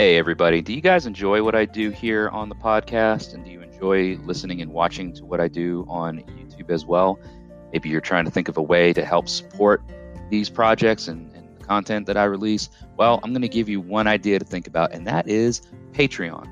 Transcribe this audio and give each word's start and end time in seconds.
Hey, 0.00 0.16
everybody. 0.16 0.62
Do 0.62 0.72
you 0.72 0.80
guys 0.80 1.04
enjoy 1.04 1.42
what 1.42 1.54
I 1.54 1.66
do 1.66 1.90
here 1.90 2.30
on 2.30 2.48
the 2.48 2.54
podcast? 2.54 3.34
And 3.34 3.44
do 3.44 3.50
you 3.50 3.60
enjoy 3.60 4.16
listening 4.24 4.62
and 4.62 4.72
watching 4.72 5.12
to 5.12 5.26
what 5.26 5.42
I 5.42 5.48
do 5.48 5.84
on 5.90 6.20
YouTube 6.20 6.70
as 6.70 6.86
well? 6.86 7.20
Maybe 7.70 7.90
you're 7.90 8.00
trying 8.00 8.24
to 8.24 8.30
think 8.30 8.48
of 8.48 8.56
a 8.56 8.62
way 8.62 8.94
to 8.94 9.04
help 9.04 9.28
support 9.28 9.82
these 10.30 10.48
projects 10.48 11.06
and, 11.06 11.30
and 11.34 11.46
the 11.54 11.64
content 11.66 12.06
that 12.06 12.16
I 12.16 12.24
release. 12.24 12.70
Well, 12.96 13.20
I'm 13.22 13.32
going 13.32 13.42
to 13.42 13.48
give 13.48 13.68
you 13.68 13.78
one 13.78 14.06
idea 14.06 14.38
to 14.38 14.44
think 14.46 14.66
about, 14.66 14.94
and 14.94 15.06
that 15.06 15.28
is 15.28 15.60
Patreon. 15.92 16.46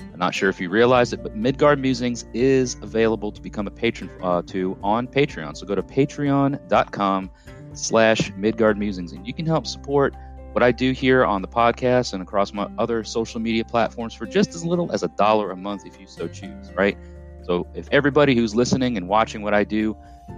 I'm 0.00 0.18
not 0.18 0.34
sure 0.34 0.48
if 0.48 0.58
you 0.58 0.70
realize 0.70 1.12
it, 1.12 1.22
but 1.22 1.36
Midgard 1.36 1.78
Musings 1.78 2.24
is 2.32 2.76
available 2.80 3.30
to 3.32 3.42
become 3.42 3.66
a 3.66 3.70
patron 3.70 4.08
uh, 4.22 4.40
to 4.46 4.78
on 4.82 5.08
Patreon. 5.08 5.58
So 5.58 5.66
go 5.66 5.74
to 5.74 5.82
patreon.com 5.82 7.30
slash 7.74 8.32
Midgard 8.34 8.78
Musings, 8.78 9.12
and 9.12 9.26
you 9.26 9.34
can 9.34 9.44
help 9.44 9.66
support 9.66 10.14
what 10.54 10.62
I 10.62 10.70
do 10.70 10.92
here 10.92 11.24
on 11.24 11.42
the 11.42 11.48
podcast 11.48 12.12
and 12.12 12.22
across 12.22 12.52
my 12.52 12.68
other 12.78 13.02
social 13.02 13.40
media 13.40 13.64
platforms 13.64 14.14
for 14.14 14.24
just 14.24 14.54
as 14.54 14.64
little 14.64 14.92
as 14.92 15.02
a 15.02 15.08
dollar 15.08 15.50
a 15.50 15.56
month 15.56 15.84
if 15.84 16.00
you 16.00 16.06
so 16.06 16.28
choose, 16.28 16.70
right? 16.76 16.96
So 17.42 17.66
if 17.74 17.88
everybody 17.90 18.36
who's 18.36 18.54
listening 18.54 18.96
and 18.96 19.08
watching 19.08 19.42
what 19.42 19.52
I 19.52 19.64
do 19.64 19.96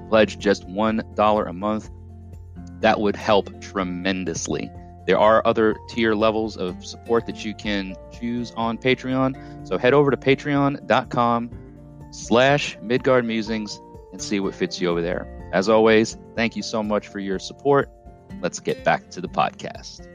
pledge 0.09 0.39
just 0.39 0.67
$1 0.67 1.49
a 1.49 1.53
month, 1.53 1.91
that 2.81 2.99
would 2.99 3.15
help 3.15 3.61
tremendously. 3.61 4.71
There 5.07 5.19
are 5.19 5.47
other 5.47 5.77
tier 5.91 6.15
levels 6.15 6.57
of 6.57 6.83
support 6.83 7.27
that 7.27 7.45
you 7.45 7.55
can 7.55 7.95
choose 8.11 8.53
on 8.57 8.79
Patreon. 8.79 9.69
So 9.69 9.77
head 9.77 9.93
over 9.93 10.11
to 10.11 10.17
patreon.com 10.17 11.51
slash 12.11 12.79
Midgard 12.81 13.27
Musings 13.27 13.79
and 14.13 14.23
see 14.23 14.41
what 14.41 14.55
fits 14.55 14.81
you 14.81 14.89
over 14.89 15.03
there. 15.03 15.51
As 15.53 15.69
always, 15.69 16.17
thank 16.35 16.57
you 16.57 16.63
so 16.63 16.83
much 16.83 17.09
for 17.09 17.19
your 17.19 17.39
support 17.39 17.91
let's 18.41 18.61
get 18.61 18.85
back 18.85 19.11
to 19.11 19.21
the 19.21 19.29
podcast. 19.29 20.07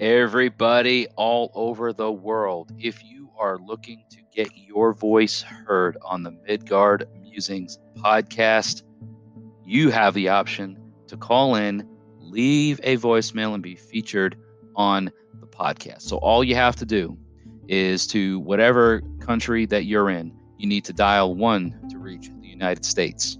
Everybody 0.00 1.06
all 1.14 1.52
over 1.54 1.92
the 1.92 2.10
world, 2.10 2.72
if 2.76 3.04
you 3.04 3.30
are 3.38 3.58
looking 3.58 4.02
to 4.10 4.18
get 4.34 4.48
your 4.56 4.92
voice 4.92 5.42
heard 5.42 5.96
on 6.02 6.24
the 6.24 6.32
Midgard 6.32 7.06
Musings 7.20 7.78
podcast, 7.96 8.82
you 9.64 9.90
have 9.90 10.14
the 10.14 10.28
option 10.28 10.76
to 11.06 11.16
call 11.16 11.54
in, 11.54 11.88
leave 12.18 12.80
a 12.82 12.96
voicemail, 12.96 13.54
and 13.54 13.62
be 13.62 13.76
featured 13.76 14.36
on 14.74 15.12
the 15.40 15.46
podcast. 15.46 16.02
So 16.02 16.16
all 16.16 16.42
you 16.42 16.56
have 16.56 16.74
to 16.76 16.84
do 16.84 17.16
is 17.72 18.06
to 18.06 18.38
whatever 18.40 19.00
country 19.18 19.64
that 19.64 19.86
you're 19.86 20.10
in, 20.10 20.30
you 20.58 20.68
need 20.68 20.84
to 20.84 20.92
dial 20.92 21.34
one 21.34 21.74
to 21.88 21.98
reach 21.98 22.30
the 22.40 22.46
United 22.46 22.84
States. 22.84 23.38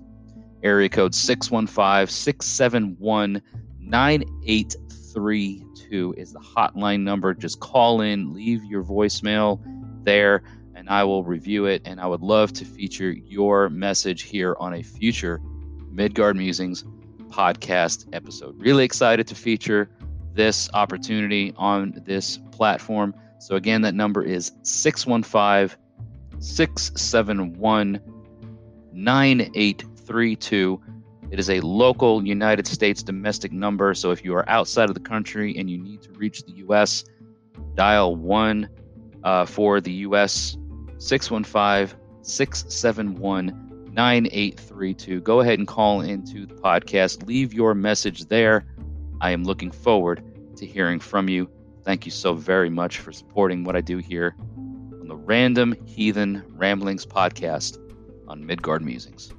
Area 0.63 0.89
code 0.89 1.15
615 1.15 2.07
671 2.07 3.43
9832 3.79 6.15
is 6.17 6.33
the 6.33 6.41
hotline 6.41 7.03
number. 7.03 7.35
Just 7.35 7.61
call 7.61 8.01
in, 8.01 8.33
leave 8.33 8.65
your 8.65 8.83
voicemail 8.83 9.61
there, 10.03 10.43
and 10.75 10.89
I 10.89 11.05
will 11.05 11.25
review 11.25 11.67
it. 11.67 11.83
And 11.85 12.01
I 12.01 12.07
would 12.07 12.23
love 12.23 12.55
to 12.55 12.65
feature 12.65 13.13
your 13.13 13.69
message 13.69 14.23
here 14.23 14.57
on 14.59 14.73
a 14.73 14.83
future 14.83 15.43
Midgard 15.91 16.37
Musings 16.37 16.85
podcast 17.29 18.07
episode. 18.15 18.59
Really 18.59 18.85
excited 18.85 19.27
to 19.27 19.35
feature 19.35 19.91
this 20.33 20.71
opportunity 20.73 21.53
on 21.59 22.01
this 22.07 22.39
platform. 22.51 23.15
So 23.43 23.57
again, 23.57 23.83
that 23.83 23.97
number 23.97 24.23
is 24.23 24.53
615 24.63 25.77
671 26.39 28.01
9832. 28.93 30.83
It 31.33 31.41
is 31.41 31.51
a 31.51 31.61
local 31.61 32.25
United 32.25 32.69
States 32.69 33.03
domestic 33.03 33.51
number. 33.51 33.95
So 33.95 34.13
if 34.13 34.25
you 34.25 34.33
are 34.37 34.49
outside 34.49 34.89
of 34.89 34.95
the 34.95 35.01
country 35.01 35.59
and 35.59 35.69
you 35.69 35.77
need 35.77 36.03
to 36.03 36.13
reach 36.13 36.45
the 36.45 36.53
U.S., 36.53 37.05
dial 37.75 38.15
1 38.15 38.69
uh, 39.25 39.45
for 39.45 39.81
the 39.81 39.93
U.S. 39.93 40.57
615 40.99 41.99
671 42.23 43.91
9832. 43.93 45.21
Go 45.21 45.41
ahead 45.41 45.59
and 45.59 45.67
call 45.67 46.03
into 46.03 46.47
the 46.47 46.55
podcast. 46.55 47.27
Leave 47.27 47.53
your 47.53 47.75
message 47.75 48.27
there. 48.27 48.67
I 49.21 49.33
am 49.33 49.43
looking 49.43 49.73
forward 49.73 50.23
to 50.59 50.65
hearing 50.65 51.01
from 51.01 51.29
you. 51.29 51.51
Thank 51.85 52.07
you 52.07 52.13
so 52.13 52.35
very 52.35 52.71
much 52.71 52.99
for 52.99 53.13
supporting 53.13 53.65
what 53.65 53.75
I 53.75 53.81
do 53.81 53.99
here 53.99 54.37
on 54.39 55.09
the 55.09 55.17
Random 55.17 55.75
Heathen 55.85 56.45
Ramblings 56.51 57.05
podcast 57.05 57.77
on 58.29 58.47
Midgard 58.47 58.83
Musings. 58.83 59.33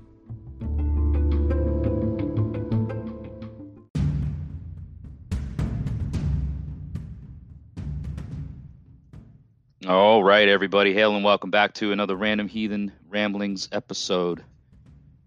All 9.88 10.22
right, 10.22 10.48
everybody. 10.50 10.94
Hail 10.94 11.16
and 11.16 11.24
welcome 11.24 11.50
back 11.50 11.74
to 11.76 11.94
another 11.94 12.16
Random 12.18 12.50
Heathen 12.50 12.92
Ramblings 13.08 13.70
episode, 13.72 14.44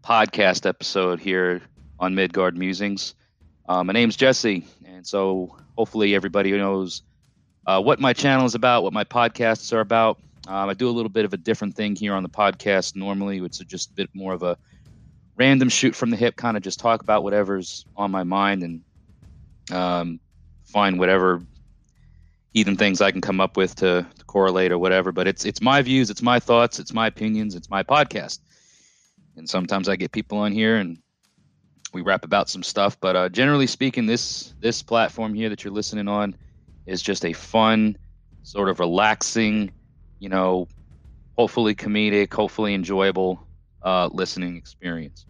podcast 0.05 0.67
episode 0.67 1.19
here 1.19 1.63
on 1.99 2.15
Midgard 2.15 2.59
Musings. 2.59 3.15
Uh, 3.67 3.83
my 3.85 3.95
name's 3.95 4.17
Jesse, 4.17 4.67
and 4.85 5.07
so 5.07 5.57
hopefully 5.77 6.15
everybody 6.15 6.53
knows 6.53 7.03
uh, 7.67 7.81
what 7.81 8.01
my 8.01 8.13
channel 8.13 8.47
is 8.47 8.55
about, 8.55 8.83
what 8.83 8.93
my 8.93 9.05
podcasts 9.05 9.73
are 9.73 9.81
about. 9.81 10.19
Um, 10.49 10.69
I 10.69 10.75
do 10.75 10.89
a 10.89 10.91
little 10.91 11.11
bit 11.11 11.25
of 11.25 11.33
a 11.33 11.37
different 11.37 11.75
thing 11.75 11.97
here 11.97 12.15
on 12.15 12.23
the 12.23 12.29
podcast 12.29 12.95
normally, 12.95 13.41
which 13.41 13.61
is 13.61 13.67
just 13.67 13.91
a 13.91 13.95
bit 13.95 14.11
more 14.15 14.33
of 14.33 14.43
a 14.43 14.57
random 15.37 15.69
shoot 15.69 15.95
from 15.95 16.11
the 16.11 16.17
hip, 16.17 16.37
kind 16.37 16.57
of 16.57 16.63
just 16.63 16.79
talk 16.79 17.03
about 17.03 17.23
whatever's 17.23 17.85
on 17.97 18.11
my 18.11 18.23
mind 18.23 18.63
and 18.63 18.81
um, 19.73 20.21
find 20.65 20.99
whatever 20.99 21.43
heathen 22.53 22.77
things 22.77 23.01
I 23.01 23.11
can 23.11 23.21
come 23.21 23.41
up 23.41 23.57
with 23.57 23.75
to, 23.77 24.07
to, 24.19 24.25
correlate 24.25 24.73
or 24.73 24.79
whatever. 24.79 25.13
But 25.13 25.27
it's 25.27 25.45
it's 25.45 25.61
my 25.61 25.83
views, 25.83 26.11
it's 26.11 26.23
my 26.23 26.39
thoughts, 26.39 26.79
it's 26.79 26.93
my 26.93 27.07
opinions, 27.07 27.55
it's 27.55 27.69
my 27.69 27.83
podcast. 27.83 28.39
And 29.37 29.49
sometimes 29.49 29.89
I 29.89 29.97
get 29.97 30.13
people 30.13 30.39
on 30.39 30.53
here 30.53 30.77
and 30.77 30.99
we 31.93 32.03
rap 32.03 32.25
about 32.25 32.49
some 32.49 32.63
stuff. 32.63 32.99
But 33.01 33.17
uh, 33.17 33.29
generally 33.29 33.67
speaking, 33.67 34.07
this 34.07 34.55
this 34.61 34.83
platform 34.83 35.35
here 35.35 35.49
that 35.49 35.65
you're 35.65 35.73
listening 35.73 36.09
on 36.09 36.37
is 36.87 37.03
just 37.03 37.25
a 37.25 37.33
fun, 37.33 37.97
sort 38.43 38.69
of 38.69 38.81
relaxing, 38.81 39.73
you 40.19 40.29
know, 40.29 40.69
hopefully 41.37 41.75
comedic, 41.75 42.33
hopefully 42.33 42.75
enjoyable 42.75 43.47
uh, 43.83 44.09
listening 44.13 44.57
experience. 44.57 45.27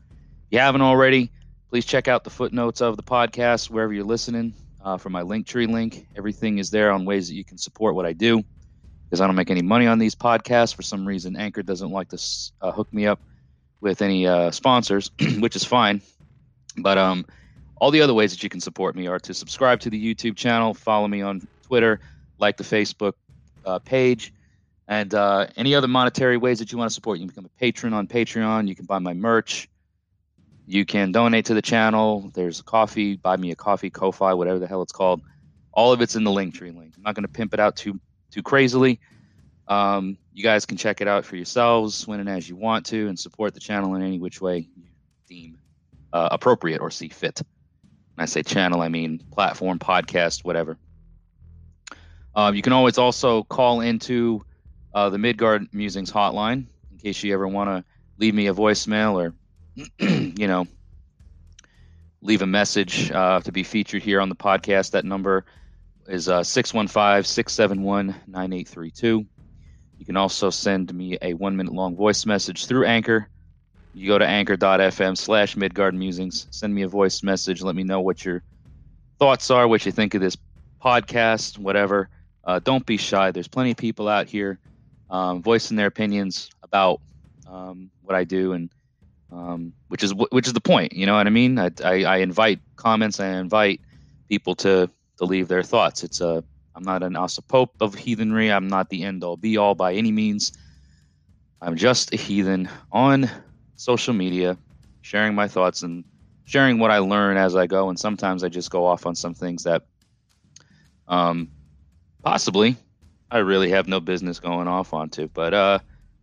If 0.46 0.52
you 0.52 0.58
haven't 0.58 0.82
already, 0.82 1.30
please 1.68 1.84
check 1.84 2.08
out 2.08 2.24
the 2.24 2.30
footnotes 2.30 2.80
of 2.80 2.96
the 2.96 3.02
podcast 3.02 3.70
wherever 3.70 3.92
you're 3.92 4.04
listening. 4.04 4.54
Uh, 4.82 4.96
for 4.96 5.10
my 5.10 5.22
Linktree 5.22 5.68
link, 5.68 6.06
everything 6.16 6.58
is 6.58 6.70
there 6.70 6.92
on 6.92 7.04
ways 7.04 7.28
that 7.28 7.34
you 7.34 7.44
can 7.44 7.58
support 7.58 7.96
what 7.96 8.06
I 8.06 8.12
do. 8.12 8.44
Because 9.04 9.20
I 9.20 9.26
don't 9.26 9.34
make 9.36 9.50
any 9.50 9.62
money 9.62 9.86
on 9.86 9.98
these 9.98 10.14
podcasts. 10.14 10.74
For 10.74 10.82
some 10.82 11.06
reason, 11.06 11.36
Anchor 11.36 11.62
doesn't 11.62 11.90
like 11.90 12.08
to 12.10 12.22
uh, 12.60 12.72
hook 12.72 12.92
me 12.92 13.06
up 13.06 13.20
with 13.80 14.02
any 14.02 14.26
uh, 14.26 14.50
sponsors, 14.52 15.10
which 15.38 15.56
is 15.56 15.64
fine. 15.64 16.02
But 16.78 16.98
um, 16.98 17.26
all 17.80 17.90
the 17.90 18.00
other 18.00 18.14
ways 18.14 18.32
that 18.32 18.42
you 18.42 18.48
can 18.48 18.60
support 18.60 18.96
me 18.96 19.06
are 19.06 19.18
to 19.20 19.34
subscribe 19.34 19.80
to 19.80 19.90
the 19.90 20.14
YouTube 20.14 20.36
channel, 20.36 20.74
follow 20.74 21.08
me 21.08 21.22
on 21.22 21.46
Twitter, 21.62 22.00
like 22.38 22.56
the 22.56 22.64
Facebook 22.64 23.14
uh, 23.64 23.78
page, 23.80 24.32
and 24.88 25.12
uh, 25.14 25.46
any 25.56 25.74
other 25.74 25.88
monetary 25.88 26.36
ways 26.36 26.58
that 26.58 26.72
you 26.72 26.78
want 26.78 26.90
to 26.90 26.94
support. 26.94 27.18
You 27.18 27.26
can 27.26 27.28
become 27.28 27.44
a 27.46 27.60
patron 27.60 27.92
on 27.92 28.06
Patreon. 28.06 28.68
You 28.68 28.74
can 28.74 28.86
buy 28.86 28.98
my 28.98 29.14
merch. 29.14 29.68
You 30.66 30.84
can 30.84 31.12
donate 31.12 31.46
to 31.46 31.54
the 31.54 31.62
channel. 31.62 32.30
There's 32.34 32.60
a 32.60 32.64
coffee, 32.64 33.16
buy 33.16 33.36
me 33.36 33.50
a 33.52 33.56
coffee, 33.56 33.90
Ko-fi, 33.90 34.34
whatever 34.34 34.58
the 34.58 34.66
hell 34.66 34.82
it's 34.82 34.92
called. 34.92 35.22
All 35.72 35.92
of 35.92 36.00
it's 36.00 36.16
in 36.16 36.24
the 36.24 36.30
Linktree 36.30 36.76
link. 36.76 36.94
I'm 36.96 37.02
not 37.02 37.14
going 37.14 37.24
to 37.24 37.28
pimp 37.28 37.54
it 37.54 37.60
out 37.60 37.76
too 37.76 38.00
too 38.30 38.42
crazily. 38.42 38.98
Um, 39.68 40.16
you 40.32 40.42
guys 40.42 40.64
can 40.64 40.76
check 40.76 41.00
it 41.00 41.08
out 41.08 41.24
for 41.24 41.36
yourselves 41.36 42.06
when 42.06 42.20
and 42.20 42.28
as 42.28 42.48
you 42.48 42.56
want 42.56 42.86
to, 42.86 43.08
and 43.08 43.18
support 43.18 43.54
the 43.54 43.60
channel 43.60 43.94
in 43.94 44.02
any 44.02 44.18
which 44.18 44.40
way 44.40 44.68
you 44.76 44.84
deem 45.28 45.58
uh, 46.16 46.28
appropriate 46.32 46.80
or 46.80 46.90
see 46.90 47.08
fit. 47.08 47.42
When 48.14 48.22
I 48.22 48.26
say 48.26 48.42
channel, 48.42 48.80
I 48.80 48.88
mean 48.88 49.18
platform, 49.30 49.78
podcast, 49.78 50.44
whatever. 50.44 50.78
Uh, 52.34 52.52
you 52.54 52.62
can 52.62 52.72
always 52.72 52.96
also 52.96 53.42
call 53.42 53.82
into 53.82 54.44
uh, 54.94 55.10
the 55.10 55.18
Midgard 55.18 55.68
Musings 55.72 56.10
hotline 56.10 56.66
in 56.90 56.98
case 56.98 57.22
you 57.22 57.34
ever 57.34 57.46
want 57.46 57.68
to 57.68 57.84
leave 58.18 58.34
me 58.34 58.46
a 58.46 58.54
voicemail 58.54 59.12
or, 59.14 59.34
you 59.98 60.48
know, 60.48 60.66
leave 62.22 62.40
a 62.40 62.46
message 62.46 63.10
uh, 63.10 63.40
to 63.40 63.52
be 63.52 63.62
featured 63.62 64.02
here 64.02 64.20
on 64.20 64.30
the 64.30 64.34
podcast. 64.34 64.92
That 64.92 65.04
number 65.04 65.44
is 66.08 66.28
uh, 66.28 66.42
615 66.42 67.24
671 67.24 68.06
9832. 68.26 69.26
You 69.98 70.06
can 70.06 70.16
also 70.16 70.48
send 70.48 70.92
me 70.94 71.18
a 71.20 71.34
one 71.34 71.56
minute 71.56 71.74
long 71.74 71.94
voice 71.94 72.24
message 72.24 72.66
through 72.66 72.86
Anchor. 72.86 73.28
You 73.96 74.08
go 74.08 74.18
to 74.18 74.26
anchor.fm 74.26 75.16
slash 75.16 75.56
Midgard 75.56 75.94
Musings, 75.94 76.46
send 76.50 76.74
me 76.74 76.82
a 76.82 76.88
voice 76.88 77.22
message, 77.22 77.62
let 77.62 77.74
me 77.74 77.82
know 77.82 78.02
what 78.02 78.26
your 78.26 78.42
thoughts 79.18 79.50
are, 79.50 79.66
what 79.66 79.86
you 79.86 79.92
think 79.92 80.12
of 80.12 80.20
this 80.20 80.36
podcast, 80.84 81.56
whatever. 81.56 82.10
Uh, 82.44 82.58
don't 82.58 82.84
be 82.84 82.98
shy. 82.98 83.30
There's 83.30 83.48
plenty 83.48 83.70
of 83.70 83.78
people 83.78 84.06
out 84.06 84.26
here 84.26 84.58
um, 85.08 85.42
voicing 85.42 85.78
their 85.78 85.86
opinions 85.86 86.50
about 86.62 87.00
um, 87.50 87.90
what 88.02 88.14
I 88.14 88.24
do, 88.24 88.52
and 88.52 88.68
um, 89.32 89.72
which 89.88 90.02
is 90.02 90.12
which 90.12 90.46
is 90.46 90.52
the 90.52 90.60
point. 90.60 90.92
You 90.92 91.06
know 91.06 91.14
what 91.14 91.26
I 91.26 91.30
mean? 91.30 91.58
I, 91.58 91.70
I, 91.82 92.04
I 92.04 92.16
invite 92.18 92.60
comments. 92.76 93.18
I 93.18 93.28
invite 93.28 93.80
people 94.28 94.54
to 94.56 94.90
to 95.16 95.24
leave 95.24 95.48
their 95.48 95.62
thoughts. 95.62 96.04
It's 96.04 96.20
a 96.20 96.44
I'm 96.74 96.82
not 96.82 97.02
an 97.02 97.16
pope 97.48 97.74
of 97.80 97.94
heathenry. 97.94 98.52
I'm 98.52 98.68
not 98.68 98.90
the 98.90 99.04
end 99.04 99.24
all 99.24 99.38
be 99.38 99.56
all 99.56 99.74
by 99.74 99.94
any 99.94 100.12
means. 100.12 100.52
I'm 101.62 101.76
just 101.76 102.12
a 102.12 102.18
heathen 102.18 102.68
on 102.92 103.30
social 103.76 104.14
media, 104.14 104.58
sharing 105.02 105.34
my 105.34 105.48
thoughts 105.48 105.82
and 105.82 106.04
sharing 106.44 106.78
what 106.78 106.90
I 106.90 106.98
learn 106.98 107.36
as 107.36 107.54
I 107.54 107.66
go. 107.66 107.88
And 107.88 107.98
sometimes 107.98 108.42
I 108.42 108.48
just 108.48 108.70
go 108.70 108.86
off 108.86 109.06
on 109.06 109.14
some 109.14 109.34
things 109.34 109.64
that 109.64 109.82
um, 111.08 111.50
possibly 112.22 112.76
I 113.30 113.38
really 113.38 113.70
have 113.70 113.88
no 113.88 114.00
business 114.00 114.40
going 114.40 114.68
off 114.68 114.92
onto. 114.92 115.28
But 115.28 115.54
uh, 115.54 115.78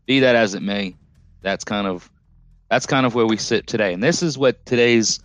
be 0.05 0.21
that 0.21 0.35
as 0.35 0.53
it 0.53 0.61
may, 0.61 0.95
that's 1.41 1.63
kind 1.63 1.87
of 1.87 2.09
that's 2.69 2.85
kind 2.85 3.05
of 3.05 3.13
where 3.13 3.27
we 3.27 3.37
sit 3.37 3.67
today. 3.67 3.93
And 3.93 4.01
this 4.01 4.23
is 4.23 4.37
what 4.37 4.65
today's 4.65 5.19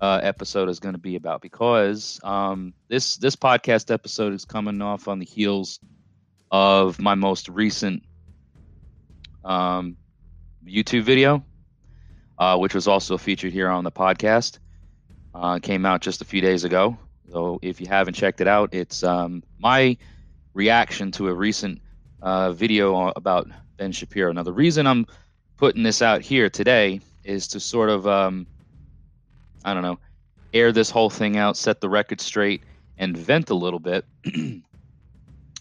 uh, 0.00 0.20
episode 0.22 0.68
is 0.68 0.80
going 0.80 0.94
to 0.94 1.00
be 1.00 1.16
about 1.16 1.42
because 1.42 2.20
um, 2.24 2.74
this 2.88 3.16
this 3.16 3.36
podcast 3.36 3.92
episode 3.92 4.32
is 4.32 4.44
coming 4.44 4.80
off 4.82 5.08
on 5.08 5.18
the 5.18 5.24
heels 5.24 5.80
of 6.50 7.00
my 7.00 7.14
most 7.14 7.48
recent 7.48 8.02
um, 9.44 9.96
YouTube 10.66 11.02
video, 11.02 11.44
uh, 12.38 12.56
which 12.58 12.74
was 12.74 12.88
also 12.88 13.16
featured 13.18 13.52
here 13.52 13.68
on 13.68 13.84
the 13.84 13.92
podcast. 13.92 14.58
Uh, 15.34 15.58
came 15.58 15.84
out 15.84 16.00
just 16.00 16.22
a 16.22 16.24
few 16.24 16.40
days 16.40 16.64
ago. 16.64 16.96
So 17.30 17.58
if 17.62 17.80
you 17.80 17.86
haven't 17.86 18.14
checked 18.14 18.40
it 18.40 18.46
out, 18.48 18.72
it's 18.72 19.02
um, 19.02 19.42
my 19.58 19.96
reaction 20.52 21.10
to 21.12 21.28
a 21.28 21.34
recent 21.34 21.80
uh, 22.22 22.52
video 22.52 23.08
about 23.16 23.48
Ben 23.76 23.92
Shapiro. 23.92 24.32
Now, 24.32 24.42
the 24.42 24.52
reason 24.52 24.86
I'm 24.86 25.06
putting 25.56 25.82
this 25.82 26.02
out 26.02 26.20
here 26.20 26.48
today 26.48 27.00
is 27.24 27.48
to 27.48 27.60
sort 27.60 27.90
of 27.90 28.06
um, 28.06 28.46
I 29.64 29.72
don't 29.72 29.82
know, 29.82 29.98
air 30.52 30.72
this 30.72 30.90
whole 30.90 31.10
thing 31.10 31.36
out, 31.36 31.56
set 31.56 31.80
the 31.80 31.88
record 31.88 32.20
straight, 32.20 32.62
and 32.98 33.16
vent 33.16 33.50
a 33.50 33.54
little 33.54 33.80
bit 33.80 34.04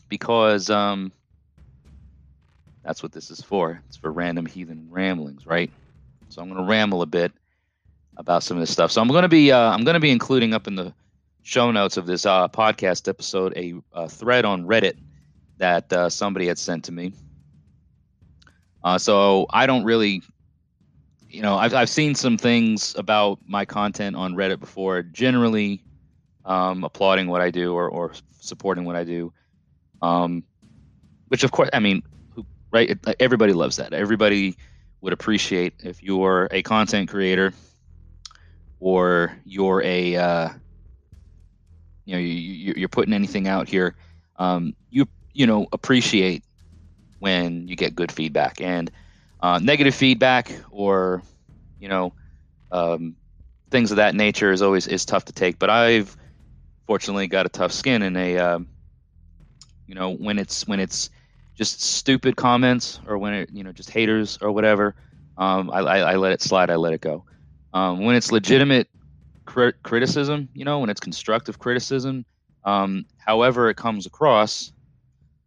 because 0.10 0.70
um, 0.70 1.12
that's 2.84 3.02
what 3.02 3.14
this 3.14 3.32
is 3.32 3.42
for. 3.42 3.82
It's 3.88 3.98
for 3.98 4.12
random 4.12 4.46
heathen 4.46 4.88
ramblings, 4.92 5.48
right? 5.48 5.72
So 6.34 6.42
I'm 6.42 6.50
going 6.50 6.60
to 6.60 6.68
ramble 6.68 7.04
a 7.04 7.06
bit 7.06 7.32
about 8.18 8.42
some 8.42 8.58
of 8.58 8.62
this 8.62 8.72
stuff. 8.72 8.92
So 8.92 9.02
I'm 9.02 9.08
going 9.08 9.22
to 9.22 9.30
be 9.30 9.52
uh, 9.52 9.70
I'm 9.70 9.84
going 9.84 9.94
to 9.94 10.00
be 10.00 10.10
including 10.10 10.54
up 10.54 10.68
in 10.68 10.76
the 10.76 10.94
show 11.44 11.70
notes 11.70 11.96
of 11.96 12.08
this 12.08 12.26
uh, 12.26 12.48
podcast 12.48 13.08
episode 13.08 13.54
a, 13.56 13.76
a, 13.94 14.10
thread 14.10 14.44
on 14.44 14.66
Reddit 14.66 14.98
that 15.58 15.94
uh, 15.94 16.10
somebody 16.10 16.48
had 16.48 16.58
sent 16.58 16.86
to 16.86 16.92
me. 16.92 17.14
Uh, 18.84 18.98
so 18.98 19.46
I 19.52 19.68
don't 19.68 19.84
really 19.84 20.24
you 21.30 21.42
know, 21.42 21.56
I've 21.56 21.74
I've 21.74 21.90
seen 21.90 22.16
some 22.16 22.38
things 22.38 22.96
about 22.96 23.40
my 23.46 23.64
content 23.64 24.16
on 24.16 24.34
Reddit 24.34 24.60
before, 24.60 25.04
generally 25.04 25.84
um, 26.46 26.84
applauding 26.84 27.28
what 27.28 27.42
I 27.42 27.52
do 27.52 27.74
or, 27.74 27.90
or 27.90 28.14
supporting 28.40 28.86
what 28.86 28.96
I 28.96 29.04
do. 29.04 29.34
Um, 30.02 30.44
which 31.28 31.44
of 31.44 31.52
course, 31.52 31.70
I 31.74 31.80
mean, 31.80 32.02
right? 32.72 32.98
Everybody 33.20 33.54
loves 33.54 33.78
that. 33.78 33.94
Everybody 33.94 34.56
would 35.04 35.14
appreciate 35.14 35.74
if 35.84 36.02
you're 36.02 36.48
a 36.50 36.64
content 36.64 37.10
creator 37.10 37.54
or 38.80 39.38
you're 39.44 39.84
a 39.84 40.16
uh, 40.16 40.50
you 42.06 42.14
know 42.14 42.20
you, 42.20 42.74
you're 42.78 42.88
putting 42.88 43.14
anything 43.14 43.46
out 43.46 43.68
here. 43.68 43.96
Um, 44.38 44.74
you 44.90 45.06
you 45.34 45.46
know 45.46 45.68
appreciate 45.74 46.46
when 47.20 47.68
you 47.68 47.76
get 47.76 47.96
good 47.96 48.14
feedback 48.14 48.62
and 48.62 48.90
uh, 49.42 49.60
negative 49.62 49.94
feedback 49.94 50.50
or 50.72 51.22
you 51.80 51.90
know 51.90 52.14
um, 52.72 53.18
things 53.72 53.92
of 53.92 53.98
that 53.98 54.16
nature 54.16 54.54
is 54.54 54.62
always 54.62 54.88
is 54.88 55.04
tough 55.04 55.26
to 55.26 55.34
take. 55.34 55.60
But 55.60 55.70
I've 55.70 56.16
fortunately 56.88 57.28
got 57.28 57.46
a 57.46 57.50
tough 57.50 57.74
skin 57.74 58.04
and 58.04 58.16
a 58.16 58.38
um, 58.38 58.70
you 59.86 59.96
know 59.96 60.14
when 60.14 60.40
it's 60.40 60.66
when 60.66 60.80
it's 60.80 61.10
just 61.56 61.82
stupid 61.82 62.36
comments 62.36 63.00
or 63.08 63.18
when 63.18 63.34
it 63.34 63.50
you 63.52 63.64
know 63.64 63.72
just 63.72 63.90
haters 63.90 64.38
or 64.42 64.52
whatever. 64.52 64.96
Um, 65.38 65.72
I, 65.72 65.80
I, 65.80 65.98
I, 66.12 66.16
let 66.18 66.32
it 66.32 66.42
slide. 66.42 66.70
I 66.70 66.76
let 66.76 66.94
it 66.94 67.02
go. 67.02 67.26
Um, 67.74 68.04
when 68.04 68.16
it's 68.16 68.32
legitimate 68.32 68.88
crit- 69.46 69.82
criticism, 69.82 70.48
you 70.54 70.64
know, 70.64 70.80
when 70.80 70.92
it's 70.92 71.00
constructive 71.00 71.58
criticism, 71.58 72.24
um, 72.66 73.06
however 73.18 73.68
it 73.70 73.76
comes 73.76 74.06
across, 74.06 74.72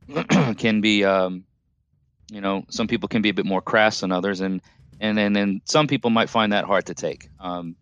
can 0.56 0.80
be 0.80 1.04
um, 1.04 1.44
you 2.30 2.40
know, 2.40 2.64
some 2.68 2.88
people 2.88 3.08
can 3.08 3.22
be 3.22 3.28
a 3.28 3.34
bit 3.34 3.46
more 3.46 3.60
crass 3.60 4.00
than 4.00 4.12
others, 4.12 4.40
and 4.40 4.60
and 5.00 5.16
then 5.16 5.36
and 5.36 5.60
some 5.64 5.86
people 5.86 6.10
might 6.10 6.30
find 6.30 6.52
that 6.52 6.64
hard 6.64 6.86
to 6.86 6.94
take. 6.94 7.28
Um, 7.38 7.76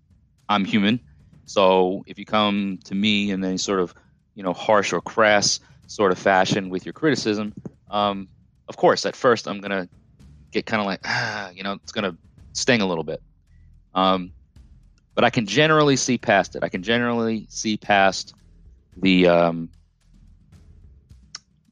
I'm 0.49 0.65
human, 0.65 1.01
so 1.47 2.05
if 2.07 2.19
you 2.19 2.27
come 2.27 2.79
to 2.85 2.95
me 2.95 3.31
in 3.31 3.43
any 3.45 3.59
sort 3.59 3.81
of 3.81 3.95
you 4.35 4.43
know 4.43 4.53
harsh 4.53 4.93
or 4.93 5.01
crass 5.01 5.61
sort 5.87 6.13
of 6.13 6.19
fashion 6.19 6.69
with 6.69 6.85
your 6.85 6.93
criticism, 6.93 7.55
um, 7.95 8.29
of 8.69 8.77
course, 8.77 9.07
at 9.07 9.17
first 9.17 9.47
I'm 9.47 9.61
gonna 9.61 9.89
get 10.51 10.67
kind 10.67 10.81
of 10.81 10.87
like 10.87 11.01
ah, 11.05 11.51
you 11.51 11.63
know, 11.63 11.75
it's 11.75 11.93
gonna 11.93 12.17
sting 12.53 12.81
a 12.81 12.87
little 12.87 13.05
bit. 13.05 13.23
Um, 13.95 14.33
but 15.15 15.25
I 15.25 15.31
can 15.31 15.47
generally 15.47 15.97
see 15.97 16.19
past 16.19 16.57
it. 16.57 16.65
I 16.65 16.69
can 16.69 16.83
generally 16.83 17.47
see 17.49 17.77
past 17.77 18.35
the 18.97 19.29
um, 19.29 19.71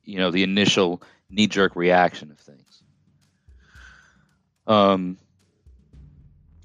you 0.05 0.19
know 0.19 0.31
the 0.31 0.43
initial 0.43 1.03
knee 1.29 1.47
jerk 1.47 1.77
reaction 1.77 2.31
of 2.31 2.39
things 2.39 2.63
um, 4.67 5.19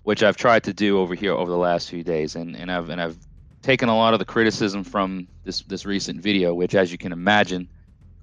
which 0.03 0.23
I've 0.23 0.37
tried 0.37 0.63
to 0.65 0.73
do 0.73 0.99
over 0.99 1.15
here 1.15 1.33
over 1.33 1.51
the 1.51 1.57
last 1.57 1.89
few 1.89 2.03
days, 2.03 2.35
and, 2.35 2.55
and 2.55 2.71
I've 2.71 2.89
and 2.89 3.01
I've 3.01 3.17
taken 3.61 3.89
a 3.89 3.97
lot 3.97 4.13
of 4.13 4.19
the 4.19 4.25
criticism 4.25 4.83
from 4.83 5.27
this 5.43 5.61
this 5.61 5.85
recent 5.85 6.21
video, 6.21 6.53
which, 6.53 6.75
as 6.75 6.91
you 6.91 6.97
can 6.97 7.11
imagine, 7.11 7.67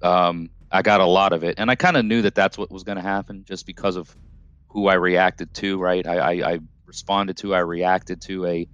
um, 0.01 0.49
I 0.75 0.81
got 0.81 0.99
a 1.01 1.05
lot 1.05 1.33
of 1.33 1.43
it, 1.43 1.55
and 1.57 1.71
I 1.71 1.75
kind 1.75 1.97
of 1.97 2.05
knew 2.05 2.21
that 2.23 2.35
that's 2.35 2.57
what 2.57 2.69
was 2.69 2.83
going 2.83 2.97
to 2.97 3.01
happen 3.01 3.45
just 3.45 3.65
because 3.65 3.95
of 3.95 4.15
who 4.67 4.87
I 4.87 4.95
reacted 4.95 5.53
to. 5.55 5.77
Right, 5.77 6.05
I, 6.05 6.17
I, 6.17 6.51
I 6.53 6.59
responded 6.85 7.37
to, 7.37 7.55
I 7.55 7.59
reacted 7.59 8.21
to 8.23 8.45
a, 8.45 8.67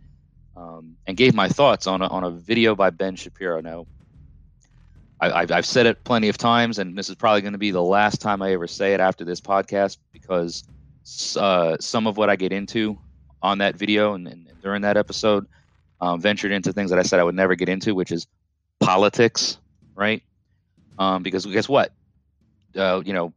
um, 0.57 0.97
and 1.05 1.15
gave 1.15 1.33
my 1.33 1.47
thoughts 1.47 1.87
on 1.87 2.01
a, 2.01 2.07
on 2.07 2.23
a 2.23 2.31
video 2.31 2.75
by 2.75 2.89
Ben 2.89 3.15
Shapiro. 3.15 3.61
Now, 3.61 3.85
I, 5.21 5.45
have 5.49 5.67
said 5.67 5.85
it 5.85 6.03
plenty 6.03 6.29
of 6.29 6.37
times, 6.37 6.79
and 6.79 6.97
this 6.97 7.07
is 7.07 7.15
probably 7.15 7.41
going 7.41 7.53
to 7.53 7.59
be 7.59 7.69
the 7.69 7.83
last 7.83 8.21
time 8.21 8.41
I 8.41 8.53
ever 8.53 8.65
say 8.65 8.95
it 8.95 8.99
after 8.99 9.23
this 9.23 9.39
podcast 9.39 9.97
because 10.11 10.63
uh, 11.37 11.77
some 11.79 12.07
of 12.07 12.17
what 12.17 12.29
I 12.31 12.35
get 12.35 12.51
into 12.51 12.97
on 13.43 13.59
that 13.59 13.75
video 13.75 14.15
and, 14.15 14.27
and 14.27 14.47
during 14.63 14.81
that 14.81 14.97
episode 14.97 15.45
um, 15.99 16.19
ventured 16.19 16.51
into 16.51 16.73
things 16.73 16.89
that 16.89 16.97
I 16.97 17.03
said 17.03 17.19
I 17.19 17.23
would 17.23 17.35
never 17.35 17.53
get 17.53 17.69
into, 17.69 17.93
which 17.93 18.11
is 18.11 18.25
politics, 18.79 19.59
right? 19.93 20.23
Um, 21.01 21.23
because 21.23 21.47
guess 21.47 21.67
what? 21.67 21.91
Uh, 22.75 23.01
you 23.03 23.13
know, 23.13 23.33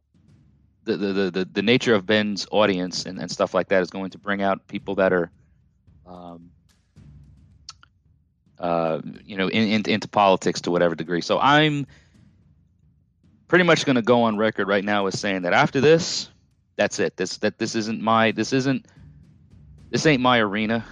the, 0.83 0.97
the, 0.97 1.31
the, 1.31 1.45
the 1.51 1.61
nature 1.63 1.95
of 1.95 2.05
Ben's 2.05 2.45
audience 2.51 3.07
and, 3.07 3.19
and 3.19 3.31
stuff 3.31 3.55
like 3.55 3.69
that 3.69 3.81
is 3.81 3.89
going 3.89 4.11
to 4.11 4.19
bring 4.19 4.43
out 4.43 4.67
people 4.67 4.93
that 4.95 5.11
are, 5.11 5.31
um, 6.05 6.51
uh, 8.59 9.01
you 9.25 9.35
know, 9.35 9.47
in, 9.47 9.67
in, 9.67 9.89
into 9.89 10.07
politics 10.07 10.61
to 10.61 10.71
whatever 10.71 10.93
degree. 10.93 11.21
So 11.21 11.39
I'm 11.39 11.87
pretty 13.47 13.65
much 13.65 13.83
going 13.83 13.95
to 13.95 14.03
go 14.03 14.21
on 14.23 14.37
record 14.37 14.67
right 14.67 14.83
now 14.83 15.07
as 15.07 15.19
saying 15.19 15.41
that 15.41 15.53
after 15.53 15.81
this, 15.81 16.29
that's 16.75 16.99
it. 16.99 17.17
This 17.17 17.37
that 17.37 17.57
this 17.57 17.73
isn't 17.73 17.99
my 17.99 18.29
this 18.31 18.53
isn't 18.53 18.85
this 19.89 20.05
ain't 20.05 20.21
my 20.21 20.37
arena, 20.37 20.85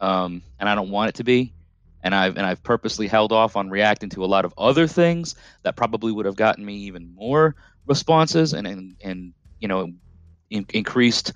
um, 0.00 0.42
and 0.60 0.68
I 0.68 0.76
don't 0.76 0.90
want 0.90 1.08
it 1.08 1.14
to 1.16 1.24
be. 1.24 1.52
And 2.04 2.14
I've 2.14 2.36
and 2.36 2.46
I've 2.46 2.62
purposely 2.62 3.08
held 3.08 3.32
off 3.32 3.56
on 3.56 3.70
reacting 3.70 4.10
to 4.10 4.24
a 4.24 4.26
lot 4.26 4.44
of 4.44 4.54
other 4.56 4.86
things 4.86 5.34
that 5.62 5.74
probably 5.74 6.12
would 6.12 6.26
have 6.26 6.36
gotten 6.36 6.64
me 6.64 6.74
even 6.74 7.12
more 7.14 7.56
responses 7.86 8.52
and 8.52 8.66
and, 8.66 8.96
and 9.02 9.32
you 9.58 9.66
know 9.66 9.90
in, 10.50 10.66
increased 10.72 11.32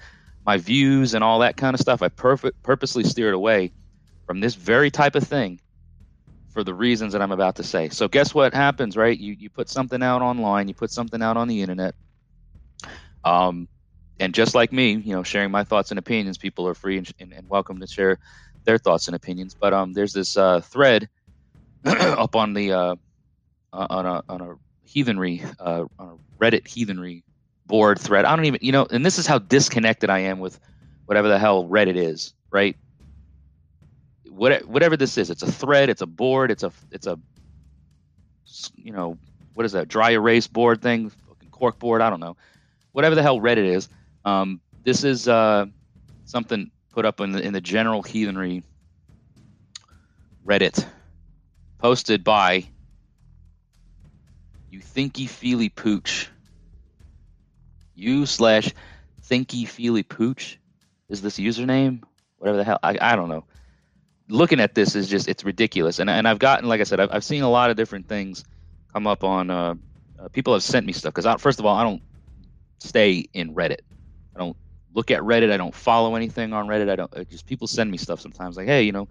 my 0.47 0.59
views 0.59 1.15
and 1.15 1.25
all 1.25 1.41
that 1.41 1.57
kind 1.57 1.75
of 1.75 1.81
stuff. 1.81 2.03
I 2.03 2.09
purposely 2.09 3.05
steered 3.05 3.35
away 3.35 3.73
from 4.27 4.41
this 4.41 4.55
very 4.55 4.91
type 4.91 5.15
of 5.15 5.25
thing 5.25 5.61
for 6.51 6.65
the 6.65 6.75
reasons 6.75 7.13
that 7.13 7.23
I'm 7.23 7.33
about 7.33 7.57
to 7.57 7.63
say. 7.63 7.89
So 7.89 8.09
guess 8.09 8.35
what 8.35 8.55
happens, 8.55 8.97
right? 8.97 9.19
You 9.19 9.35
you 9.39 9.51
put 9.51 9.69
something 9.69 10.03
out 10.03 10.23
online, 10.23 10.69
you 10.69 10.75
put 10.75 10.91
something 10.91 11.23
out 11.23 11.37
on 11.37 11.49
the 11.49 11.63
internet. 11.63 11.95
Um, 13.25 13.69
and 14.21 14.35
just 14.35 14.55
like 14.55 14.73
me, 14.73 14.93
you 14.93 15.15
know, 15.15 15.23
sharing 15.23 15.51
my 15.51 15.65
thoughts 15.65 15.91
and 15.91 15.99
opinions, 15.99 16.39
people 16.39 16.67
are 16.67 16.75
free 16.75 16.99
and, 16.99 17.11
and, 17.21 17.33
and 17.33 17.49
welcome 17.49 17.79
to 17.81 17.87
share 17.87 18.19
their 18.69 18.79
thoughts 18.79 19.09
and 19.09 19.17
opinions. 19.17 19.57
But 19.59 19.73
um, 19.73 19.95
there's 19.95 20.13
this 20.13 20.37
uh, 20.37 20.61
thread 20.61 21.09
up 21.85 22.37
on 22.37 22.53
the 22.53 22.73
uh, 22.73 22.97
on 23.73 24.07
a 24.07 24.23
on 24.29 24.41
a 24.43 24.55
heathenry 24.83 25.43
uh, 25.59 25.87
on 25.99 26.09
a 26.09 26.43
Reddit 26.45 26.69
heathenry 26.69 27.25
board 27.67 27.99
thread. 27.99 28.27
I 28.27 28.37
don't 28.37 28.45
even 28.45 28.61
you 28.63 28.73
know, 28.73 28.87
and 28.91 29.05
this 29.05 29.19
is 29.19 29.27
how 29.27 29.39
disconnected 29.39 30.11
I 30.11 30.21
am 30.21 30.39
with 30.39 30.61
whatever 31.07 31.29
the 31.29 31.39
hell 31.39 31.65
Reddit 31.65 31.97
is, 31.97 32.35
right? 32.51 32.77
What, 34.29 34.65
whatever 34.67 34.97
this 34.97 35.17
is, 35.17 35.31
it's 35.31 35.43
a 35.43 35.51
thread, 35.51 35.89
it's 35.89 36.03
a 36.03 36.07
board, 36.07 36.51
it's 36.51 36.63
a 36.63 36.71
it's 36.93 37.07
a 37.07 37.19
you 38.77 38.93
know 38.93 39.19
what 39.55 39.65
is 39.65 39.73
that 39.73 39.89
dry 39.89 40.11
erase 40.11 40.47
board 40.47 40.83
thing, 40.83 41.11
cork 41.51 41.79
board, 41.79 42.03
I 42.03 42.11
don't 42.11 42.21
know, 42.21 42.37
whatever 42.93 43.15
the 43.15 43.23
hell 43.23 43.41
Reddit 43.41 43.65
is. 43.65 43.89
Um, 44.27 44.61
this 44.85 45.05
is 45.05 45.27
uh, 45.27 45.67
something 46.27 46.71
put 46.99 47.07
up 47.07 47.21
in 47.21 47.31
the 47.31 47.41
in 47.41 47.53
the 47.53 47.61
general 47.61 48.03
heathenry 48.03 48.65
Reddit, 50.45 50.85
posted 51.79 52.25
by 52.25 52.67
you 54.69 54.81
thinky 54.81 55.29
feely 55.29 55.69
pooch. 55.69 56.29
You 57.95 58.27
slash 58.27 58.75
thinky 59.23 59.69
feely 59.69 60.03
pooch 60.03 60.59
is 61.09 61.23
this 61.23 61.39
username? 61.39 62.03
Whatever 62.39 62.57
the 62.57 62.65
hell, 62.65 62.81
I, 62.83 62.99
I 63.01 63.15
don't 63.15 63.29
know. 63.29 63.45
Looking 64.29 64.59
at 64.59 64.75
this 64.75 64.97
is 64.97 65.09
just 65.09 65.29
it's 65.29 65.45
ridiculous, 65.45 66.01
and 66.01 66.11
and 66.11 66.27
I've 66.27 66.41
gotten 66.41 66.69
like 66.69 66.81
I 66.81 66.85
said 66.85 66.99
I've, 66.99 67.11
I've 67.13 67.25
seen 67.25 67.45
a 67.45 67.49
lot 67.49 67.71
of 67.71 67.77
different 67.77 68.09
things 68.09 68.45
come 68.93 69.07
up 69.07 69.23
on. 69.23 69.51
Uh, 69.51 69.75
uh, 70.19 70.27
people 70.31 70.53
have 70.53 70.65
sent 70.65 70.85
me 70.85 70.93
stuff 70.93 71.15
because 71.15 71.41
first 71.41 71.61
of 71.61 71.65
all 71.65 71.77
I 71.77 71.85
don't 71.85 72.03
stay 72.81 73.25
in 73.35 73.55
Reddit. 73.55 73.83
I 74.35 74.41
don't 74.41 74.57
look 74.99 75.13
at 75.13 75.23
Reddit. 75.23 75.53
I 75.53 75.57
don't 75.57 75.75
follow 75.75 76.17
anything 76.17 76.53
on 76.53 76.67
Reddit. 76.67 76.91
I 76.91 76.97
don't 76.97 77.31
just 77.31 77.47
people 77.47 77.69
send 77.69 77.89
me 77.89 77.97
stuff 77.97 78.21
sometimes 78.21 78.57
like 78.57 78.67
hey 78.67 78.83
you 78.83 78.91
know 78.91 79.09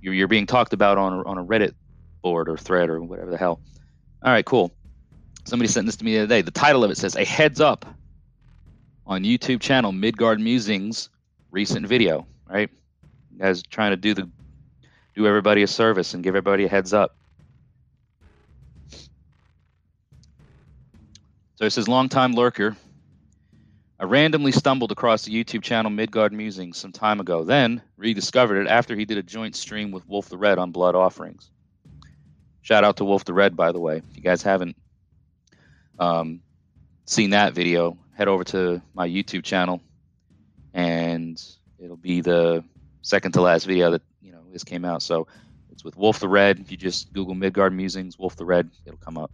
you're 0.00 0.14
you're 0.14 0.26
being 0.26 0.46
talked 0.46 0.72
about 0.72 0.96
on 0.96 1.12
a, 1.12 1.22
on 1.24 1.36
a 1.36 1.44
Reddit 1.44 1.74
board 2.22 2.48
or 2.48 2.56
thread 2.56 2.88
or 2.88 3.02
whatever 3.02 3.30
the 3.30 3.36
hell. 3.36 3.60
All 4.22 4.32
right, 4.32 4.44
cool. 4.46 4.72
Somebody 5.44 5.68
sent 5.68 5.84
this 5.84 5.96
to 5.96 6.04
me 6.04 6.14
the 6.14 6.20
other 6.20 6.28
day. 6.28 6.40
The 6.40 6.50
title 6.50 6.82
of 6.82 6.90
it 6.90 6.96
says 6.96 7.14
a 7.14 7.26
heads 7.26 7.60
up 7.60 7.84
on 9.06 9.22
YouTube 9.22 9.60
channel 9.60 9.92
Midgard 9.92 10.40
Musings 10.40 11.10
recent 11.50 11.86
video, 11.86 12.26
right? 12.48 12.70
You 13.30 13.38
guys 13.38 13.62
trying 13.62 13.90
to 13.90 13.98
do 13.98 14.14
the 14.14 14.30
do 15.14 15.26
everybody 15.26 15.62
a 15.62 15.66
service 15.66 16.14
and 16.14 16.24
give 16.24 16.36
everybody 16.36 16.64
a 16.64 16.68
heads 16.68 16.94
up. 16.94 17.16
So 21.56 21.66
it 21.66 21.70
says 21.70 21.86
long 21.86 22.08
time 22.08 22.32
lurker. 22.32 22.76
I 24.00 24.04
randomly 24.04 24.52
stumbled 24.52 24.92
across 24.92 25.24
the 25.24 25.32
YouTube 25.32 25.62
channel 25.62 25.90
Midgard 25.90 26.32
Musings 26.32 26.78
some 26.78 26.92
time 26.92 27.18
ago, 27.18 27.42
then 27.42 27.82
rediscovered 27.96 28.64
it 28.64 28.68
after 28.70 28.94
he 28.94 29.04
did 29.04 29.18
a 29.18 29.22
joint 29.24 29.56
stream 29.56 29.90
with 29.90 30.06
Wolf 30.08 30.28
the 30.28 30.38
Red 30.38 30.58
on 30.58 30.70
blood 30.70 30.94
offerings. 30.94 31.50
Shout 32.62 32.84
out 32.84 32.98
to 32.98 33.04
Wolf 33.04 33.24
the 33.24 33.34
Red, 33.34 33.56
by 33.56 33.72
the 33.72 33.80
way. 33.80 33.96
If 33.96 34.16
you 34.16 34.22
guys 34.22 34.42
haven't 34.42 34.76
um, 35.98 36.40
seen 37.06 37.30
that 37.30 37.54
video, 37.54 37.98
head 38.14 38.28
over 38.28 38.44
to 38.44 38.80
my 38.94 39.08
YouTube 39.08 39.42
channel 39.42 39.80
and 40.74 41.42
it'll 41.78 41.96
be 41.96 42.20
the 42.20 42.62
second 43.02 43.32
to 43.32 43.40
last 43.40 43.64
video 43.64 43.90
that 43.90 44.02
you 44.20 44.30
know 44.30 44.42
this 44.52 44.62
came 44.62 44.84
out. 44.84 45.02
So 45.02 45.26
it's 45.72 45.82
with 45.82 45.96
Wolf 45.96 46.20
the 46.20 46.28
Red. 46.28 46.60
If 46.60 46.70
you 46.70 46.76
just 46.76 47.12
Google 47.12 47.34
Midgard 47.34 47.72
Musings, 47.72 48.16
Wolf 48.16 48.36
the 48.36 48.44
Red, 48.44 48.70
it'll 48.86 48.98
come 48.98 49.18
up. 49.18 49.32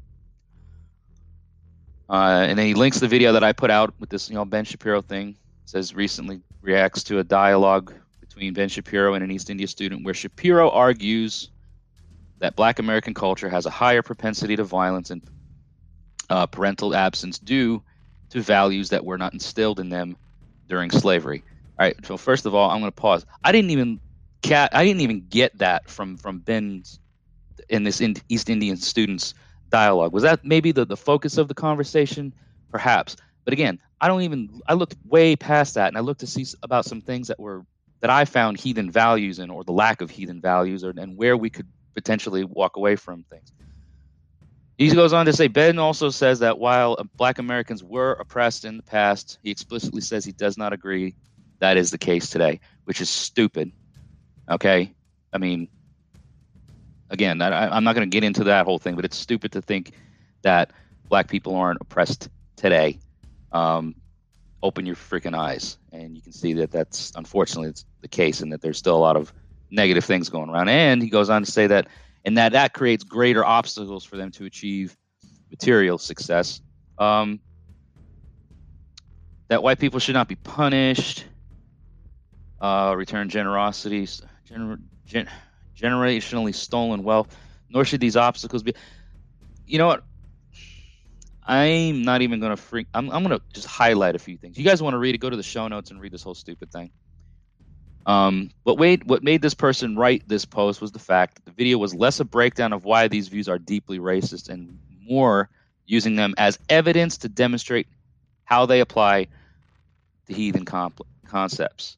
Uh, 2.09 2.45
and 2.49 2.59
then 2.59 2.67
he 2.67 2.75
links 2.75 3.01
the 3.01 3.09
video 3.09 3.33
that 3.33 3.43
I 3.43 3.53
put 3.53 3.71
out 3.71 3.95
with 3.99 4.11
this, 4.11 4.29
you 4.29 4.35
know, 4.35 4.45
Ben 4.45 4.65
Shapiro 4.65 5.01
thing. 5.01 5.31
It 5.31 5.37
says 5.71 5.95
recently 5.95 6.41
reacts 6.61 7.03
to 7.05 7.19
a 7.19 7.25
dialogue 7.25 7.95
between 8.21 8.53
Ben 8.53 8.69
Shapiro 8.69 9.15
and 9.15 9.25
an 9.25 9.31
East 9.31 9.49
India 9.49 9.67
student, 9.67 10.05
where 10.05 10.15
Shapiro 10.15 10.71
argues 10.71 11.51
that 12.39 12.57
Black 12.57 12.79
American 12.79 13.15
culture 13.15 13.49
has 13.49 13.65
a 13.65 13.71
higher 13.71 14.03
propensity 14.03 14.57
to 14.57 14.65
violence 14.65 15.11
and 15.11 15.23
uh, 16.31 16.47
parental 16.47 16.95
absence 16.95 17.39
due 17.39 17.83
to 18.31 18.41
values 18.41 18.91
that 18.91 19.05
were 19.05 19.17
not 19.17 19.33
instilled 19.33 19.81
in 19.81 19.89
them 19.89 20.17
during 20.69 20.91
slavery. 20.91 21.43
All 21.79 21.87
right. 21.87 21.97
So 22.05 22.17
first 22.17 22.47
of 22.47 22.55
all, 22.55 22.71
I'm 22.71 22.81
going 22.81 22.93
to 22.93 23.01
pause. 23.01 23.25
I 23.45 23.53
didn't 23.53 23.71
even 23.71 24.01
cat. 24.43 24.71
I 24.75 24.85
didn't 24.85 25.01
even 25.01 25.27
get 25.29 25.57
that 25.59 25.89
from 25.89 26.17
from 26.17 26.39
Ben's 26.39 26.99
in 27.69 27.85
this 27.85 28.01
in 28.01 28.17
East 28.29 28.51
Indian 28.51 28.77
students 28.77 29.35
dialogue. 29.75 30.13
Was 30.13 30.23
that 30.23 30.45
maybe 30.45 30.71
the 30.71 30.85
the 30.85 30.97
focus 30.97 31.37
of 31.37 31.49
the 31.49 31.55
conversation? 31.55 32.33
Perhaps. 32.71 33.17
But 33.45 33.53
again, 33.53 33.81
I 34.01 34.07
don't 34.09 34.23
even. 34.23 34.61
I 34.69 34.75
looked 34.75 34.97
way 35.05 35.35
past 35.35 35.75
that, 35.75 35.89
and 35.89 35.97
I 35.97 36.01
looked 36.01 36.21
to 36.21 36.29
see 36.29 36.47
about 36.63 36.85
some 36.85 37.01
things 37.01 37.29
that 37.29 37.41
were 37.41 37.67
that 38.01 38.11
I 38.11 38.25
found 38.25 38.61
heathen 38.61 38.91
values 38.91 39.39
in, 39.39 39.51
or 39.51 39.65
the 39.65 39.73
lack 39.73 40.01
of 40.01 40.11
heathen 40.11 40.41
values, 40.41 40.85
or 40.85 40.91
and 40.97 41.17
where 41.17 41.37
we 41.37 41.51
could 41.51 41.67
potentially 41.95 42.45
walk 42.45 42.77
away 42.77 42.95
from 42.95 43.25
things. 43.25 43.53
He 44.79 44.91
goes 44.91 45.13
on 45.13 45.27
to 45.27 45.33
say 45.33 45.49
Ben 45.49 45.79
also 45.79 46.11
says 46.11 46.39
that 46.41 46.59
while 46.59 46.97
uh, 46.99 47.05
black 47.17 47.39
Americans 47.39 47.83
were 47.83 48.13
oppressed 48.13 48.65
in 48.65 48.77
the 48.77 48.83
past, 48.83 49.39
he 49.43 49.51
explicitly 49.51 50.01
says 50.01 50.25
he 50.25 50.33
does 50.33 50.57
not 50.57 50.73
agree 50.73 51.15
that 51.61 51.77
is 51.77 51.91
the 51.91 51.99
case 51.99 52.31
today, 52.31 52.61
which 52.85 53.01
is 53.01 53.09
stupid. 53.09 53.73
Okay? 54.51 54.95
I 55.33 55.39
mean, 55.39 55.69
again, 57.15 57.41
I, 57.41 57.75
am 57.75 57.85
not 57.85 57.95
going 57.95 58.09
to 58.09 58.15
get 58.15 58.25
into 58.25 58.45
that 58.45 58.67
whole 58.67 58.79
thing, 58.79 58.97
but 58.97 59.05
it's 59.05 59.17
stupid 59.17 59.53
to 59.53 59.63
think 59.63 59.93
that 60.43 60.73
black 61.09 61.29
people 61.29 61.55
aren't 61.55 61.81
oppressed 61.81 62.29
today. 62.57 62.99
Um, 63.53 63.95
open 64.63 64.85
your 64.85 64.97
freaking 64.97 65.37
eyes, 65.37 65.79
and 65.93 66.17
you 66.17 66.23
can 66.23 66.33
see 66.33 66.53
that 66.55 66.71
that's 66.71 67.13
unfortunately 67.15 67.69
it's 67.69 67.87
the 68.03 68.09
case, 68.09 68.41
and 68.41 68.53
that 68.53 68.61
there's 68.61 68.77
still 68.77 68.97
a 68.97 68.99
lot 68.99 69.17
of 69.17 69.33
negative 69.71 70.05
things 70.05 70.29
going 70.29 70.51
around. 70.51 70.69
And 70.69 71.01
he 71.01 71.09
goes 71.09 71.31
on 71.31 71.45
to 71.45 71.51
say 71.51 71.67
that, 71.69 71.89
and 72.25 72.37
that 72.37 72.53
that 72.53 72.75
creates 72.75 73.05
greater 73.05 73.45
obstacles 73.45 74.05
for 74.05 74.17
them 74.17 74.31
to 74.33 74.45
achieve 74.45 74.97
material 75.51 75.99
success. 75.99 76.61
Um, 76.99 77.41
that 79.49 79.63
white 79.63 79.79
people 79.79 80.01
should 80.01 80.15
not 80.15 80.27
be 80.27 80.37
punished 80.37 81.27
uh, 82.61 82.95
return 82.97 83.29
generosity, 83.29 84.07
gener- 84.49 84.81
gen- 85.07 85.29
generationally 85.79 86.55
stolen 86.55 87.03
wealth, 87.03 87.37
nor 87.69 87.85
should 87.85 88.01
these 88.01 88.17
obstacles 88.17 88.63
be. 88.63 88.75
You 89.67 89.79
know 89.79 89.87
what? 89.87 90.05
I'm 91.47 92.03
not 92.03 92.23
even 92.23 92.41
going 92.41 92.57
to 92.57 92.57
freak. 92.57 92.87
I'm, 92.95 93.11
I'm 93.11 93.23
going 93.23 93.39
to 93.39 93.45
just 93.53 93.67
highlight 93.67 94.17
a 94.17 94.19
few 94.19 94.39
things. 94.39 94.57
You 94.57 94.65
guys 94.65 94.83
want 94.83 94.95
to 94.95 94.99
read 94.99 95.15
it? 95.15 95.19
Go 95.19 95.29
to 95.29 95.37
the 95.37 95.43
show 95.43 95.69
notes 95.69 95.91
and 95.91 96.01
read 96.01 96.13
this 96.13 96.23
whole 96.23 96.35
stupid 96.35 96.73
thing. 96.73 96.91
Um, 98.07 98.51
what 98.65 98.79
made 98.79 99.05
what 99.09 99.23
made 99.23 99.41
this 99.41 99.55
person 99.55 99.97
write 99.97 100.29
this 100.29 100.45
post 100.45 100.81
was 100.81 100.93
the 100.93 100.99
fact 100.99 101.37
that 101.37 101.45
the 101.47 101.53
video 101.53 101.79
was 101.79 101.95
less 101.95 102.21
a 102.21 102.25
breakdown 102.25 102.73
of 102.73 102.85
why 102.85 103.09
these 103.09 103.29
views 103.29 103.49
are 103.49 103.59
deeply 103.59 103.99
racist 103.99 104.51
and 104.51 104.79
more 105.03 105.49
using 105.87 106.17
them 106.17 106.35
as 106.37 106.59
evidence 106.69 107.19
to 107.19 107.29
demonstrate 107.29 107.87
how 108.45 108.67
they 108.67 108.81
apply 108.81 109.29
to 110.27 110.35
heathen 110.35 110.65
comp- 110.65 111.07
concepts. 111.27 111.97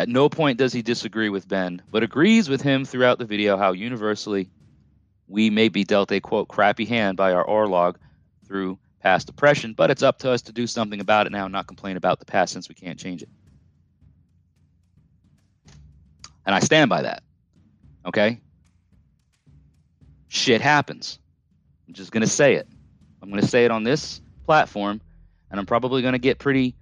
At 0.00 0.08
no 0.08 0.30
point 0.30 0.56
does 0.56 0.72
he 0.72 0.80
disagree 0.80 1.28
with 1.28 1.46
Ben, 1.46 1.82
but 1.90 2.02
agrees 2.02 2.48
with 2.48 2.62
him 2.62 2.86
throughout 2.86 3.18
the 3.18 3.26
video 3.26 3.58
how 3.58 3.72
universally 3.72 4.48
we 5.28 5.50
may 5.50 5.68
be 5.68 5.84
dealt 5.84 6.10
a 6.10 6.20
quote 6.20 6.48
crappy 6.48 6.86
hand 6.86 7.18
by 7.18 7.34
our 7.34 7.44
Orlog 7.44 7.96
through 8.46 8.78
past 9.00 9.28
oppression, 9.28 9.74
but 9.74 9.90
it's 9.90 10.02
up 10.02 10.20
to 10.20 10.30
us 10.30 10.40
to 10.40 10.52
do 10.52 10.66
something 10.66 11.00
about 11.00 11.26
it 11.26 11.32
now 11.32 11.44
and 11.44 11.52
not 11.52 11.66
complain 11.66 11.98
about 11.98 12.18
the 12.18 12.24
past 12.24 12.54
since 12.54 12.66
we 12.66 12.74
can't 12.74 12.98
change 12.98 13.20
it. 13.22 13.28
And 16.46 16.54
I 16.54 16.60
stand 16.60 16.88
by 16.88 17.02
that. 17.02 17.22
Okay? 18.06 18.40
Shit 20.28 20.62
happens. 20.62 21.18
I'm 21.86 21.92
just 21.92 22.10
going 22.10 22.22
to 22.22 22.26
say 22.26 22.54
it. 22.54 22.66
I'm 23.20 23.28
going 23.28 23.42
to 23.42 23.46
say 23.48 23.66
it 23.66 23.70
on 23.70 23.82
this 23.82 24.22
platform, 24.46 25.02
and 25.50 25.60
I'm 25.60 25.66
probably 25.66 26.00
going 26.00 26.12
to 26.12 26.18
get 26.18 26.38
pretty 26.38 26.74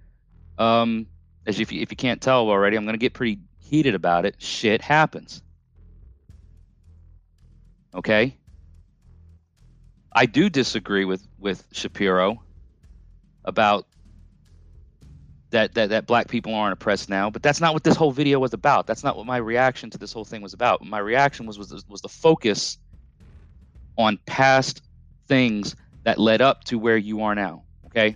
um, 0.57 1.05
as 1.49 1.59
if 1.59 1.71
you, 1.71 1.81
if 1.81 1.91
you 1.91 1.97
can't 1.97 2.21
tell 2.21 2.47
already, 2.47 2.77
I'm 2.77 2.85
going 2.85 2.93
to 2.93 2.99
get 2.99 3.13
pretty 3.13 3.39
heated 3.57 3.95
about 3.95 4.25
it. 4.25 4.35
Shit 4.37 4.81
happens. 4.81 5.41
Okay? 7.95 8.37
I 10.13 10.27
do 10.27 10.47
disagree 10.49 11.05
with, 11.05 11.27
with 11.39 11.65
Shapiro 11.71 12.43
about 13.45 13.87
that, 15.49 15.73
that 15.73 15.89
that 15.89 16.05
black 16.05 16.27
people 16.27 16.53
aren't 16.53 16.73
oppressed 16.73 17.09
now, 17.09 17.31
but 17.31 17.41
that's 17.41 17.59
not 17.59 17.73
what 17.73 17.83
this 17.83 17.95
whole 17.95 18.11
video 18.11 18.37
was 18.37 18.53
about. 18.53 18.85
That's 18.85 19.03
not 19.03 19.17
what 19.17 19.25
my 19.25 19.37
reaction 19.37 19.89
to 19.89 19.97
this 19.97 20.13
whole 20.13 20.25
thing 20.25 20.43
was 20.43 20.53
about. 20.53 20.85
My 20.85 20.99
reaction 20.99 21.47
was 21.47 21.57
was 21.57 21.83
was 21.87 22.01
the 22.01 22.09
focus 22.09 22.77
on 23.97 24.19
past 24.27 24.83
things 25.27 25.75
that 26.03 26.19
led 26.19 26.41
up 26.41 26.65
to 26.65 26.77
where 26.77 26.97
you 26.97 27.23
are 27.23 27.33
now. 27.33 27.63
Okay, 27.87 28.15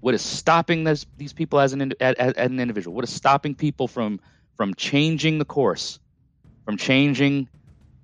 what 0.00 0.14
is 0.14 0.22
stopping 0.22 0.84
this, 0.84 1.06
these 1.16 1.32
people 1.32 1.58
as 1.60 1.72
an 1.72 1.92
as, 2.00 2.14
as 2.16 2.34
an 2.36 2.60
individual? 2.60 2.94
What 2.94 3.04
is 3.04 3.12
stopping 3.12 3.54
people 3.54 3.88
from 3.88 4.20
from 4.56 4.74
changing 4.74 5.38
the 5.38 5.44
course, 5.44 5.98
from 6.64 6.76
changing 6.76 7.48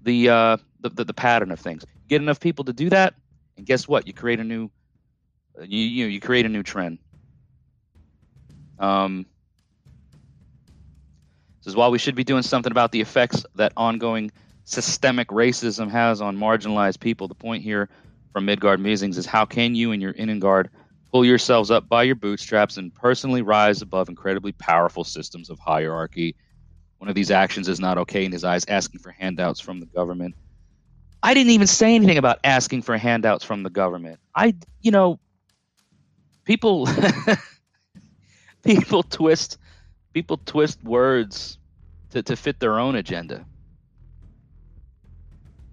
the, 0.02 0.28
uh, 0.28 0.56
the, 0.80 0.90
the 0.90 1.04
the 1.04 1.14
pattern 1.14 1.50
of 1.50 1.60
things? 1.60 1.84
Get 2.08 2.20
enough 2.20 2.40
people 2.40 2.64
to 2.64 2.72
do 2.72 2.90
that, 2.90 3.14
and 3.56 3.66
guess 3.66 3.86
what? 3.88 4.06
You 4.06 4.12
create 4.12 4.40
a 4.40 4.44
new 4.44 4.70
you 5.62 5.78
you, 5.78 6.06
you 6.06 6.20
create 6.20 6.46
a 6.46 6.48
new 6.48 6.62
trend. 6.62 6.98
Um, 8.78 9.26
is 11.66 11.76
why 11.76 11.88
we 11.88 11.98
should 11.98 12.14
be 12.14 12.24
doing 12.24 12.42
something 12.42 12.72
about 12.72 12.92
the 12.92 13.00
effects 13.00 13.44
that 13.54 13.72
ongoing 13.76 14.30
systemic 14.64 15.28
racism 15.28 15.90
has 15.90 16.20
on 16.20 16.36
marginalized 16.36 17.00
people, 17.00 17.28
the 17.28 17.34
point 17.34 17.62
here 17.62 17.88
from 18.32 18.44
Midgard 18.44 18.80
Musings 18.80 19.18
is 19.18 19.26
how 19.26 19.44
can 19.44 19.74
you 19.74 19.92
and 19.92 20.00
your 20.00 20.12
Innangard 20.14 20.68
pull 21.12 21.24
yourselves 21.24 21.70
up 21.70 21.88
by 21.88 22.02
your 22.02 22.14
bootstraps 22.14 22.78
and 22.78 22.94
personally 22.94 23.42
rise 23.42 23.82
above 23.82 24.08
incredibly 24.08 24.52
powerful 24.52 25.04
systems 25.04 25.50
of 25.50 25.58
hierarchy. 25.58 26.34
One 26.98 27.08
of 27.08 27.14
these 27.14 27.30
actions 27.30 27.68
is 27.68 27.78
not 27.78 27.98
okay 27.98 28.24
in 28.24 28.32
his 28.32 28.44
eyes, 28.44 28.64
asking 28.66 29.00
for 29.00 29.10
handouts 29.10 29.60
from 29.60 29.78
the 29.78 29.86
government. 29.86 30.34
I 31.22 31.34
didn't 31.34 31.50
even 31.50 31.66
say 31.66 31.94
anything 31.94 32.18
about 32.18 32.38
asking 32.44 32.82
for 32.82 32.96
handouts 32.96 33.44
from 33.44 33.62
the 33.62 33.70
government. 33.70 34.18
I, 34.34 34.54
you 34.80 34.90
know, 34.90 35.20
people 36.44 36.88
people 38.64 39.02
twist 39.02 39.58
people 40.12 40.38
twist 40.38 40.82
words 40.82 41.58
to, 42.10 42.22
to 42.22 42.36
fit 42.36 42.58
their 42.58 42.78
own 42.78 42.96
agenda. 42.96 43.44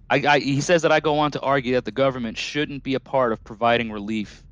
I, 0.08 0.22
I, 0.26 0.38
he 0.40 0.60
says 0.60 0.82
that 0.82 0.92
I 0.92 1.00
go 1.00 1.18
on 1.18 1.30
to 1.32 1.40
argue 1.40 1.74
that 1.74 1.84
the 1.84 1.92
government 1.92 2.36
shouldn't 2.36 2.82
be 2.82 2.94
a 2.94 3.00
part 3.00 3.32
of 3.32 3.42
providing 3.44 3.92
relief. 3.92 4.44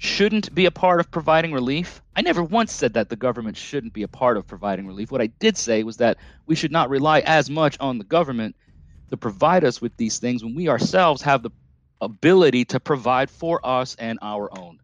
Shouldn't 0.00 0.54
be 0.54 0.66
a 0.66 0.70
part 0.70 1.00
of 1.00 1.10
providing 1.10 1.52
relief? 1.52 2.00
I 2.14 2.22
never 2.22 2.42
once 2.42 2.72
said 2.72 2.94
that 2.94 3.08
the 3.08 3.16
government 3.16 3.56
shouldn't 3.56 3.92
be 3.92 4.04
a 4.04 4.08
part 4.08 4.36
of 4.36 4.46
providing 4.46 4.86
relief. 4.86 5.10
What 5.10 5.20
I 5.20 5.26
did 5.26 5.56
say 5.56 5.82
was 5.82 5.96
that 5.96 6.18
we 6.46 6.54
should 6.54 6.70
not 6.70 6.88
rely 6.88 7.18
as 7.20 7.50
much 7.50 7.76
on 7.80 7.98
the 7.98 8.04
government 8.04 8.54
to 9.10 9.16
provide 9.16 9.64
us 9.64 9.80
with 9.80 9.96
these 9.96 10.18
things 10.20 10.44
when 10.44 10.54
we 10.54 10.68
ourselves 10.68 11.22
have 11.22 11.42
the 11.42 11.50
ability 12.00 12.64
to 12.66 12.78
provide 12.78 13.28
for 13.28 13.60
us 13.64 13.96
and 13.96 14.20
our 14.22 14.56
own, 14.56 14.78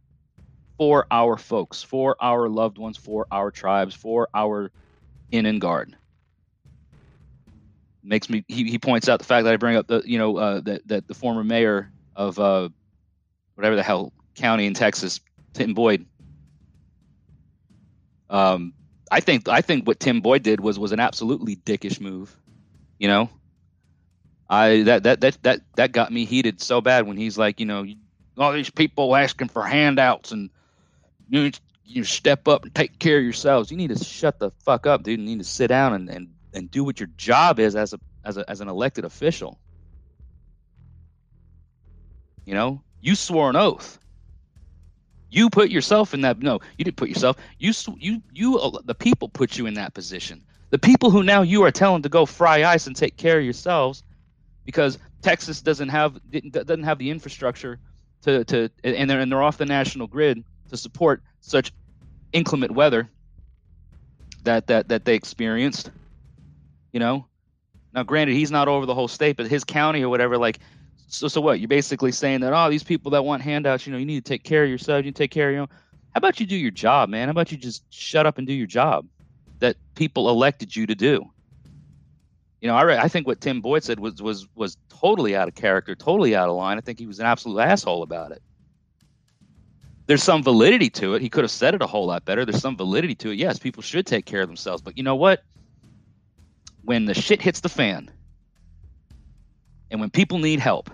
for 0.78 1.06
our 1.12 1.36
folks, 1.36 1.80
for 1.80 2.16
our 2.20 2.48
loved 2.48 2.78
ones, 2.78 2.96
for 2.96 3.26
our 3.30 3.52
tribes, 3.52 3.94
for 3.94 4.28
our 4.34 4.72
innangard. 5.32 5.94
Makes 8.02 8.28
me. 8.28 8.44
He, 8.48 8.64
he 8.64 8.78
points 8.80 9.08
out 9.08 9.20
the 9.20 9.24
fact 9.24 9.44
that 9.44 9.54
I 9.54 9.56
bring 9.56 9.76
up 9.76 9.86
the 9.86 10.02
you 10.04 10.18
know 10.18 10.36
uh, 10.36 10.60
that 10.62 10.86
that 10.88 11.08
the 11.08 11.14
former 11.14 11.44
mayor 11.44 11.90
of 12.14 12.38
uh, 12.38 12.68
whatever 13.54 13.76
the 13.76 13.82
hell 13.82 14.12
county 14.34 14.66
in 14.66 14.74
Texas, 14.74 15.20
Tim 15.52 15.74
Boyd. 15.74 16.06
Um, 18.30 18.72
I 19.10 19.20
think 19.20 19.48
I 19.48 19.60
think 19.60 19.86
what 19.86 20.00
Tim 20.00 20.20
Boyd 20.20 20.42
did 20.42 20.60
was 20.60 20.78
was 20.78 20.92
an 20.92 21.00
absolutely 21.00 21.56
dickish 21.56 22.00
move. 22.00 22.36
You 22.98 23.08
know, 23.08 23.30
I 24.48 24.82
that 24.82 25.02
that 25.04 25.20
that 25.20 25.42
that 25.42 25.60
that 25.76 25.92
got 25.92 26.12
me 26.12 26.24
heated 26.24 26.60
so 26.60 26.80
bad 26.80 27.06
when 27.06 27.16
he's 27.16 27.38
like, 27.38 27.60
you 27.60 27.66
know, 27.66 27.86
all 28.38 28.52
these 28.52 28.70
people 28.70 29.14
asking 29.14 29.48
for 29.48 29.62
handouts 29.64 30.32
and 30.32 30.50
you 31.28 31.50
you 31.84 32.04
step 32.04 32.48
up 32.48 32.64
and 32.64 32.74
take 32.74 32.98
care 32.98 33.18
of 33.18 33.24
yourselves. 33.24 33.70
You 33.70 33.76
need 33.76 33.96
to 33.96 34.02
shut 34.02 34.38
the 34.38 34.50
fuck 34.64 34.86
up, 34.86 35.02
dude. 35.02 35.20
You 35.20 35.26
need 35.26 35.38
to 35.38 35.44
sit 35.44 35.68
down 35.68 35.92
and, 35.92 36.08
and, 36.08 36.28
and 36.52 36.70
do 36.70 36.82
what 36.82 36.98
your 36.98 37.08
job 37.16 37.58
is 37.58 37.76
as 37.76 37.92
a 37.92 38.00
as 38.24 38.36
a 38.36 38.48
as 38.50 38.60
an 38.60 38.68
elected 38.68 39.04
official. 39.04 39.58
You 42.44 42.54
know, 42.54 42.82
you 43.00 43.14
swore 43.14 43.50
an 43.50 43.56
oath. 43.56 43.98
You 45.34 45.50
put 45.50 45.70
yourself 45.70 46.14
in 46.14 46.20
that. 46.20 46.38
No, 46.38 46.60
you 46.78 46.84
didn't 46.84 46.96
put 46.96 47.08
yourself. 47.08 47.36
You 47.58 47.72
you 47.98 48.22
you. 48.32 48.58
Uh, 48.58 48.80
the 48.84 48.94
people 48.94 49.28
put 49.28 49.58
you 49.58 49.66
in 49.66 49.74
that 49.74 49.92
position. 49.92 50.42
The 50.70 50.78
people 50.78 51.10
who 51.10 51.22
now 51.22 51.42
you 51.42 51.62
are 51.64 51.70
telling 51.70 52.02
to 52.02 52.08
go 52.08 52.24
fry 52.24 52.64
ice 52.64 52.86
and 52.86 52.94
take 52.94 53.16
care 53.16 53.38
of 53.38 53.44
yourselves, 53.44 54.02
because 54.64 54.98
Texas 55.22 55.60
doesn't 55.60 55.88
have 55.88 56.20
doesn't 56.50 56.84
have 56.84 56.98
the 56.98 57.10
infrastructure 57.10 57.80
to 58.22 58.44
to 58.44 58.70
and 58.84 59.10
they're 59.10 59.20
and 59.20 59.30
they're 59.30 59.42
off 59.42 59.58
the 59.58 59.66
national 59.66 60.06
grid 60.06 60.44
to 60.70 60.76
support 60.76 61.22
such 61.40 61.72
inclement 62.32 62.72
weather 62.72 63.10
that 64.44 64.66
that 64.68 64.88
that 64.88 65.04
they 65.04 65.14
experienced. 65.14 65.90
You 66.92 67.00
know, 67.00 67.26
now 67.92 68.04
granted 68.04 68.34
he's 68.34 68.52
not 68.52 68.68
over 68.68 68.86
the 68.86 68.94
whole 68.94 69.08
state, 69.08 69.36
but 69.36 69.48
his 69.48 69.64
county 69.64 70.04
or 70.04 70.08
whatever, 70.08 70.38
like, 70.38 70.60
so 71.08 71.28
so 71.28 71.40
what? 71.40 71.60
You're 71.60 71.68
basically 71.68 72.12
saying 72.12 72.40
that 72.40 72.52
oh 72.52 72.70
these 72.70 72.82
people 72.82 73.10
that 73.12 73.24
want 73.24 73.42
handouts, 73.42 73.86
you 73.86 73.92
know, 73.92 73.98
you 73.98 74.06
need 74.06 74.24
to 74.24 74.28
take 74.28 74.44
care 74.44 74.64
of 74.64 74.70
yourself, 74.70 75.04
you 75.04 75.12
take 75.12 75.30
care 75.30 75.48
of 75.48 75.52
your 75.52 75.62
own. 75.62 75.68
How 76.12 76.18
about 76.18 76.38
you 76.38 76.46
do 76.46 76.56
your 76.56 76.70
job, 76.70 77.08
man? 77.08 77.28
How 77.28 77.32
about 77.32 77.50
you 77.50 77.58
just 77.58 77.82
shut 77.92 78.26
up 78.26 78.38
and 78.38 78.46
do 78.46 78.52
your 78.52 78.66
job 78.66 79.06
that 79.58 79.76
people 79.94 80.28
elected 80.28 80.74
you 80.74 80.86
to 80.86 80.94
do? 80.94 81.24
You 82.60 82.68
know, 82.68 82.76
I, 82.76 83.02
I 83.02 83.08
think 83.08 83.26
what 83.26 83.40
Tim 83.40 83.60
Boyd 83.60 83.84
said 83.84 84.00
was 84.00 84.22
was 84.22 84.46
was 84.54 84.76
totally 84.88 85.36
out 85.36 85.48
of 85.48 85.54
character, 85.54 85.94
totally 85.94 86.34
out 86.36 86.48
of 86.48 86.56
line. 86.56 86.78
I 86.78 86.80
think 86.80 86.98
he 86.98 87.06
was 87.06 87.18
an 87.18 87.26
absolute 87.26 87.60
asshole 87.60 88.02
about 88.02 88.32
it 88.32 88.42
there's 90.06 90.22
some 90.22 90.42
validity 90.42 90.90
to 90.90 91.14
it. 91.14 91.22
He 91.22 91.28
could 91.28 91.44
have 91.44 91.50
said 91.50 91.74
it 91.74 91.82
a 91.82 91.86
whole 91.86 92.06
lot 92.06 92.24
better. 92.24 92.44
There's 92.44 92.60
some 92.60 92.76
validity 92.76 93.14
to 93.16 93.30
it. 93.30 93.36
Yes, 93.36 93.58
people 93.58 93.82
should 93.82 94.06
take 94.06 94.26
care 94.26 94.42
of 94.42 94.48
themselves. 94.48 94.82
But 94.82 94.96
you 94.96 95.02
know 95.02 95.16
what? 95.16 95.42
When 96.82 97.06
the 97.06 97.14
shit 97.14 97.40
hits 97.40 97.60
the 97.60 97.68
fan 97.68 98.10
and 99.94 100.00
when 100.00 100.10
people 100.10 100.38
need 100.38 100.58
help, 100.58 100.90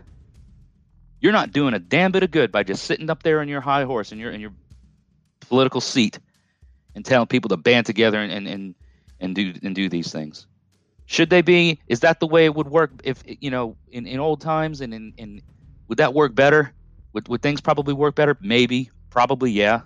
you're 1.20 1.32
not 1.32 1.52
doing 1.52 1.72
a 1.72 1.78
damn 1.78 2.12
bit 2.12 2.22
of 2.22 2.30
good 2.30 2.52
by 2.52 2.64
just 2.64 2.84
sitting 2.84 3.08
up 3.08 3.22
there 3.22 3.40
on 3.40 3.48
your 3.48 3.62
high 3.62 3.84
horse 3.84 4.12
in 4.12 4.18
your 4.18 4.30
in 4.30 4.42
your 4.42 4.52
political 5.40 5.80
seat 5.80 6.18
and 6.94 7.02
telling 7.02 7.26
people 7.26 7.48
to 7.48 7.56
band 7.56 7.86
together 7.86 8.18
and, 8.18 8.30
and, 8.30 8.46
and, 8.46 8.74
and 9.18 9.34
do 9.34 9.54
and 9.62 9.74
do 9.74 9.88
these 9.88 10.12
things. 10.12 10.46
Should 11.06 11.30
they 11.30 11.40
be? 11.40 11.80
Is 11.88 12.00
that 12.00 12.20
the 12.20 12.26
way 12.26 12.44
it 12.44 12.54
would 12.54 12.68
work 12.68 12.90
if 13.02 13.24
you 13.24 13.50
know 13.50 13.78
in, 13.90 14.06
in 14.06 14.20
old 14.20 14.42
times 14.42 14.82
and 14.82 14.92
in, 14.92 15.14
in 15.16 15.40
would 15.88 15.96
that 15.96 16.12
work 16.12 16.34
better? 16.34 16.70
Would 17.14 17.26
would 17.28 17.40
things 17.40 17.62
probably 17.62 17.94
work 17.94 18.14
better? 18.14 18.36
Maybe. 18.38 18.90
Probably, 19.08 19.50
yeah. 19.50 19.80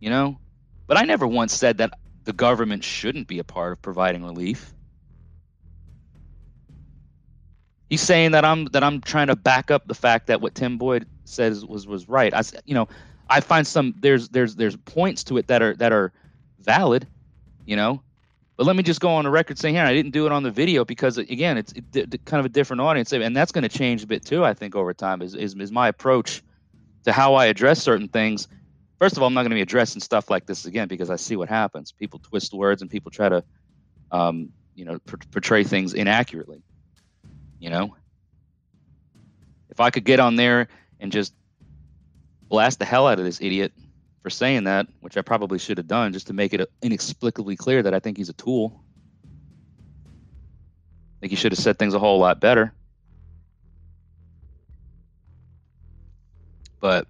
You 0.00 0.10
know? 0.10 0.40
But 0.88 0.96
I 0.96 1.04
never 1.04 1.28
once 1.28 1.54
said 1.54 1.78
that 1.78 1.96
the 2.24 2.32
government 2.32 2.82
shouldn't 2.82 3.28
be 3.28 3.38
a 3.38 3.44
part 3.44 3.70
of 3.70 3.82
providing 3.82 4.24
relief. 4.24 4.74
He's 7.88 8.02
saying 8.02 8.32
that 8.32 8.44
I'm 8.44 8.66
that 8.66 8.84
I'm 8.84 9.00
trying 9.00 9.28
to 9.28 9.36
back 9.36 9.70
up 9.70 9.86
the 9.86 9.94
fact 9.94 10.26
that 10.26 10.40
what 10.40 10.54
Tim 10.54 10.76
Boyd 10.78 11.06
says 11.24 11.64
was 11.64 11.86
was 11.86 12.08
right. 12.08 12.34
I 12.34 12.42
you 12.64 12.74
know, 12.74 12.88
I 13.30 13.40
find 13.40 13.66
some 13.66 13.94
there's 14.00 14.28
there's 14.28 14.56
there's 14.56 14.76
points 14.76 15.24
to 15.24 15.38
it 15.38 15.46
that 15.48 15.62
are 15.62 15.74
that 15.76 15.92
are 15.92 16.12
valid, 16.60 17.08
you 17.64 17.76
know. 17.76 18.02
But 18.56 18.66
let 18.66 18.76
me 18.76 18.82
just 18.82 19.00
go 19.00 19.10
on 19.10 19.24
the 19.24 19.30
record 19.30 19.58
saying 19.58 19.76
here 19.76 19.84
I 19.84 19.94
didn't 19.94 20.10
do 20.10 20.26
it 20.26 20.32
on 20.32 20.42
the 20.42 20.50
video 20.50 20.84
because 20.84 21.16
again 21.16 21.56
it's 21.56 21.72
it, 21.94 22.24
kind 22.26 22.40
of 22.40 22.46
a 22.46 22.50
different 22.50 22.80
audience 22.82 23.12
and 23.12 23.36
that's 23.36 23.52
going 23.52 23.62
to 23.62 23.68
change 23.68 24.02
a 24.02 24.06
bit 24.06 24.24
too. 24.24 24.44
I 24.44 24.52
think 24.52 24.74
over 24.74 24.92
time 24.92 25.22
is 25.22 25.34
is, 25.34 25.54
is 25.54 25.72
my 25.72 25.88
approach 25.88 26.42
to 27.04 27.12
how 27.12 27.34
I 27.34 27.46
address 27.46 27.82
certain 27.82 28.08
things. 28.08 28.48
First 29.00 29.16
of 29.16 29.22
all, 29.22 29.28
I'm 29.28 29.34
not 29.34 29.42
going 29.42 29.50
to 29.50 29.56
be 29.56 29.62
addressing 29.62 30.02
stuff 30.02 30.28
like 30.28 30.46
this 30.46 30.66
again 30.66 30.88
because 30.88 31.08
I 31.08 31.16
see 31.16 31.36
what 31.36 31.48
happens. 31.48 31.92
People 31.92 32.20
twist 32.20 32.52
words 32.52 32.82
and 32.82 32.90
people 32.90 33.10
try 33.10 33.28
to, 33.28 33.44
um, 34.10 34.52
you 34.74 34.84
know, 34.84 34.98
p- 35.06 35.16
portray 35.32 35.62
things 35.62 35.94
inaccurately. 35.94 36.62
You 37.58 37.70
know, 37.70 37.96
if 39.70 39.80
I 39.80 39.90
could 39.90 40.04
get 40.04 40.20
on 40.20 40.36
there 40.36 40.68
and 41.00 41.10
just 41.10 41.34
blast 42.48 42.78
the 42.78 42.84
hell 42.84 43.06
out 43.06 43.18
of 43.18 43.24
this 43.24 43.40
idiot 43.40 43.72
for 44.22 44.30
saying 44.30 44.64
that, 44.64 44.86
which 45.00 45.16
I 45.16 45.22
probably 45.22 45.58
should 45.58 45.78
have 45.78 45.88
done 45.88 46.12
just 46.12 46.28
to 46.28 46.32
make 46.32 46.54
it 46.54 46.70
inexplicably 46.82 47.56
clear 47.56 47.82
that 47.82 47.94
I 47.94 48.00
think 48.00 48.16
he's 48.16 48.28
a 48.28 48.34
tool. 48.34 48.82
I 51.16 51.20
think 51.20 51.30
he 51.30 51.36
should 51.36 51.52
have 51.52 51.58
said 51.58 51.78
things 51.78 51.94
a 51.94 51.98
whole 51.98 52.20
lot 52.20 52.40
better. 52.40 52.72
But 56.80 57.08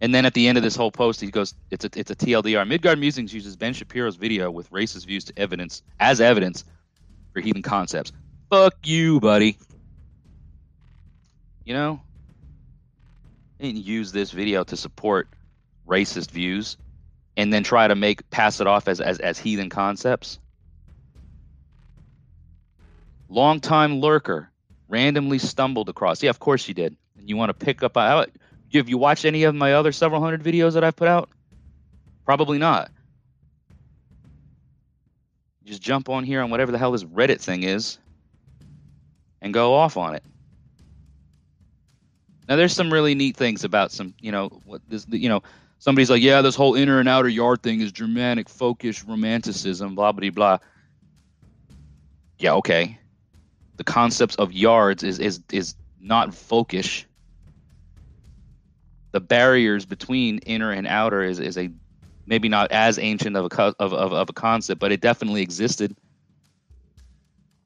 and 0.00 0.14
then 0.14 0.26
at 0.26 0.34
the 0.34 0.48
end 0.48 0.58
of 0.58 0.64
this 0.64 0.76
whole 0.76 0.90
post, 0.90 1.20
he 1.20 1.30
goes, 1.30 1.54
"It's 1.70 1.84
a 1.84 1.90
it's 1.94 2.10
a 2.10 2.16
TLDR." 2.16 2.66
Midgard 2.66 2.98
Musings 2.98 3.32
uses 3.32 3.56
Ben 3.56 3.72
Shapiro's 3.72 4.16
video 4.16 4.50
with 4.50 4.70
racist 4.70 5.06
views 5.06 5.24
to 5.24 5.38
evidence 5.38 5.82
as 6.00 6.20
evidence 6.20 6.64
for 7.36 7.42
heathen 7.42 7.60
concepts. 7.60 8.12
Fuck 8.48 8.74
you, 8.84 9.20
buddy. 9.20 9.58
You 11.64 11.74
know, 11.74 12.00
and 13.60 13.76
use 13.76 14.10
this 14.10 14.30
video 14.30 14.64
to 14.64 14.76
support 14.76 15.28
racist 15.86 16.30
views, 16.30 16.78
and 17.36 17.52
then 17.52 17.62
try 17.62 17.88
to 17.88 17.94
make 17.94 18.30
pass 18.30 18.60
it 18.60 18.66
off 18.66 18.88
as 18.88 19.02
as, 19.02 19.18
as 19.18 19.38
heathen 19.38 19.68
concepts. 19.68 20.38
Longtime 23.28 24.00
lurker 24.00 24.48
randomly 24.88 25.38
stumbled 25.38 25.90
across. 25.90 26.22
Yeah, 26.22 26.30
of 26.30 26.38
course 26.38 26.66
you 26.68 26.74
did. 26.74 26.96
And 27.18 27.28
you 27.28 27.36
want 27.36 27.50
to 27.50 27.64
pick 27.66 27.82
up. 27.82 27.96
Have 27.96 28.88
you 28.88 28.96
watched 28.96 29.26
any 29.26 29.42
of 29.44 29.54
my 29.54 29.74
other 29.74 29.92
several 29.92 30.22
hundred 30.22 30.42
videos 30.42 30.72
that 30.74 30.84
I've 30.84 30.96
put 30.96 31.08
out? 31.08 31.28
Probably 32.24 32.58
not. 32.58 32.90
Just 35.66 35.82
jump 35.82 36.08
on 36.08 36.24
here 36.24 36.40
on 36.40 36.50
whatever 36.50 36.72
the 36.72 36.78
hell 36.78 36.92
this 36.92 37.04
Reddit 37.04 37.40
thing 37.40 37.62
is 37.64 37.98
and 39.42 39.52
go 39.52 39.74
off 39.74 39.96
on 39.96 40.14
it. 40.14 40.24
Now, 42.48 42.56
there's 42.56 42.72
some 42.72 42.92
really 42.92 43.14
neat 43.14 43.36
things 43.36 43.64
about 43.64 43.90
some, 43.90 44.14
you 44.20 44.30
know, 44.32 44.48
what 44.64 44.80
this, 44.88 45.04
you 45.08 45.28
know, 45.28 45.42
somebody's 45.80 46.08
like, 46.08 46.22
yeah, 46.22 46.40
this 46.40 46.54
whole 46.54 46.76
inner 46.76 47.00
and 47.00 47.08
outer 47.08 47.28
yard 47.28 47.62
thing 47.62 47.80
is 47.80 47.92
Germanic 47.92 48.48
folkish 48.48 49.06
romanticism, 49.06 49.94
blah 49.94 50.12
blah 50.12 50.30
blah. 50.30 50.58
Yeah, 52.38 52.54
okay 52.54 52.98
the 53.76 53.84
concepts 53.84 54.34
of 54.36 54.52
yards 54.52 55.02
is 55.02 55.18
is 55.18 55.40
is 55.52 55.74
not 56.00 56.30
folkish. 56.30 57.04
the 59.12 59.20
barriers 59.20 59.86
between 59.86 60.38
inner 60.38 60.70
and 60.70 60.86
outer 60.86 61.22
is, 61.22 61.38
is 61.38 61.56
a 61.56 61.70
maybe 62.26 62.48
not 62.48 62.72
as 62.72 62.98
ancient 62.98 63.36
of 63.36 63.46
a 63.50 63.62
of, 63.78 63.92
of, 63.92 64.12
of 64.12 64.28
a 64.28 64.32
concept, 64.32 64.80
but 64.80 64.92
it 64.92 65.00
definitely 65.00 65.42
existed. 65.42 65.96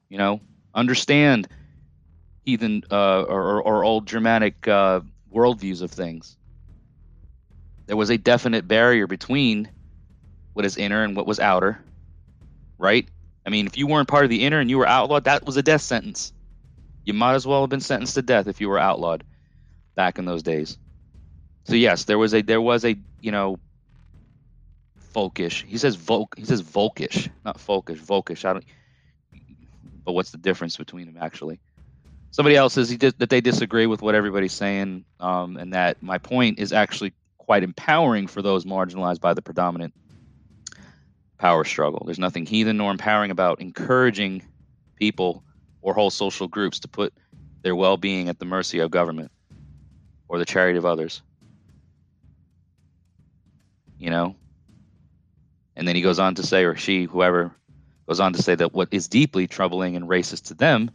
You 0.09 0.17
know, 0.17 0.41
understand 0.73 1.47
heathen 2.43 2.83
uh, 2.91 3.21
or, 3.23 3.61
or 3.61 3.83
old 3.83 4.07
Germanic 4.07 4.67
uh, 4.67 5.01
worldviews 5.33 5.81
of 5.81 5.91
things. 5.91 6.37
There 7.87 7.97
was 7.97 8.09
a 8.09 8.17
definite 8.17 8.67
barrier 8.67 9.07
between 9.07 9.69
what 10.53 10.65
is 10.65 10.77
inner 10.77 11.03
and 11.03 11.15
what 11.15 11.27
was 11.27 11.39
outer, 11.39 11.83
right? 12.77 13.07
I 13.45 13.49
mean, 13.49 13.65
if 13.65 13.77
you 13.77 13.87
weren't 13.87 14.07
part 14.07 14.23
of 14.23 14.29
the 14.29 14.43
inner 14.43 14.59
and 14.59 14.69
you 14.69 14.77
were 14.77 14.87
outlawed, 14.87 15.23
that 15.25 15.45
was 15.45 15.57
a 15.57 15.63
death 15.63 15.81
sentence. 15.81 16.33
You 17.05 17.13
might 17.13 17.33
as 17.33 17.47
well 17.47 17.61
have 17.61 17.69
been 17.69 17.79
sentenced 17.79 18.15
to 18.15 18.21
death 18.21 18.47
if 18.47 18.61
you 18.61 18.69
were 18.69 18.79
outlawed 18.79 19.23
back 19.95 20.19
in 20.19 20.25
those 20.25 20.43
days. 20.43 20.77
So 21.65 21.75
yes, 21.75 22.05
there 22.05 22.17
was 22.17 22.33
a 22.33 22.41
there 22.41 22.61
was 22.61 22.85
a 22.85 22.95
you 23.19 23.31
know 23.31 23.57
folkish. 25.13 25.63
He 25.65 25.77
says 25.77 25.95
volk. 25.95 26.35
He 26.37 26.45
says 26.45 26.61
volkish, 26.61 27.29
not 27.45 27.57
folkish. 27.57 27.99
Volkish. 27.99 28.45
I 28.45 28.53
don't. 28.53 28.65
But 30.03 30.13
what's 30.13 30.31
the 30.31 30.37
difference 30.37 30.77
between 30.77 31.05
them 31.05 31.17
actually? 31.19 31.59
Somebody 32.31 32.55
else 32.55 32.73
says 32.73 32.89
he 32.89 32.97
did, 32.97 33.19
that 33.19 33.29
they 33.29 33.41
disagree 33.41 33.87
with 33.87 34.01
what 34.01 34.15
everybody's 34.15 34.53
saying, 34.53 35.03
um, 35.19 35.57
and 35.57 35.73
that 35.73 36.01
my 36.01 36.17
point 36.17 36.59
is 36.59 36.71
actually 36.71 37.13
quite 37.37 37.61
empowering 37.61 38.27
for 38.27 38.41
those 38.41 38.63
marginalized 38.63 39.19
by 39.19 39.33
the 39.33 39.41
predominant 39.41 39.93
power 41.37 41.65
struggle. 41.65 42.03
There's 42.05 42.19
nothing 42.19 42.45
heathen 42.45 42.77
nor 42.77 42.91
empowering 42.91 43.31
about 43.31 43.59
encouraging 43.59 44.43
people 44.95 45.43
or 45.81 45.93
whole 45.93 46.09
social 46.09 46.47
groups 46.47 46.79
to 46.79 46.87
put 46.87 47.13
their 47.63 47.75
well-being 47.75 48.29
at 48.29 48.39
the 48.39 48.45
mercy 48.45 48.79
of 48.79 48.91
government 48.91 49.31
or 50.27 50.39
the 50.39 50.45
charity 50.45 50.77
of 50.77 50.85
others. 50.85 51.21
You 53.97 54.09
know, 54.09 54.35
and 55.75 55.87
then 55.87 55.95
he 55.95 56.01
goes 56.01 56.19
on 56.19 56.35
to 56.35 56.43
say, 56.43 56.63
or 56.63 56.75
she, 56.75 57.05
whoever, 57.05 57.51
goes 58.07 58.19
on 58.19 58.33
to 58.33 58.41
say 58.41 58.55
that 58.55 58.73
what 58.73 58.89
is 58.91 59.07
deeply 59.07 59.47
troubling 59.47 59.95
and 59.95 60.07
racist 60.07 60.47
to 60.47 60.53
them 60.53 60.91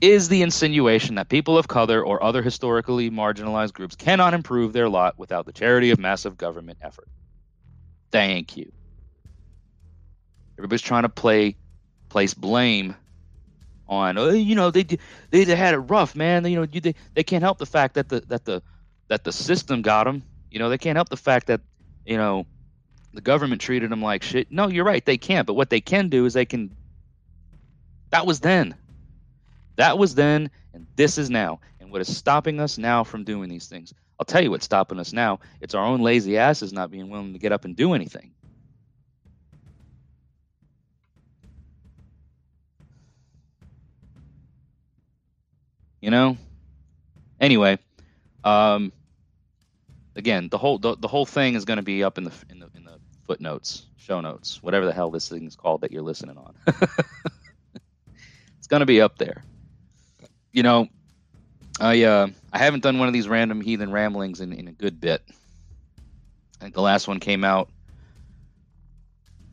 is 0.00 0.28
the 0.28 0.42
insinuation 0.42 1.14
that 1.14 1.28
people 1.28 1.56
of 1.56 1.68
color 1.68 2.04
or 2.04 2.22
other 2.22 2.42
historically 2.42 3.10
marginalized 3.10 3.72
groups 3.72 3.96
cannot 3.96 4.34
improve 4.34 4.72
their 4.72 4.88
lot 4.88 5.18
without 5.18 5.46
the 5.46 5.52
charity 5.52 5.90
of 5.90 5.98
massive 5.98 6.36
government 6.36 6.78
effort. 6.82 7.08
Thank 8.10 8.56
you. 8.56 8.70
Everybody's 10.58 10.82
trying 10.82 11.04
to 11.04 11.08
play 11.08 11.56
place 12.08 12.34
blame 12.34 12.94
on 13.88 14.16
oh, 14.16 14.30
you 14.30 14.54
know 14.54 14.70
they 14.70 14.82
they, 14.82 15.44
they 15.44 15.56
had 15.56 15.74
it 15.74 15.78
rough 15.78 16.14
man 16.14 16.44
you 16.46 16.56
know 16.56 16.64
they, 16.64 16.94
they 17.14 17.22
can't 17.22 17.42
help 17.42 17.58
the 17.58 17.66
fact 17.66 17.94
that 17.94 18.08
the 18.08 18.20
that 18.28 18.44
the 18.44 18.62
that 19.08 19.24
the 19.24 19.32
system 19.32 19.82
got 19.82 20.04
them 20.04 20.22
you 20.50 20.58
know 20.58 20.68
they 20.68 20.78
can't 20.78 20.96
help 20.96 21.08
the 21.08 21.16
fact 21.16 21.48
that 21.48 21.60
you 22.06 22.16
know 22.16 22.46
the 23.14 23.20
government 23.20 23.60
treated 23.60 23.90
them 23.90 24.02
like 24.02 24.22
shit. 24.22 24.50
No, 24.50 24.68
you're 24.68 24.84
right. 24.84 25.04
They 25.04 25.16
can't. 25.16 25.46
But 25.46 25.54
what 25.54 25.70
they 25.70 25.80
can 25.80 26.08
do 26.08 26.26
is 26.26 26.34
they 26.34 26.44
can. 26.44 26.74
That 28.10 28.26
was 28.26 28.40
then. 28.40 28.74
That 29.76 29.98
was 29.98 30.14
then, 30.14 30.50
and 30.72 30.86
this 30.96 31.16
is 31.18 31.30
now. 31.30 31.60
And 31.80 31.90
what 31.90 32.00
is 32.00 32.14
stopping 32.14 32.60
us 32.60 32.78
now 32.78 33.04
from 33.04 33.24
doing 33.24 33.48
these 33.48 33.66
things? 33.66 33.94
I'll 34.18 34.24
tell 34.24 34.42
you 34.42 34.50
what's 34.50 34.64
stopping 34.64 35.00
us 35.00 35.12
now. 35.12 35.40
It's 35.60 35.74
our 35.74 35.84
own 35.84 36.00
lazy 36.00 36.38
asses 36.38 36.72
not 36.72 36.90
being 36.90 37.08
willing 37.08 37.32
to 37.32 37.38
get 37.38 37.52
up 37.52 37.64
and 37.64 37.74
do 37.74 37.94
anything. 37.94 38.32
You 46.00 46.10
know? 46.10 46.36
Anyway, 47.40 47.78
um, 48.44 48.92
again, 50.14 50.48
the 50.48 50.58
whole 50.58 50.78
the, 50.78 50.96
the 50.96 51.08
whole 51.08 51.26
thing 51.26 51.54
is 51.54 51.64
going 51.64 51.78
to 51.78 51.82
be 51.82 52.04
up 52.04 52.18
in 52.18 52.24
the 52.24 52.32
in 52.50 52.60
the 52.60 52.70
in 52.74 52.84
the 52.84 52.98
footnotes, 53.26 53.86
show 53.96 54.20
notes, 54.20 54.62
whatever 54.62 54.86
the 54.86 54.92
hell 54.92 55.10
this 55.10 55.28
thing 55.28 55.46
is 55.46 55.56
called 55.56 55.80
that 55.80 55.92
you're 55.92 56.02
listening 56.02 56.36
on. 56.36 56.54
it's 58.58 58.66
going 58.68 58.80
to 58.80 58.86
be 58.86 59.00
up 59.00 59.18
there. 59.18 59.44
You 60.52 60.62
know, 60.62 60.88
I 61.80 62.04
uh, 62.04 62.28
I 62.52 62.58
haven't 62.58 62.82
done 62.82 62.98
one 62.98 63.08
of 63.08 63.14
these 63.14 63.28
random 63.28 63.60
heathen 63.60 63.90
ramblings 63.90 64.40
in, 64.40 64.52
in 64.52 64.68
a 64.68 64.72
good 64.72 65.00
bit. 65.00 65.22
I 66.60 66.64
think 66.64 66.74
the 66.74 66.82
last 66.82 67.08
one 67.08 67.18
came 67.18 67.44
out, 67.44 67.68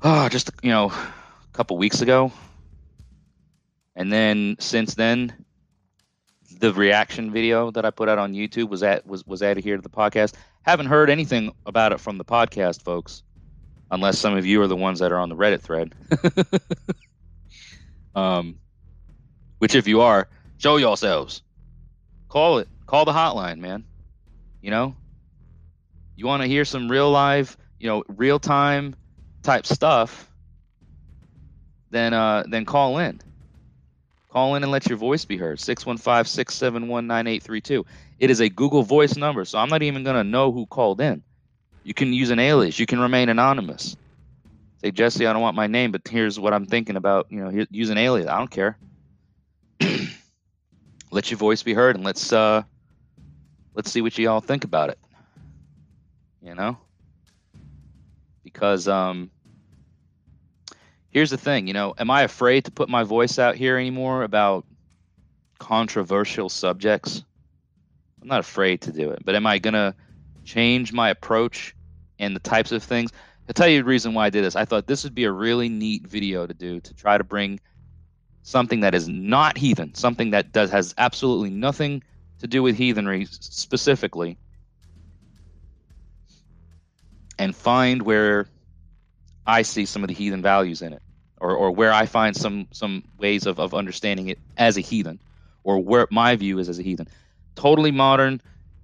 oh, 0.01 0.29
just 0.29 0.51
you 0.61 0.69
know, 0.69 0.87
a 0.87 1.13
couple 1.53 1.77
weeks 1.77 2.01
ago, 2.01 2.31
and 3.95 4.11
then 4.13 4.57
since 4.59 4.93
then, 4.93 5.33
the 6.59 6.71
reaction 6.73 7.31
video 7.31 7.71
that 7.71 7.85
I 7.85 7.89
put 7.89 8.07
out 8.07 8.19
on 8.19 8.33
YouTube 8.33 8.69
was 8.69 8.83
at 8.83 9.07
was 9.07 9.25
was 9.25 9.41
added 9.41 9.63
here 9.63 9.75
to 9.75 9.81
the 9.81 9.89
podcast. 9.89 10.35
Haven't 10.61 10.85
heard 10.85 11.09
anything 11.09 11.55
about 11.65 11.91
it 11.91 11.99
from 11.99 12.19
the 12.19 12.25
podcast, 12.25 12.83
folks 12.83 13.23
unless 13.91 14.17
some 14.17 14.35
of 14.35 14.45
you 14.45 14.61
are 14.61 14.67
the 14.67 14.75
ones 14.75 14.99
that 14.99 15.11
are 15.11 15.19
on 15.19 15.29
the 15.29 15.35
Reddit 15.35 15.61
thread. 15.61 15.93
um, 18.15 18.57
which, 19.59 19.75
if 19.75 19.87
you 19.87 20.01
are, 20.01 20.27
show 20.57 20.77
yourselves. 20.77 21.43
Call 22.29 22.59
it. 22.59 22.69
Call 22.87 23.05
the 23.05 23.11
hotline, 23.11 23.59
man. 23.59 23.83
You 24.61 24.71
know, 24.71 24.95
you 26.15 26.25
want 26.25 26.41
to 26.41 26.47
hear 26.47 26.65
some 26.65 26.89
real 26.89 27.11
live, 27.11 27.57
you 27.79 27.87
know, 27.87 28.03
real 28.07 28.39
time 28.39 28.95
type 29.43 29.65
stuff. 29.65 30.29
Then, 31.89 32.13
uh, 32.13 32.43
then 32.47 32.63
call 32.63 32.99
in. 32.99 33.19
Call 34.29 34.55
in 34.55 34.63
and 34.63 34.71
let 34.71 34.87
your 34.87 34.97
voice 34.97 35.25
be 35.25 35.35
heard. 35.35 35.59
615 35.59 36.25
671 36.25 37.05
9832. 37.05 37.85
It 38.19 38.29
is 38.29 38.39
a 38.39 38.47
Google 38.47 38.83
Voice 38.83 39.17
number, 39.17 39.43
so 39.43 39.59
I'm 39.59 39.67
not 39.67 39.81
even 39.81 40.03
going 40.05 40.15
to 40.15 40.23
know 40.23 40.53
who 40.53 40.65
called 40.67 41.01
in. 41.01 41.21
You 41.83 41.93
can 41.93 42.13
use 42.13 42.29
an 42.29 42.39
alias. 42.39 42.79
You 42.79 42.85
can 42.85 42.99
remain 42.99 43.29
anonymous. 43.29 43.95
Say, 44.81 44.91
Jesse, 44.91 45.27
I 45.27 45.33
don't 45.33 45.41
want 45.41 45.55
my 45.55 45.67
name, 45.67 45.91
but 45.91 46.07
here's 46.07 46.39
what 46.39 46.53
I'm 46.53 46.65
thinking 46.65 46.95
about. 46.95 47.27
You 47.29 47.43
know, 47.43 47.65
use 47.69 47.89
an 47.89 47.97
alias. 47.97 48.27
I 48.27 48.37
don't 48.37 48.49
care. 48.49 48.77
Let 51.11 51.29
your 51.29 51.37
voice 51.37 51.61
be 51.61 51.73
heard, 51.73 51.95
and 51.95 52.05
let's 52.05 52.31
uh, 52.31 52.63
let's 53.75 53.91
see 53.91 54.01
what 54.01 54.17
you 54.17 54.29
all 54.29 54.39
think 54.39 54.63
about 54.63 54.89
it. 54.89 54.97
You 56.41 56.55
know, 56.55 56.77
because 58.43 58.87
um, 58.87 59.29
here's 61.09 61.29
the 61.29 61.37
thing. 61.37 61.67
You 61.67 61.73
know, 61.73 61.93
am 61.97 62.09
I 62.09 62.23
afraid 62.23 62.65
to 62.65 62.71
put 62.71 62.89
my 62.89 63.03
voice 63.03 63.39
out 63.39 63.55
here 63.55 63.77
anymore 63.77 64.23
about 64.23 64.65
controversial 65.59 66.47
subjects? 66.47 67.23
I'm 68.21 68.27
not 68.29 68.39
afraid 68.39 68.81
to 68.81 68.91
do 68.91 69.11
it, 69.11 69.23
but 69.25 69.35
am 69.35 69.45
I 69.45 69.59
gonna 69.59 69.95
change 70.43 70.93
my 70.93 71.09
approach 71.09 71.75
and 72.19 72.35
the 72.35 72.39
types 72.39 72.71
of 72.71 72.83
things. 72.83 73.11
I'll 73.47 73.53
tell 73.53 73.67
you 73.67 73.79
the 73.79 73.85
reason 73.85 74.13
why 74.13 74.27
I 74.27 74.29
did 74.29 74.43
this. 74.43 74.55
I 74.55 74.65
thought 74.65 74.87
this 74.87 75.03
would 75.03 75.15
be 75.15 75.25
a 75.25 75.31
really 75.31 75.67
neat 75.69 76.07
video 76.07 76.47
to 76.47 76.53
do 76.53 76.79
to 76.79 76.93
try 76.93 77.17
to 77.17 77.23
bring 77.23 77.59
something 78.43 78.79
that 78.81 78.95
is 78.95 79.07
not 79.07 79.57
heathen, 79.57 79.93
something 79.93 80.31
that 80.31 80.51
does 80.51 80.71
has 80.71 80.95
absolutely 80.97 81.49
nothing 81.49 82.03
to 82.39 82.47
do 82.47 82.63
with 82.63 82.75
heathenry 82.75 83.25
specifically, 83.25 84.37
and 87.37 87.55
find 87.55 88.01
where 88.01 88.47
I 89.45 89.63
see 89.63 89.85
some 89.85 90.03
of 90.03 90.07
the 90.07 90.13
heathen 90.13 90.41
values 90.41 90.81
in 90.81 90.93
it, 90.93 91.01
or, 91.39 91.55
or 91.55 91.71
where 91.71 91.91
I 91.91 92.05
find 92.05 92.35
some 92.35 92.67
some 92.71 93.03
ways 93.19 93.45
of, 93.45 93.59
of 93.59 93.73
understanding 93.73 94.29
it 94.29 94.39
as 94.57 94.77
a 94.77 94.81
heathen, 94.81 95.19
or 95.63 95.79
where 95.79 96.07
my 96.09 96.35
view 96.35 96.57
is 96.59 96.69
as 96.69 96.79
a 96.79 96.83
heathen. 96.83 97.07
Totally 97.55 97.91
modern, 97.91 98.41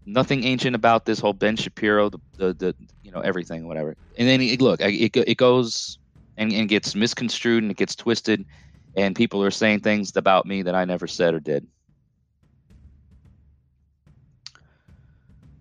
nothing 0.07 0.45
ancient 0.45 0.75
about 0.75 1.05
this 1.05 1.19
whole 1.19 1.33
Ben 1.33 1.57
Shapiro, 1.57 2.09
the, 2.09 2.19
the, 2.37 2.53
the 2.53 2.75
you 3.03 3.11
know 3.11 3.19
everything, 3.19 3.67
whatever. 3.67 3.95
And 4.17 4.27
then 4.27 4.41
it, 4.41 4.61
look, 4.61 4.81
it 4.81 5.15
it 5.15 5.37
goes 5.37 5.99
and, 6.37 6.51
and 6.51 6.67
gets 6.69 6.95
misconstrued 6.95 7.61
and 7.63 7.71
it 7.71 7.77
gets 7.77 7.95
twisted, 7.95 8.45
and 8.95 9.15
people 9.15 9.43
are 9.43 9.51
saying 9.51 9.81
things 9.81 10.15
about 10.15 10.45
me 10.45 10.63
that 10.63 10.73
I 10.73 10.85
never 10.85 11.05
said 11.05 11.33
or 11.33 11.39
did. 11.39 11.67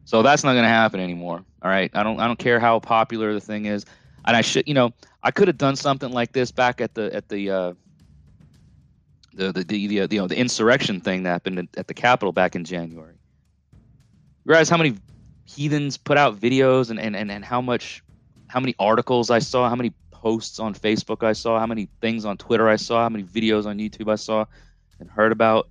So 0.05 0.23
that's 0.23 0.45
not 0.45 0.53
going 0.53 0.63
to 0.63 0.69
happen 0.69 1.01
anymore. 1.01 1.45
All 1.63 1.71
right, 1.71 1.91
I 1.95 2.03
don't 2.03 2.21
I 2.21 2.27
don't 2.27 2.39
care 2.39 2.61
how 2.61 2.79
popular 2.79 3.35
the 3.35 3.41
thing 3.41 3.67
is, 3.67 3.85
and 4.25 4.37
I 4.37 4.41
should 4.41 4.67
you 4.69 4.75
know 4.75 4.93
I 5.23 5.33
could 5.33 5.49
have 5.49 5.59
done 5.59 5.77
something 5.77 6.13
like 6.13 6.33
this 6.33 6.51
back 6.53 6.81
at 6.81 6.95
the 6.95 7.15
at 7.15 7.29
the. 7.29 7.51
Uh, 7.51 7.73
the, 9.35 9.53
the, 9.53 9.65
the, 9.65 9.87
the, 10.07 10.15
you 10.17 10.19
know, 10.19 10.27
the 10.27 10.39
insurrection 10.39 10.99
thing 10.99 11.25
that 11.25 11.29
happened 11.29 11.69
at 11.77 11.89
the 11.89 11.93
Capitol 11.93 12.33
back 12.33 12.57
in 12.57 12.65
January 12.65 13.17
realize 14.47 14.71
how 14.71 14.79
many 14.79 14.97
heathens 15.45 15.97
put 15.97 16.17
out 16.17 16.41
videos 16.41 16.91
and, 16.91 16.99
and, 16.99 17.15
and, 17.15 17.31
and 17.31 17.45
how 17.45 17.61
much 17.61 18.03
how 18.49 18.61
many 18.61 18.75
articles 18.79 19.29
I 19.29 19.41
saw, 19.41 19.69
how 19.69 19.75
many 19.75 19.93
posts 20.11 20.59
on 20.61 20.75
Facebook 20.75 21.27
I 21.27 21.33
saw, 21.33 21.59
how 21.59 21.67
many 21.67 21.89
things 22.01 22.25
on 22.25 22.37
Twitter 22.39 22.69
I 22.69 22.77
saw, 22.77 23.03
how 23.03 23.09
many 23.09 23.25
videos 23.25 23.67
on 23.67 23.79
YouTube 23.79 24.11
I 24.11 24.15
saw 24.15 24.47
and 24.99 25.11
heard 25.11 25.33
about 25.33 25.69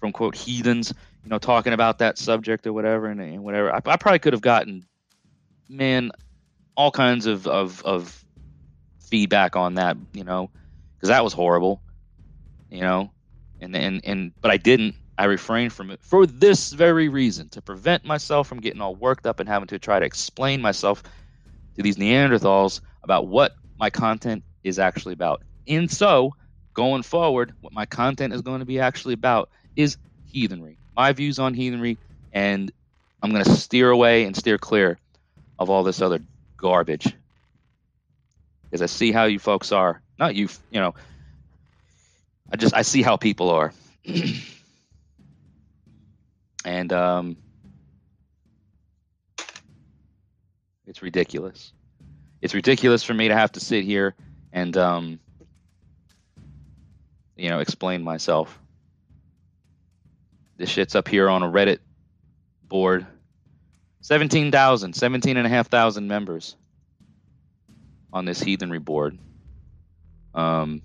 from 0.00 0.12
quote 0.12 0.34
heathens, 0.34 0.92
you 1.24 1.30
know, 1.30 1.38
talking 1.38 1.72
about 1.72 1.98
that 1.98 2.18
subject 2.18 2.66
or 2.66 2.72
whatever 2.72 3.06
and, 3.06 3.20
and 3.20 3.42
whatever. 3.44 3.72
I, 3.72 3.76
I, 3.76 3.96
probably 3.96 4.18
could 4.18 4.32
have 4.32 4.42
gotten, 4.42 4.84
man, 5.68 6.10
all 6.76 6.90
kinds 6.90 7.26
of, 7.26 7.46
of, 7.46 7.82
of 7.84 8.24
feedback 8.98 9.56
on 9.56 9.74
that, 9.74 9.96
you 10.12 10.24
know, 10.24 10.50
because 10.96 11.08
that 11.08 11.22
was 11.22 11.32
horrible, 11.32 11.80
you 12.70 12.80
know, 12.80 13.10
and 13.60 13.76
and 13.76 14.00
and 14.04 14.32
but 14.40 14.50
I 14.50 14.56
didn't. 14.56 14.94
I 15.20 15.24
refrain 15.24 15.68
from 15.68 15.90
it 15.90 16.00
for 16.02 16.24
this 16.24 16.72
very 16.72 17.10
reason 17.10 17.50
to 17.50 17.60
prevent 17.60 18.06
myself 18.06 18.48
from 18.48 18.60
getting 18.60 18.80
all 18.80 18.94
worked 18.94 19.26
up 19.26 19.38
and 19.38 19.46
having 19.46 19.68
to 19.68 19.78
try 19.78 19.98
to 19.98 20.06
explain 20.06 20.62
myself 20.62 21.02
to 21.76 21.82
these 21.82 21.98
Neanderthals 21.98 22.80
about 23.02 23.26
what 23.26 23.52
my 23.78 23.90
content 23.90 24.44
is 24.64 24.78
actually 24.78 25.12
about. 25.12 25.42
And 25.68 25.90
so, 25.90 26.34
going 26.72 27.02
forward, 27.02 27.52
what 27.60 27.74
my 27.74 27.84
content 27.84 28.32
is 28.32 28.40
going 28.40 28.60
to 28.60 28.64
be 28.64 28.80
actually 28.80 29.12
about 29.12 29.50
is 29.76 29.98
heathenry, 30.24 30.78
my 30.96 31.12
views 31.12 31.38
on 31.38 31.52
heathenry, 31.52 31.98
and 32.32 32.72
I'm 33.22 33.30
going 33.30 33.44
to 33.44 33.50
steer 33.50 33.90
away 33.90 34.24
and 34.24 34.34
steer 34.34 34.56
clear 34.56 34.98
of 35.58 35.68
all 35.68 35.82
this 35.82 36.00
other 36.00 36.22
garbage. 36.56 37.14
Because 38.62 38.80
I 38.80 38.86
see 38.86 39.12
how 39.12 39.26
you 39.26 39.38
folks 39.38 39.70
are. 39.70 40.00
Not 40.18 40.34
you, 40.34 40.48
you 40.70 40.80
know, 40.80 40.94
I 42.50 42.56
just, 42.56 42.74
I 42.74 42.80
see 42.80 43.02
how 43.02 43.18
people 43.18 43.50
are. 43.50 43.74
and, 46.64 46.92
um, 46.92 47.36
it's 50.86 51.02
ridiculous. 51.02 51.72
It's 52.42 52.54
ridiculous 52.54 53.02
for 53.04 53.14
me 53.14 53.28
to 53.28 53.34
have 53.34 53.52
to 53.52 53.60
sit 53.60 53.84
here 53.84 54.14
and, 54.52 54.76
um, 54.76 55.20
you 57.36 57.48
know, 57.48 57.60
explain 57.60 58.02
myself. 58.02 58.58
This 60.56 60.68
shit's 60.68 60.94
up 60.94 61.08
here 61.08 61.28
on 61.28 61.42
a 61.42 61.50
Reddit 61.50 61.78
board. 62.64 63.06
17,000, 64.02 64.94
17,500 64.94 66.02
members 66.02 66.56
on 68.12 68.24
this 68.24 68.40
heathenry 68.40 68.78
board. 68.78 69.18
Um, 70.34 70.82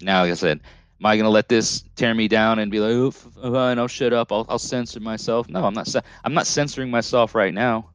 now, 0.00 0.22
like 0.22 0.32
I 0.32 0.34
said, 0.34 0.60
am 1.00 1.06
I 1.06 1.16
going 1.16 1.24
to 1.24 1.30
let 1.30 1.48
this 1.48 1.84
tear 1.96 2.14
me 2.14 2.28
down 2.28 2.58
and 2.58 2.70
be 2.70 2.80
like, 2.80 3.14
oh, 3.42 3.54
uh, 3.54 3.74
no, 3.74 3.86
shut 3.86 4.12
up. 4.12 4.32
I'll, 4.32 4.46
I'll 4.48 4.58
censor 4.58 5.00
myself. 5.00 5.48
No, 5.48 5.64
I'm 5.64 5.74
not. 5.74 5.94
I'm 6.24 6.34
not 6.34 6.46
censoring 6.46 6.90
myself 6.90 7.34
right 7.34 7.52
now. 7.52 7.90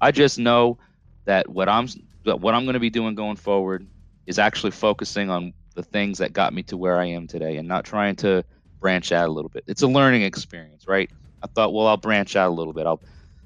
I 0.00 0.10
just 0.12 0.38
know 0.38 0.78
that 1.26 1.48
what 1.48 1.68
I'm 1.68 1.88
what 2.24 2.54
I'm 2.54 2.64
going 2.64 2.74
to 2.74 2.80
be 2.80 2.90
doing 2.90 3.14
going 3.14 3.36
forward 3.36 3.86
is 4.26 4.38
actually 4.38 4.70
focusing 4.70 5.30
on 5.30 5.52
the 5.74 5.82
things 5.82 6.18
that 6.18 6.32
got 6.32 6.52
me 6.52 6.62
to 6.64 6.76
where 6.76 6.98
I 6.98 7.06
am 7.06 7.26
today 7.26 7.56
and 7.56 7.66
not 7.66 7.84
trying 7.84 8.16
to 8.16 8.44
branch 8.80 9.10
out 9.10 9.28
a 9.28 9.32
little 9.32 9.48
bit. 9.48 9.64
It's 9.66 9.82
a 9.82 9.86
learning 9.86 10.22
experience, 10.22 10.86
right? 10.86 11.10
I 11.42 11.46
thought, 11.48 11.72
well, 11.72 11.86
I'll 11.86 11.96
branch 11.96 12.36
out 12.36 12.50
a 12.50 12.54
little 12.54 12.72
bit. 12.72 12.86
I'll 12.86 13.02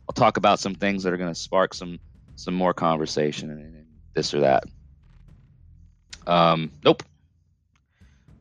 I'll 0.09 0.15
talk 0.15 0.37
about 0.37 0.61
some 0.61 0.75
things 0.75 1.03
that 1.03 1.13
are 1.13 1.17
going 1.17 1.33
to 1.33 1.39
spark 1.41 1.75
some 1.75 1.99
some 2.35 2.55
more 2.55 2.75
conversation 2.75 3.51
and, 3.51 3.61
and 3.61 3.87
this 4.15 4.35
or 4.35 4.41
that. 4.41 4.65
Um, 6.27 6.73
nope. 6.85 7.03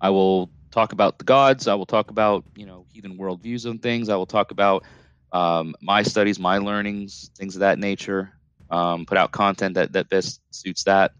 I 0.06 0.10
will 0.10 0.52
talk 0.70 0.91
about 0.94 1.18
the 1.18 1.24
gods. 1.24 1.68
I 1.68 1.74
will 1.74 1.88
talk 1.88 2.12
about 2.12 2.44
you 2.56 2.68
know 2.68 2.86
heathen 2.94 3.18
worldviews 3.18 3.65
and 3.65 3.82
things. 3.82 4.08
I 4.08 4.15
will 4.15 4.28
talk 4.28 4.52
about 4.52 4.84
um, 5.32 5.74
my 5.82 6.04
studies, 6.04 6.38
my 6.38 6.60
learnings, 6.60 7.32
things 7.36 7.56
of 7.56 7.62
that 7.62 7.80
nature. 7.80 8.32
Um, 8.70 9.08
put 9.08 9.18
out 9.18 9.32
content 9.32 9.76
that 9.76 9.94
that 9.94 10.10
best 10.10 10.41
suits 10.52 10.84
that. 10.84 11.12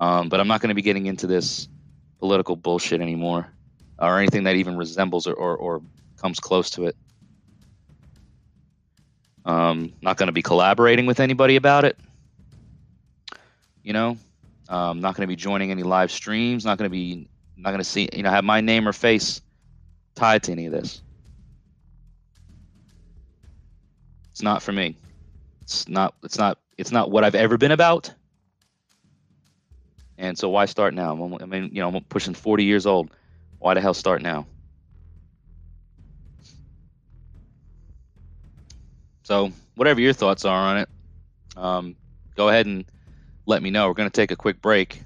Um, 0.00 0.30
but 0.30 0.40
I'm 0.40 0.48
not 0.48 0.62
going 0.62 0.70
to 0.70 0.74
be 0.74 0.80
getting 0.80 1.04
into 1.06 1.26
this 1.26 1.68
political 2.18 2.56
bullshit 2.56 3.02
anymore, 3.02 3.52
or 3.98 4.18
anything 4.18 4.44
that 4.44 4.56
even 4.56 4.78
resembles 4.78 5.26
or, 5.26 5.34
or, 5.34 5.54
or 5.56 5.82
comes 6.16 6.40
close 6.40 6.70
to 6.70 6.86
it. 6.86 6.96
Um, 9.44 9.92
not 10.00 10.16
going 10.16 10.28
to 10.28 10.32
be 10.32 10.42
collaborating 10.42 11.04
with 11.04 11.20
anybody 11.20 11.56
about 11.56 11.84
it. 11.84 11.98
You 13.82 13.92
know, 13.92 14.16
um, 14.70 15.00
not 15.00 15.16
going 15.16 15.26
to 15.26 15.28
be 15.28 15.36
joining 15.36 15.70
any 15.70 15.82
live 15.82 16.10
streams. 16.10 16.64
Not 16.64 16.78
going 16.78 16.90
to 16.90 16.92
be, 16.92 17.28
not 17.56 17.70
going 17.70 17.78
to 17.78 17.84
see, 17.84 18.08
you 18.12 18.22
know, 18.22 18.30
have 18.30 18.44
my 18.44 18.60
name 18.60 18.86
or 18.86 18.92
face 18.92 19.40
tied 20.14 20.42
to 20.44 20.52
any 20.52 20.66
of 20.66 20.72
this. 20.72 21.02
It's 24.30 24.42
not 24.42 24.62
for 24.62 24.72
me. 24.72 24.96
It's 25.62 25.88
not. 25.88 26.14
It's 26.22 26.38
not. 26.38 26.58
It's 26.76 26.92
not 26.92 27.10
what 27.10 27.24
I've 27.24 27.34
ever 27.34 27.56
been 27.56 27.72
about. 27.72 28.12
And 30.18 30.36
so 30.38 30.48
why 30.48 30.66
start 30.66 30.94
now? 30.94 31.12
I 31.40 31.46
mean, 31.46 31.70
you 31.72 31.80
know, 31.80 31.88
I'm 31.88 32.04
pushing 32.04 32.34
40 32.34 32.64
years 32.64 32.86
old. 32.86 33.10
Why 33.58 33.74
the 33.74 33.80
hell 33.80 33.94
start 33.94 34.22
now? 34.22 34.46
So 39.22 39.50
whatever 39.74 40.00
your 40.00 40.12
thoughts 40.12 40.44
are 40.44 40.56
on 40.56 40.78
it, 40.78 40.88
um, 41.56 41.96
go 42.36 42.48
ahead 42.48 42.66
and 42.66 42.84
let 43.46 43.62
me 43.62 43.70
know. 43.70 43.88
We're 43.88 43.94
going 43.94 44.08
to 44.08 44.14
take 44.14 44.30
a 44.30 44.36
quick 44.36 44.62
break. 44.62 45.02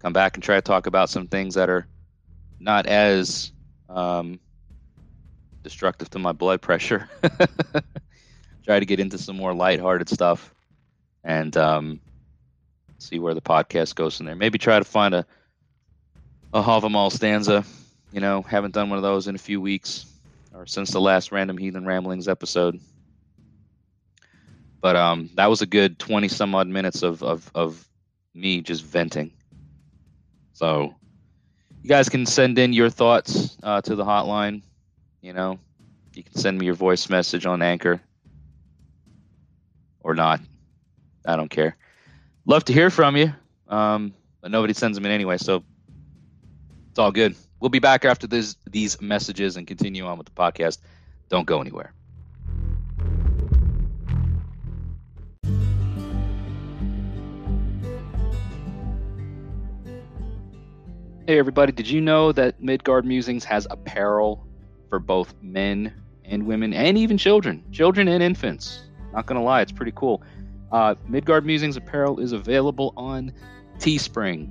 Come 0.00 0.12
back 0.12 0.36
and 0.36 0.42
try 0.42 0.56
to 0.56 0.62
talk 0.62 0.86
about 0.86 1.10
some 1.10 1.26
things 1.26 1.54
that 1.54 1.68
are 1.68 1.86
not 2.60 2.86
as 2.86 3.52
um, 3.88 4.38
destructive 5.62 6.10
to 6.10 6.18
my 6.18 6.32
blood 6.32 6.62
pressure. 6.62 7.08
try 8.64 8.78
to 8.78 8.86
get 8.86 9.00
into 9.00 9.18
some 9.18 9.36
more 9.36 9.54
lighthearted 9.54 10.08
stuff 10.08 10.54
and 11.24 11.56
um, 11.56 12.00
see 12.98 13.18
where 13.18 13.34
the 13.34 13.40
podcast 13.40 13.94
goes 13.94 14.16
from 14.16 14.26
there. 14.26 14.36
Maybe 14.36 14.58
try 14.58 14.78
to 14.78 14.84
find 14.84 15.14
a 15.14 15.26
a 16.52 16.62
Havamal 16.62 17.12
stanza. 17.12 17.64
You 18.12 18.20
know, 18.20 18.42
haven't 18.42 18.74
done 18.74 18.88
one 18.88 18.98
of 18.98 19.02
those 19.02 19.28
in 19.28 19.34
a 19.34 19.38
few 19.38 19.60
weeks 19.60 20.06
or 20.54 20.66
since 20.66 20.90
the 20.90 21.00
last 21.00 21.30
Random 21.30 21.58
Heathen 21.58 21.86
Ramblings 21.86 22.28
episode. 22.28 22.80
But 24.80 24.96
um, 24.96 25.28
that 25.34 25.46
was 25.46 25.60
a 25.60 25.66
good 25.66 25.98
twenty 25.98 26.28
some 26.28 26.54
odd 26.54 26.68
minutes 26.68 27.02
of 27.02 27.22
of 27.22 27.50
of 27.54 27.86
me 28.34 28.60
just 28.60 28.84
venting. 28.84 29.32
So 30.58 30.94
you 31.82 31.88
guys 31.88 32.08
can 32.08 32.26
send 32.26 32.58
in 32.58 32.72
your 32.72 32.90
thoughts 32.90 33.56
uh, 33.62 33.80
to 33.82 33.94
the 33.94 34.04
hotline. 34.04 34.62
You 35.20 35.32
know, 35.32 35.58
you 36.14 36.24
can 36.24 36.34
send 36.34 36.58
me 36.58 36.66
your 36.66 36.74
voice 36.74 37.08
message 37.08 37.46
on 37.46 37.62
Anchor 37.62 38.00
or 40.00 40.14
not. 40.14 40.40
I 41.24 41.36
don't 41.36 41.50
care 41.50 41.76
love 42.48 42.64
to 42.64 42.72
hear 42.72 42.90
from 42.90 43.16
you. 43.16 43.32
Um, 43.68 44.12
but 44.40 44.50
nobody 44.50 44.72
sends 44.72 44.96
them 44.96 45.06
in 45.06 45.12
anyway, 45.12 45.36
so 45.36 45.62
it's 46.90 46.98
all 46.98 47.12
good. 47.12 47.36
We'll 47.60 47.68
be 47.68 47.78
back 47.78 48.04
after 48.04 48.26
this, 48.26 48.56
these 48.68 49.00
messages 49.00 49.56
and 49.56 49.66
continue 49.66 50.06
on 50.06 50.18
with 50.18 50.26
the 50.26 50.32
podcast. 50.32 50.78
Don't 51.28 51.46
go 51.46 51.60
anywhere. 51.60 51.92
Hey, 61.28 61.38
everybody, 61.38 61.72
did 61.72 61.90
you 61.90 62.00
know 62.00 62.32
that 62.32 62.58
Midgard 62.62 63.04
Musings 63.04 63.44
has 63.44 63.66
apparel 63.68 64.48
for 64.88 64.98
both 64.98 65.34
men 65.42 65.92
and 66.24 66.46
women 66.46 66.72
and 66.72 66.96
even 66.96 67.18
children? 67.18 67.62
Children 67.70 68.08
and 68.08 68.22
infants. 68.22 68.84
Not 69.12 69.26
going 69.26 69.38
to 69.38 69.44
lie, 69.44 69.60
it's 69.60 69.70
pretty 69.70 69.92
cool. 69.94 70.22
Uh, 70.72 70.94
Midgard 71.06 71.44
Musings 71.44 71.76
apparel 71.76 72.18
is 72.18 72.32
available 72.32 72.94
on 72.96 73.34
Teespring. 73.76 74.48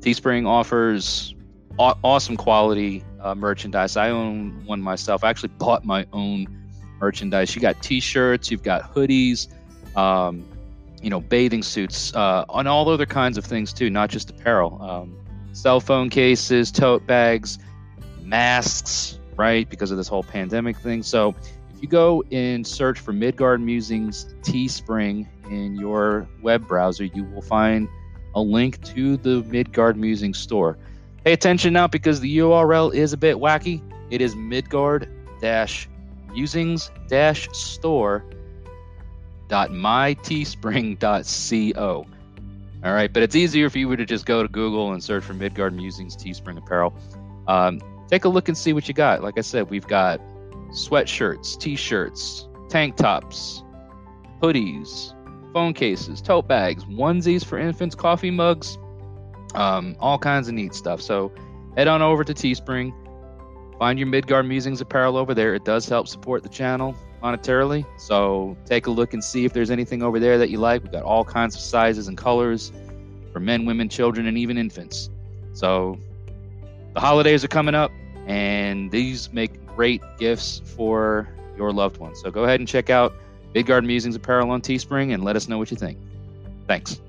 Teespring 0.00 0.48
offers 0.48 1.36
aw- 1.78 1.94
awesome 2.02 2.36
quality 2.36 3.04
uh, 3.20 3.36
merchandise. 3.36 3.96
I 3.96 4.10
own 4.10 4.64
one 4.66 4.82
myself. 4.82 5.22
I 5.22 5.30
actually 5.30 5.50
bought 5.50 5.84
my 5.84 6.04
own 6.12 6.48
merchandise. 6.98 7.54
You 7.54 7.62
got 7.62 7.80
T-shirts, 7.80 8.50
you've 8.50 8.64
got 8.64 8.92
hoodies, 8.92 9.46
um, 9.96 10.44
you 11.00 11.10
know, 11.10 11.20
bathing 11.20 11.62
suits, 11.62 12.12
uh, 12.16 12.44
and 12.52 12.66
all 12.66 12.88
other 12.88 13.06
kinds 13.06 13.38
of 13.38 13.44
things 13.44 13.72
too, 13.72 13.88
not 13.88 14.10
just 14.10 14.30
apparel. 14.30 14.82
Um, 14.82 15.16
cell 15.56 15.80
phone 15.80 16.10
cases, 16.10 16.70
tote 16.70 17.06
bags, 17.06 17.58
masks, 18.22 19.18
right? 19.36 19.68
Because 19.68 19.90
of 19.90 19.96
this 19.96 20.06
whole 20.06 20.22
pandemic 20.22 20.76
thing. 20.76 21.02
So 21.02 21.34
if 21.74 21.80
you 21.80 21.88
go 21.88 22.22
and 22.30 22.64
search 22.66 23.00
for 23.00 23.12
Midgard 23.12 23.60
Musings 23.60 24.34
Teespring 24.42 25.26
in 25.50 25.74
your 25.76 26.28
web 26.42 26.68
browser, 26.68 27.04
you 27.04 27.24
will 27.24 27.42
find 27.42 27.88
a 28.34 28.40
link 28.40 28.82
to 28.84 29.16
the 29.16 29.42
Midgard 29.44 29.96
Musings 29.96 30.38
store. 30.38 30.76
Pay 31.24 31.32
attention 31.32 31.72
now 31.72 31.86
because 31.86 32.20
the 32.20 32.36
URL 32.38 32.94
is 32.94 33.14
a 33.14 33.16
bit 33.16 33.36
wacky. 33.36 33.80
It 34.10 34.20
is 34.20 34.36
Midgard 34.36 35.08
musings 36.32 36.90
store 37.52 38.24
dot 39.48 39.70
myteespring.co. 39.70 42.06
All 42.86 42.92
right, 42.92 43.12
but 43.12 43.24
it's 43.24 43.34
easier 43.34 43.66
if 43.66 43.74
you 43.74 43.88
were 43.88 43.96
to 43.96 44.06
just 44.06 44.26
go 44.26 44.44
to 44.44 44.48
Google 44.48 44.92
and 44.92 45.02
search 45.02 45.24
for 45.24 45.34
Midgard 45.34 45.74
Musings 45.74 46.16
Teespring 46.16 46.56
Apparel. 46.56 46.94
Um, 47.48 47.80
take 48.06 48.24
a 48.24 48.28
look 48.28 48.46
and 48.46 48.56
see 48.56 48.72
what 48.72 48.86
you 48.86 48.94
got. 48.94 49.24
Like 49.24 49.36
I 49.36 49.40
said, 49.40 49.70
we've 49.70 49.88
got 49.88 50.20
sweatshirts, 50.68 51.58
t 51.58 51.74
shirts, 51.74 52.46
tank 52.68 52.94
tops, 52.94 53.64
hoodies, 54.40 55.12
phone 55.52 55.74
cases, 55.74 56.22
tote 56.22 56.46
bags, 56.46 56.84
onesies 56.84 57.44
for 57.44 57.58
infants, 57.58 57.96
coffee 57.96 58.30
mugs, 58.30 58.78
um, 59.56 59.96
all 59.98 60.16
kinds 60.16 60.46
of 60.46 60.54
neat 60.54 60.72
stuff. 60.72 61.02
So 61.02 61.32
head 61.76 61.88
on 61.88 62.02
over 62.02 62.22
to 62.22 62.34
Teespring, 62.34 62.94
find 63.80 63.98
your 63.98 64.06
Midgard 64.06 64.46
Musings 64.46 64.80
apparel 64.80 65.16
over 65.16 65.34
there. 65.34 65.56
It 65.56 65.64
does 65.64 65.88
help 65.88 66.06
support 66.06 66.44
the 66.44 66.48
channel 66.48 66.94
monetarily. 67.26 67.84
So 67.98 68.56
take 68.64 68.86
a 68.86 68.90
look 68.90 69.14
and 69.14 69.22
see 69.22 69.44
if 69.44 69.52
there's 69.52 69.70
anything 69.70 70.02
over 70.02 70.20
there 70.20 70.38
that 70.38 70.50
you 70.50 70.58
like. 70.58 70.82
We've 70.82 70.92
got 70.92 71.02
all 71.02 71.24
kinds 71.24 71.54
of 71.54 71.60
sizes 71.60 72.08
and 72.08 72.16
colors 72.16 72.72
for 73.32 73.40
men, 73.40 73.64
women, 73.64 73.88
children, 73.88 74.26
and 74.26 74.38
even 74.38 74.56
infants. 74.56 75.10
So 75.52 75.98
the 76.94 77.00
holidays 77.00 77.44
are 77.44 77.48
coming 77.48 77.74
up, 77.74 77.90
and 78.26 78.90
these 78.90 79.32
make 79.32 79.64
great 79.66 80.02
gifts 80.18 80.62
for 80.64 81.28
your 81.56 81.72
loved 81.72 81.98
ones. 81.98 82.20
So 82.20 82.30
go 82.30 82.44
ahead 82.44 82.60
and 82.60 82.68
check 82.68 82.90
out 82.90 83.14
Midgard 83.54 83.84
Musings 83.84 84.14
Apparel 84.14 84.50
on 84.50 84.60
Teespring 84.60 85.12
and 85.12 85.24
let 85.24 85.36
us 85.36 85.48
know 85.48 85.58
what 85.58 85.70
you 85.70 85.76
think. 85.76 85.98
Thanks. 86.66 87.00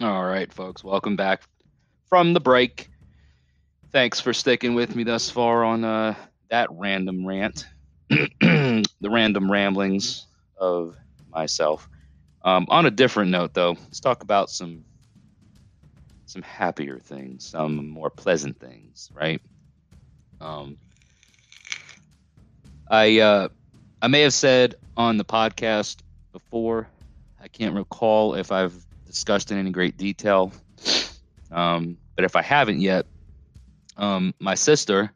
All 0.00 0.24
right, 0.24 0.50
folks, 0.50 0.82
welcome 0.82 1.16
back 1.16 1.42
from 2.08 2.32
the 2.32 2.40
break. 2.40 2.88
Thanks 3.92 4.18
for 4.18 4.32
sticking 4.32 4.74
with 4.74 4.96
me 4.96 5.04
thus 5.04 5.28
far 5.28 5.62
on 5.62 5.84
uh, 5.84 6.14
that 6.48 6.68
random 6.70 7.26
rant, 7.26 7.66
the 8.08 8.82
random 9.04 9.52
ramblings 9.52 10.26
of 10.58 10.96
myself. 11.28 11.86
Um, 12.42 12.66
on 12.70 12.86
a 12.86 12.90
different 12.90 13.30
note, 13.30 13.52
though, 13.52 13.72
let's 13.72 14.00
talk 14.00 14.22
about 14.22 14.48
some 14.48 14.86
some 16.24 16.42
happier 16.42 16.98
things, 16.98 17.44
some 17.44 17.86
more 17.88 18.08
pleasant 18.08 18.58
things, 18.58 19.10
right? 19.14 19.42
Um, 20.40 20.78
I 22.90 23.18
uh, 23.20 23.48
I 24.00 24.08
may 24.08 24.22
have 24.22 24.32
said 24.34 24.76
on 24.96 25.18
the 25.18 25.24
podcast 25.26 25.98
before, 26.32 26.88
I 27.38 27.48
can't 27.48 27.74
recall 27.74 28.34
if 28.34 28.50
I've 28.50 28.82
discussed 29.10 29.50
in 29.50 29.58
any 29.58 29.70
great 29.70 29.96
detail. 29.96 30.52
Um, 31.50 31.96
but 32.16 32.24
if 32.24 32.36
I 32.36 32.42
haven't 32.42 32.80
yet, 32.80 33.06
um, 33.96 34.34
my 34.38 34.54
sister 34.54 35.12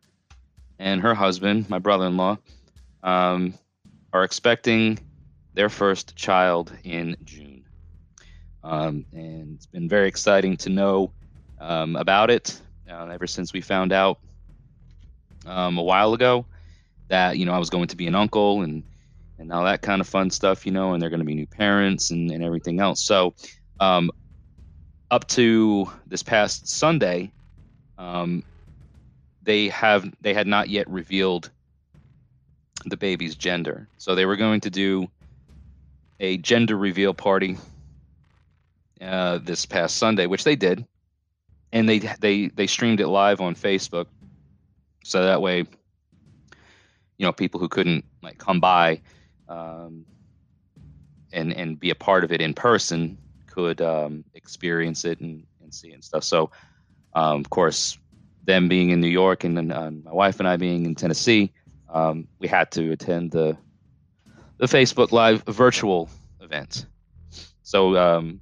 and 0.79 1.01
her 1.01 1.15
husband, 1.15 1.71
my 1.71 1.79
brother-in-law, 1.79 2.39
um, 3.03 3.55
are 4.13 4.25
expecting 4.25 4.99
their 5.55 5.69
first 5.69 6.17
child 6.17 6.73
in 6.83 7.17
June, 7.25 7.65
um, 8.63 9.05
and 9.13 9.55
it's 9.55 9.67
been 9.67 9.89
very 9.89 10.09
exciting 10.09 10.57
to 10.59 10.71
know 10.71 11.13
um, 11.61 11.97
about 11.97 12.31
it. 12.31 12.61
Uh, 12.91 13.07
ever 13.07 13.27
since 13.27 13.53
we 13.53 13.61
found 13.61 13.93
out 13.93 14.19
a 15.47 15.71
while 15.71 16.15
ago 16.15 16.47
that 17.09 17.39
you 17.39 17.47
know 17.47 17.53
I 17.53 17.59
was 17.59 17.71
going 17.71 17.89
to 17.89 17.97
be 17.97 18.07
an 18.07 18.15
uncle 18.15 18.63
and 18.63 18.83
and 19.39 19.53
all 19.53 19.65
that 19.65 19.83
kind 19.83 20.01
of 20.01 20.09
fun 20.09 20.31
stuff, 20.31 20.65
you 20.65 20.73
know, 20.73 20.93
and 20.93 21.03
they're 21.03 21.11
going 21.11 21.21
to 21.21 21.27
be 21.27 21.35
new 21.35 21.47
parents 21.47 22.11
and, 22.11 22.31
and 22.31 22.43
everything 22.43 22.81
else. 22.81 23.03
So 23.03 23.35
um, 23.81 24.11
up 25.11 25.27
to 25.29 25.91
this 26.07 26.23
past 26.23 26.69
Sunday, 26.69 27.33
um, 27.99 28.43
they 29.43 29.69
have 29.69 30.11
they 30.21 30.35
had 30.35 30.47
not 30.47 30.69
yet 30.69 30.89
revealed 30.89 31.51
the 32.87 32.97
baby's 32.97 33.35
gender. 33.37 33.89
So 33.99 34.15
they 34.15 34.27
were 34.27 34.37
going 34.37 34.61
to 34.63 34.71
do 34.71 35.09
a 36.21 36.37
gender 36.39 36.77
reveal 36.77 37.15
party 37.15 37.57
uh, 39.01 39.39
this 39.39 39.67
past 39.67 39.97
Sunday, 39.97 40.27
which 40.27 40.45
they 40.45 40.57
did, 40.57 40.87
and 41.73 41.89
they 41.89 41.99
they 41.99 42.49
they 42.49 42.67
streamed 42.67 43.01
it 43.01 43.09
live 43.09 43.41
on 43.41 43.55
Facebook, 43.55 44.07
so 45.05 45.25
that 45.25 45.43
way, 45.43 45.59
you 45.59 47.27
know, 47.27 47.33
people 47.33 47.61
who 47.61 47.69
couldn't 47.69 48.05
like 48.23 48.39
come 48.39 48.61
by 48.61 49.01
um, 49.49 50.07
and 51.33 51.53
and 51.53 51.79
be 51.79 51.91
a 51.91 51.95
part 51.95 52.25
of 52.25 52.33
it 52.33 52.41
in 52.41 52.55
person 52.55 53.19
could 53.55 53.81
um, 53.81 54.25
experience 54.35 55.05
it 55.05 55.21
and, 55.21 55.47
and 55.63 55.73
see 55.73 55.93
and 55.93 56.03
stuff. 56.03 56.25
So, 56.25 56.51
um, 57.15 57.41
of 57.41 57.51
course, 57.51 57.97
them 58.45 58.69
being 58.69 58.91
in 58.91 59.01
New 59.01 59.15
York 59.23 59.45
and 59.45 59.57
then 59.57 59.71
uh, 59.71 59.91
my 59.91 60.13
wife 60.13 60.41
and 60.41 60.49
I 60.49 60.57
being 60.57 60.87
in 60.87 60.95
Tennessee, 60.95 61.53
um, 61.89 62.27
we 62.41 62.49
had 62.49 62.71
to 62.73 62.91
attend 62.91 63.31
the 63.31 63.57
the 64.59 64.67
Facebook 64.67 65.13
Live 65.13 65.43
virtual 65.45 66.09
event. 66.41 66.87
So, 67.63 67.97
um, 67.97 68.41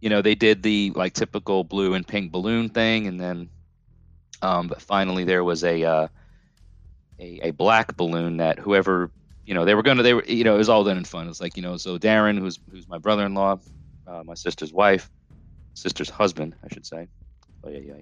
you 0.00 0.10
know, 0.10 0.22
they 0.22 0.34
did 0.34 0.62
the 0.62 0.92
like 0.94 1.14
typical 1.14 1.64
blue 1.64 1.94
and 1.94 2.06
pink 2.06 2.32
balloon 2.32 2.68
thing, 2.68 3.06
and 3.06 3.18
then, 3.20 3.48
um, 4.42 4.68
but 4.68 4.82
finally 4.82 5.24
there 5.24 5.44
was 5.44 5.64
a, 5.64 5.82
uh, 5.84 6.08
a 7.18 7.48
a 7.48 7.50
black 7.52 7.96
balloon 7.96 8.38
that 8.38 8.58
whoever 8.58 9.10
you 9.52 9.54
know 9.58 9.66
they 9.66 9.74
were 9.74 9.82
gonna 9.82 10.02
they 10.02 10.14
were 10.14 10.24
you 10.24 10.44
know 10.44 10.54
it 10.54 10.58
was 10.58 10.70
all 10.70 10.82
done 10.82 10.96
in 10.96 11.04
fun. 11.04 11.28
It's 11.28 11.38
like 11.38 11.58
you 11.58 11.62
know 11.62 11.76
so 11.76 11.98
Darren 11.98 12.38
who's 12.38 12.58
who's 12.70 12.88
my 12.88 12.96
brother-in-law, 12.96 13.58
uh, 14.06 14.22
my 14.24 14.32
sister's 14.32 14.72
wife, 14.72 15.10
sister's 15.74 16.08
husband 16.08 16.54
I 16.64 16.72
should 16.72 16.86
say. 16.86 17.06
Oh 17.62 17.68
yeah 17.68 17.80
yeah. 17.80 17.94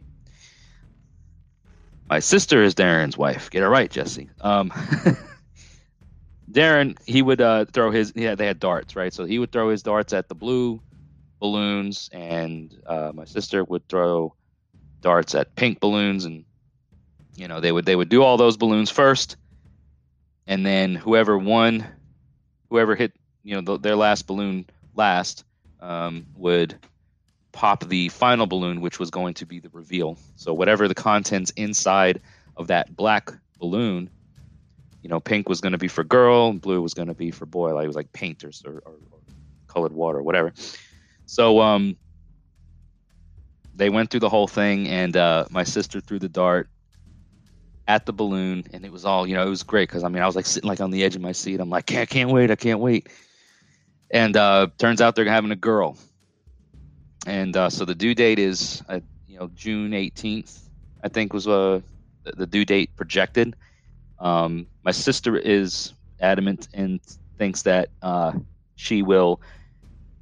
My 2.08 2.20
sister 2.20 2.62
is 2.62 2.76
Darren's 2.76 3.18
wife. 3.18 3.50
Get 3.50 3.64
it 3.64 3.68
right, 3.68 3.90
Jesse. 3.90 4.30
Um, 4.40 4.70
Darren, 6.52 6.96
he 7.04 7.20
would 7.20 7.40
uh, 7.40 7.64
throw 7.64 7.90
his. 7.90 8.12
Yeah, 8.14 8.36
they 8.36 8.46
had 8.46 8.60
darts, 8.60 8.94
right? 8.94 9.12
So 9.12 9.24
he 9.24 9.40
would 9.40 9.50
throw 9.50 9.70
his 9.70 9.82
darts 9.82 10.12
at 10.12 10.28
the 10.28 10.36
blue 10.36 10.80
balloons, 11.40 12.08
and 12.12 12.72
uh, 12.86 13.10
my 13.12 13.24
sister 13.24 13.64
would 13.64 13.88
throw 13.88 14.36
darts 15.00 15.34
at 15.34 15.56
pink 15.56 15.80
balloons, 15.80 16.26
and 16.26 16.44
you 17.34 17.48
know 17.48 17.58
they 17.58 17.72
would 17.72 17.86
they 17.86 17.96
would 17.96 18.08
do 18.08 18.22
all 18.22 18.36
those 18.36 18.56
balloons 18.56 18.88
first, 18.88 19.36
and 20.46 20.64
then 20.64 20.94
whoever 20.94 21.38
won, 21.38 21.86
whoever 22.68 22.94
hit 22.94 23.12
you 23.42 23.54
know 23.54 23.60
the, 23.60 23.78
their 23.78 23.96
last 23.96 24.26
balloon 24.26 24.66
last 24.94 25.44
um, 25.80 26.26
would 26.36 26.78
pop 27.52 27.84
the 27.88 28.08
final 28.10 28.46
balloon, 28.46 28.80
which 28.80 28.98
was 28.98 29.10
going 29.10 29.34
to 29.34 29.46
be 29.46 29.58
the 29.58 29.70
reveal. 29.70 30.18
So 30.36 30.54
whatever 30.54 30.88
the 30.88 30.94
contents 30.94 31.50
inside 31.52 32.20
of 32.56 32.68
that 32.68 32.94
black 32.94 33.30
balloon, 33.58 34.10
you 35.02 35.08
know, 35.08 35.20
pink 35.20 35.48
was 35.48 35.60
going 35.60 35.72
to 35.72 35.78
be 35.78 35.88
for 35.88 36.04
girl, 36.04 36.50
and 36.50 36.60
blue 36.60 36.80
was 36.80 36.94
going 36.94 37.08
to 37.08 37.14
be 37.14 37.30
for 37.30 37.46
boy. 37.46 37.74
Like 37.74 37.84
it 37.84 37.88
was 37.88 37.96
like 37.96 38.12
painters 38.12 38.62
or, 38.66 38.82
or, 38.84 38.92
or 39.10 39.18
colored 39.66 39.92
water, 39.92 40.22
whatever. 40.22 40.52
So 41.26 41.60
um, 41.60 41.96
they 43.74 43.90
went 43.90 44.10
through 44.10 44.20
the 44.20 44.28
whole 44.28 44.48
thing, 44.48 44.88
and 44.88 45.16
uh, 45.16 45.46
my 45.50 45.64
sister 45.64 46.00
threw 46.00 46.18
the 46.18 46.28
dart 46.28 46.68
at 47.90 48.06
the 48.06 48.12
balloon, 48.12 48.64
and 48.72 48.84
it 48.84 48.92
was 48.92 49.04
all 49.04 49.26
you 49.26 49.34
know. 49.34 49.46
It 49.46 49.50
was 49.50 49.62
great 49.62 49.88
because 49.88 50.04
I 50.04 50.08
mean, 50.08 50.22
I 50.22 50.26
was 50.26 50.36
like 50.36 50.46
sitting 50.46 50.68
like 50.68 50.80
on 50.80 50.90
the 50.90 51.02
edge 51.04 51.16
of 51.16 51.22
my 51.22 51.32
seat. 51.32 51.60
I'm 51.60 51.70
like, 51.70 51.86
can't 51.86 52.08
can't 52.08 52.30
wait, 52.30 52.50
I 52.50 52.56
can't 52.56 52.80
wait. 52.80 53.08
And 54.10 54.36
uh, 54.36 54.68
turns 54.78 55.00
out 55.00 55.14
they're 55.14 55.24
having 55.24 55.52
a 55.52 55.56
girl 55.56 55.96
and 57.26 57.56
uh, 57.56 57.70
so 57.70 57.84
the 57.84 57.94
due 57.94 58.14
date 58.14 58.38
is 58.38 58.82
uh, 58.88 59.00
you 59.26 59.38
know 59.38 59.50
June 59.54 59.92
18th, 59.92 60.68
I 61.02 61.08
think 61.08 61.32
was 61.32 61.46
uh, 61.46 61.80
the 62.24 62.46
due 62.46 62.64
date 62.64 62.96
projected. 62.96 63.56
Um, 64.18 64.66
my 64.82 64.90
sister 64.90 65.36
is 65.36 65.92
adamant 66.20 66.68
and 66.74 67.00
thinks 67.38 67.62
that 67.62 67.88
uh, 68.02 68.32
she 68.76 69.02
will 69.02 69.40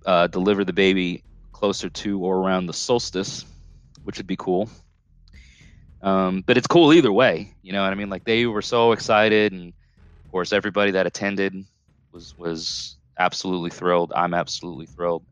uh, 0.06 0.26
deliver 0.28 0.64
the 0.64 0.72
baby 0.72 1.22
closer 1.52 1.88
to 1.88 2.20
or 2.20 2.36
around 2.36 2.66
the 2.66 2.72
solstice, 2.72 3.44
which 4.04 4.18
would 4.18 4.26
be 4.26 4.36
cool. 4.36 4.68
Um, 6.02 6.42
but 6.46 6.56
it's 6.56 6.66
cool 6.66 6.92
either 6.92 7.12
way, 7.12 7.54
you 7.62 7.72
know 7.72 7.82
what 7.82 7.92
I 7.92 7.96
mean? 7.96 8.10
Like 8.10 8.24
they 8.24 8.46
were 8.46 8.62
so 8.62 8.92
excited, 8.92 9.52
and 9.52 9.72
of 10.24 10.30
course 10.30 10.52
everybody 10.52 10.92
that 10.92 11.06
attended 11.06 11.64
was 12.12 12.36
was 12.38 12.96
absolutely 13.18 13.70
thrilled. 13.70 14.12
I'm 14.14 14.34
absolutely 14.34 14.86
thrilled. 14.86 15.24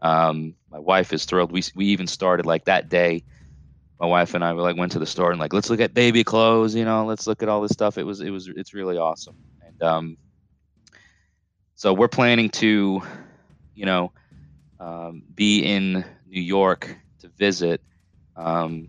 Um, 0.00 0.54
my 0.70 0.78
wife 0.78 1.12
is 1.12 1.24
thrilled. 1.24 1.50
We 1.50 1.62
we 1.74 1.86
even 1.86 2.06
started 2.06 2.46
like 2.46 2.66
that 2.66 2.88
day. 2.88 3.24
My 3.98 4.06
wife 4.06 4.34
and 4.34 4.44
I 4.44 4.50
like 4.52 4.76
went 4.76 4.92
to 4.92 4.98
the 4.98 5.06
store 5.06 5.30
and 5.30 5.40
like 5.40 5.52
let's 5.52 5.70
look 5.70 5.80
at 5.80 5.94
baby 5.94 6.24
clothes. 6.24 6.74
You 6.74 6.84
know, 6.84 7.04
let's 7.06 7.26
look 7.26 7.42
at 7.42 7.48
all 7.48 7.60
this 7.62 7.72
stuff. 7.72 7.98
It 7.98 8.04
was 8.04 8.20
it 8.20 8.30
was 8.30 8.48
it's 8.48 8.74
really 8.74 8.98
awesome. 8.98 9.36
And 9.66 9.82
um, 9.82 10.16
so 11.74 11.92
we're 11.92 12.08
planning 12.08 12.50
to, 12.50 13.02
you 13.74 13.86
know, 13.86 14.12
um, 14.78 15.22
be 15.34 15.60
in 15.60 16.04
New 16.26 16.40
York 16.40 16.96
to 17.20 17.28
visit 17.28 17.80
um, 18.36 18.88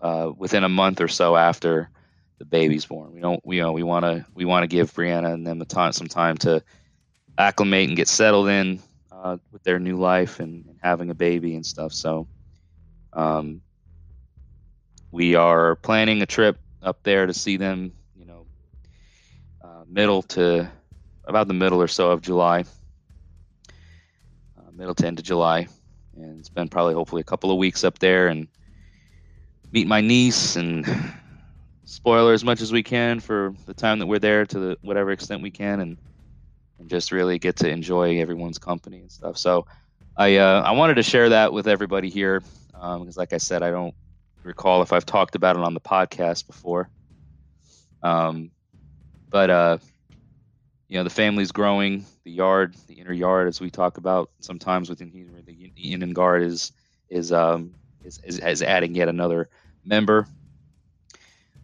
uh, 0.00 0.32
within 0.36 0.64
a 0.64 0.68
month 0.68 1.00
or 1.00 1.08
so 1.08 1.36
after 1.36 1.90
the 2.38 2.44
baby's 2.44 2.84
born. 2.84 3.12
We 3.12 3.20
don't, 3.20 3.44
we, 3.44 3.56
you 3.56 3.62
know, 3.62 3.72
we 3.72 3.82
want 3.82 4.04
to, 4.04 4.24
we 4.34 4.44
want 4.44 4.62
to 4.62 4.66
give 4.66 4.92
Brianna 4.92 5.32
and 5.32 5.46
them 5.46 5.60
a 5.62 5.64
time, 5.64 5.92
some 5.92 6.08
time 6.08 6.36
to 6.38 6.62
acclimate 7.38 7.88
and 7.88 7.96
get 7.96 8.08
settled 8.08 8.48
in 8.48 8.80
uh, 9.10 9.38
with 9.52 9.62
their 9.62 9.78
new 9.78 9.96
life 9.96 10.40
and, 10.40 10.66
and, 10.66 10.78
having 10.82 11.10
a 11.10 11.14
baby 11.14 11.54
and 11.54 11.64
stuff. 11.64 11.92
So, 11.92 12.28
um, 13.12 13.62
we 15.10 15.34
are 15.34 15.76
planning 15.76 16.22
a 16.22 16.26
trip 16.26 16.58
up 16.82 17.02
there 17.02 17.26
to 17.26 17.32
see 17.32 17.56
them. 17.56 17.92
You 18.14 18.26
know, 18.26 18.46
uh, 19.64 19.84
middle 19.88 20.22
to 20.22 20.70
about 21.24 21.48
the 21.48 21.54
middle 21.54 21.80
or 21.80 21.88
so 21.88 22.10
of 22.10 22.20
July, 22.20 22.64
uh, 24.58 24.70
middle 24.72 24.94
to 24.94 25.06
end 25.06 25.18
of 25.18 25.24
July, 25.24 25.68
and 26.16 26.44
spend 26.44 26.70
probably 26.70 26.94
hopefully 26.94 27.20
a 27.20 27.24
couple 27.24 27.50
of 27.50 27.56
weeks 27.56 27.82
up 27.82 27.98
there 27.98 28.28
and 28.28 28.46
meet 29.76 29.86
my 29.86 30.00
niece 30.00 30.56
and 30.56 30.86
spoil 31.84 32.28
her 32.28 32.32
as 32.32 32.42
much 32.42 32.62
as 32.62 32.72
we 32.72 32.82
can 32.82 33.20
for 33.20 33.52
the 33.66 33.74
time 33.74 33.98
that 33.98 34.06
we're 34.06 34.18
there 34.18 34.46
to 34.46 34.58
the 34.58 34.76
whatever 34.80 35.10
extent 35.10 35.42
we 35.42 35.50
can 35.50 35.80
and 35.80 35.98
and 36.78 36.88
just 36.88 37.12
really 37.12 37.38
get 37.38 37.56
to 37.56 37.68
enjoy 37.68 38.18
everyone's 38.18 38.58
company 38.58 39.00
and 39.00 39.12
stuff. 39.12 39.36
So 39.36 39.66
I 40.16 40.36
uh, 40.36 40.62
I 40.62 40.70
wanted 40.70 40.94
to 40.94 41.02
share 41.02 41.28
that 41.28 41.52
with 41.52 41.68
everybody 41.68 42.08
here 42.08 42.40
because, 42.72 43.16
um, 43.16 43.20
like 43.20 43.34
I 43.34 43.36
said, 43.36 43.62
I 43.62 43.70
don't 43.70 43.94
recall 44.44 44.80
if 44.80 44.94
I've 44.94 45.04
talked 45.04 45.34
about 45.34 45.56
it 45.56 45.62
on 45.62 45.74
the 45.74 45.80
podcast 45.80 46.46
before. 46.46 46.88
Um, 48.02 48.52
but 49.28 49.50
uh, 49.50 49.78
you 50.88 50.96
know 50.96 51.04
the 51.04 51.10
family's 51.10 51.52
growing. 51.52 52.06
The 52.24 52.32
yard, 52.32 52.76
the 52.86 52.94
inner 52.94 53.12
yard, 53.12 53.46
as 53.46 53.60
we 53.60 53.70
talk 53.70 53.98
about 53.98 54.30
sometimes 54.40 54.88
within 54.88 55.10
the, 55.44 55.52
the 55.52 55.92
innangard 55.92 56.44
is 56.44 56.72
is 57.10 57.30
um 57.30 57.74
is, 58.06 58.18
is, 58.24 58.38
is 58.38 58.62
adding 58.62 58.94
yet 58.94 59.08
another 59.08 59.50
member. 59.86 60.26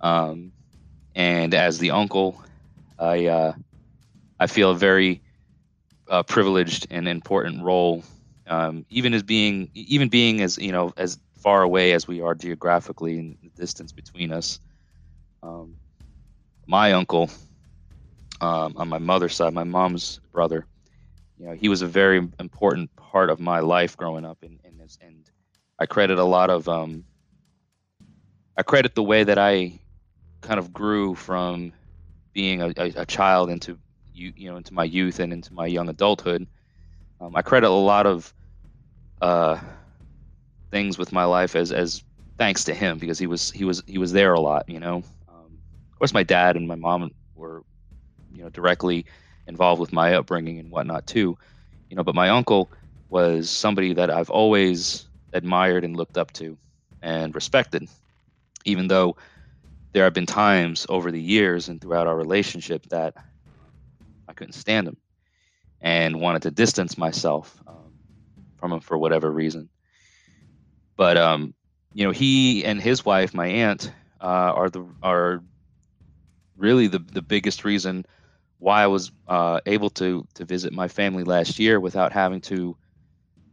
Um, 0.00 0.52
and 1.14 1.54
as 1.54 1.78
the 1.78 1.90
uncle, 1.90 2.42
I 2.98 3.26
uh, 3.26 3.52
I 4.38 4.46
feel 4.46 4.70
a 4.70 4.74
very 4.74 5.22
uh, 6.08 6.22
privileged 6.22 6.86
and 6.90 7.06
important 7.06 7.62
role, 7.62 8.02
um, 8.46 8.86
even 8.90 9.14
as 9.14 9.22
being 9.22 9.70
even 9.74 10.08
being 10.08 10.40
as 10.40 10.58
you 10.58 10.72
know 10.72 10.92
as 10.96 11.18
far 11.36 11.62
away 11.62 11.92
as 11.92 12.06
we 12.06 12.20
are 12.20 12.34
geographically 12.34 13.18
in 13.18 13.36
the 13.42 13.50
distance 13.50 13.92
between 13.92 14.32
us. 14.32 14.60
Um, 15.42 15.76
my 16.66 16.92
uncle 16.92 17.28
um, 18.40 18.74
on 18.76 18.88
my 18.88 18.98
mother's 18.98 19.34
side, 19.34 19.52
my 19.52 19.64
mom's 19.64 20.20
brother, 20.32 20.66
you 21.38 21.46
know, 21.46 21.54
he 21.54 21.68
was 21.68 21.82
a 21.82 21.86
very 21.86 22.18
important 22.38 22.94
part 22.96 23.30
of 23.30 23.40
my 23.40 23.60
life 23.60 23.96
growing 23.96 24.24
up, 24.24 24.38
and 24.42 24.58
and, 24.64 24.80
and 25.00 25.30
I 25.78 25.86
credit 25.86 26.18
a 26.18 26.24
lot 26.24 26.50
of 26.50 26.68
um, 26.68 27.04
I 28.56 28.62
credit 28.62 28.94
the 28.94 29.02
way 29.02 29.24
that 29.24 29.38
I 29.38 29.80
kind 30.42 30.58
of 30.58 30.72
grew 30.72 31.14
from 31.14 31.72
being 32.32 32.62
a, 32.62 32.68
a, 32.76 32.92
a 32.96 33.06
child 33.06 33.50
into 33.50 33.78
you, 34.12 34.32
you 34.36 34.50
know 34.50 34.56
into 34.56 34.74
my 34.74 34.84
youth 34.84 35.20
and 35.20 35.32
into 35.32 35.52
my 35.54 35.66
young 35.66 35.88
adulthood. 35.88 36.46
Um, 37.20 37.34
I 37.36 37.42
credit 37.42 37.68
a 37.68 37.70
lot 37.70 38.06
of 38.06 38.34
uh, 39.20 39.58
things 40.70 40.98
with 40.98 41.12
my 41.12 41.24
life 41.24 41.56
as 41.56 41.72
as 41.72 42.02
thanks 42.38 42.64
to 42.64 42.74
him 42.74 42.98
because 42.98 43.18
he 43.18 43.26
was 43.26 43.50
he 43.52 43.64
was 43.64 43.82
he 43.86 43.98
was 43.98 44.12
there 44.12 44.34
a 44.34 44.40
lot. 44.40 44.68
You 44.68 44.80
know, 44.80 44.96
um, 45.28 45.58
of 45.92 45.98
course, 45.98 46.12
my 46.12 46.22
dad 46.22 46.56
and 46.56 46.66
my 46.66 46.74
mom 46.74 47.10
were 47.34 47.62
you 48.32 48.42
know 48.42 48.50
directly 48.50 49.06
involved 49.46 49.80
with 49.80 49.92
my 49.92 50.14
upbringing 50.14 50.58
and 50.58 50.70
whatnot 50.70 51.06
too. 51.06 51.38
You 51.88 51.96
know, 51.96 52.04
but 52.04 52.14
my 52.14 52.30
uncle 52.30 52.70
was 53.08 53.50
somebody 53.50 53.92
that 53.94 54.10
I've 54.10 54.30
always 54.30 55.06
admired 55.32 55.84
and 55.84 55.96
looked 55.96 56.18
up 56.18 56.32
to 56.34 56.58
and 57.02 57.34
respected, 57.34 57.88
even 58.64 58.88
though 58.88 59.16
there 59.92 60.04
have 60.04 60.14
been 60.14 60.26
times 60.26 60.86
over 60.88 61.10
the 61.10 61.20
years 61.20 61.68
and 61.68 61.80
throughout 61.80 62.06
our 62.06 62.16
relationship 62.16 62.86
that 62.90 63.14
I 64.28 64.32
couldn't 64.32 64.54
stand 64.54 64.88
him 64.88 64.96
and 65.80 66.20
wanted 66.20 66.42
to 66.42 66.50
distance 66.50 66.96
myself 66.96 67.60
um, 67.66 67.92
from 68.56 68.72
him 68.72 68.80
for 68.80 68.96
whatever 68.96 69.30
reason. 69.30 69.68
But 70.96 71.16
um, 71.16 71.54
you 71.94 72.04
know, 72.06 72.12
he 72.12 72.64
and 72.64 72.80
his 72.80 73.04
wife, 73.04 73.34
my 73.34 73.46
aunt, 73.48 73.92
uh, 74.20 74.24
are 74.24 74.70
the 74.70 74.86
are 75.02 75.42
really 76.56 76.86
the 76.86 76.98
the 76.98 77.22
biggest 77.22 77.64
reason 77.64 78.04
why 78.58 78.82
I 78.82 78.86
was 78.86 79.10
uh, 79.26 79.60
able 79.66 79.90
to 79.90 80.26
to 80.34 80.44
visit 80.44 80.72
my 80.72 80.88
family 80.88 81.24
last 81.24 81.58
year 81.58 81.80
without 81.80 82.12
having 82.12 82.40
to 82.42 82.76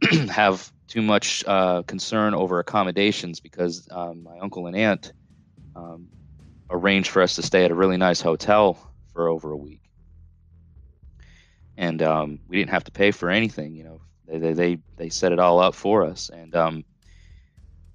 have 0.30 0.70
too 0.90 1.02
much 1.02 1.44
uh, 1.46 1.82
concern 1.84 2.34
over 2.34 2.58
accommodations 2.58 3.40
because 3.40 3.88
um, 3.92 4.24
my 4.24 4.38
uncle 4.40 4.66
and 4.66 4.76
aunt 4.76 5.12
um, 5.76 6.08
arranged 6.68 7.10
for 7.10 7.22
us 7.22 7.36
to 7.36 7.42
stay 7.42 7.64
at 7.64 7.70
a 7.70 7.74
really 7.76 7.96
nice 7.96 8.20
hotel 8.20 8.76
for 9.12 9.28
over 9.28 9.52
a 9.52 9.56
week, 9.56 9.82
and 11.76 12.02
um, 12.02 12.40
we 12.48 12.58
didn't 12.58 12.70
have 12.70 12.84
to 12.84 12.92
pay 12.92 13.12
for 13.12 13.30
anything. 13.30 13.74
You 13.74 13.84
know, 13.84 14.02
they 14.26 14.38
they 14.38 14.52
they, 14.52 14.78
they 14.96 15.08
set 15.10 15.32
it 15.32 15.38
all 15.38 15.60
up 15.60 15.76
for 15.76 16.04
us, 16.04 16.28
and 16.28 16.54
um, 16.56 16.84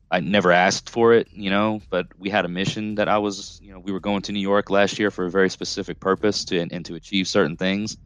I 0.09 0.21
never 0.21 0.53
asked 0.53 0.89
for 0.89 1.13
it. 1.13 1.27
You 1.31 1.49
know, 1.49 1.81
but 1.89 2.07
we 2.17 2.29
had 2.29 2.45
a 2.45 2.49
mission 2.49 2.95
that 2.95 3.09
I 3.09 3.17
was, 3.17 3.59
you 3.61 3.73
know, 3.73 3.79
we 3.79 3.91
were 3.91 3.99
going 3.99 4.21
to 4.23 4.31
New 4.31 4.39
York 4.39 4.69
last 4.69 4.99
year 4.99 5.11
for 5.11 5.25
a 5.25 5.31
very 5.31 5.49
specific 5.49 5.99
purpose 5.99 6.45
to 6.45 6.59
and, 6.59 6.71
and 6.71 6.85
to 6.85 6.95
achieve 6.95 7.27
certain 7.27 7.57
things 7.57 7.97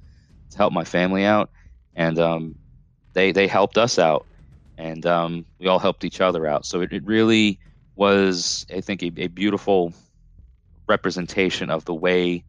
to 0.51 0.57
help 0.57 0.73
my 0.73 0.83
family 0.83 1.25
out, 1.25 1.51
and 1.93 2.17
um, 2.17 2.55
they 3.13 3.31
they 3.31 3.47
helped 3.47 3.77
us 3.77 3.99
out, 3.99 4.25
and 4.79 5.05
um, 5.05 5.45
we 5.59 5.67
all 5.67 5.77
helped 5.77 6.05
each 6.05 6.21
other 6.21 6.47
out. 6.47 6.65
So 6.65 6.81
it, 6.81 6.93
it 6.93 7.05
really 7.05 7.59
was, 7.95 8.65
I 8.73 8.79
think, 8.79 9.03
a, 9.03 9.11
a 9.17 9.27
beautiful 9.27 9.93
representation 10.87 11.69
of 11.69 11.85
the 11.85 11.93
way 11.93 12.43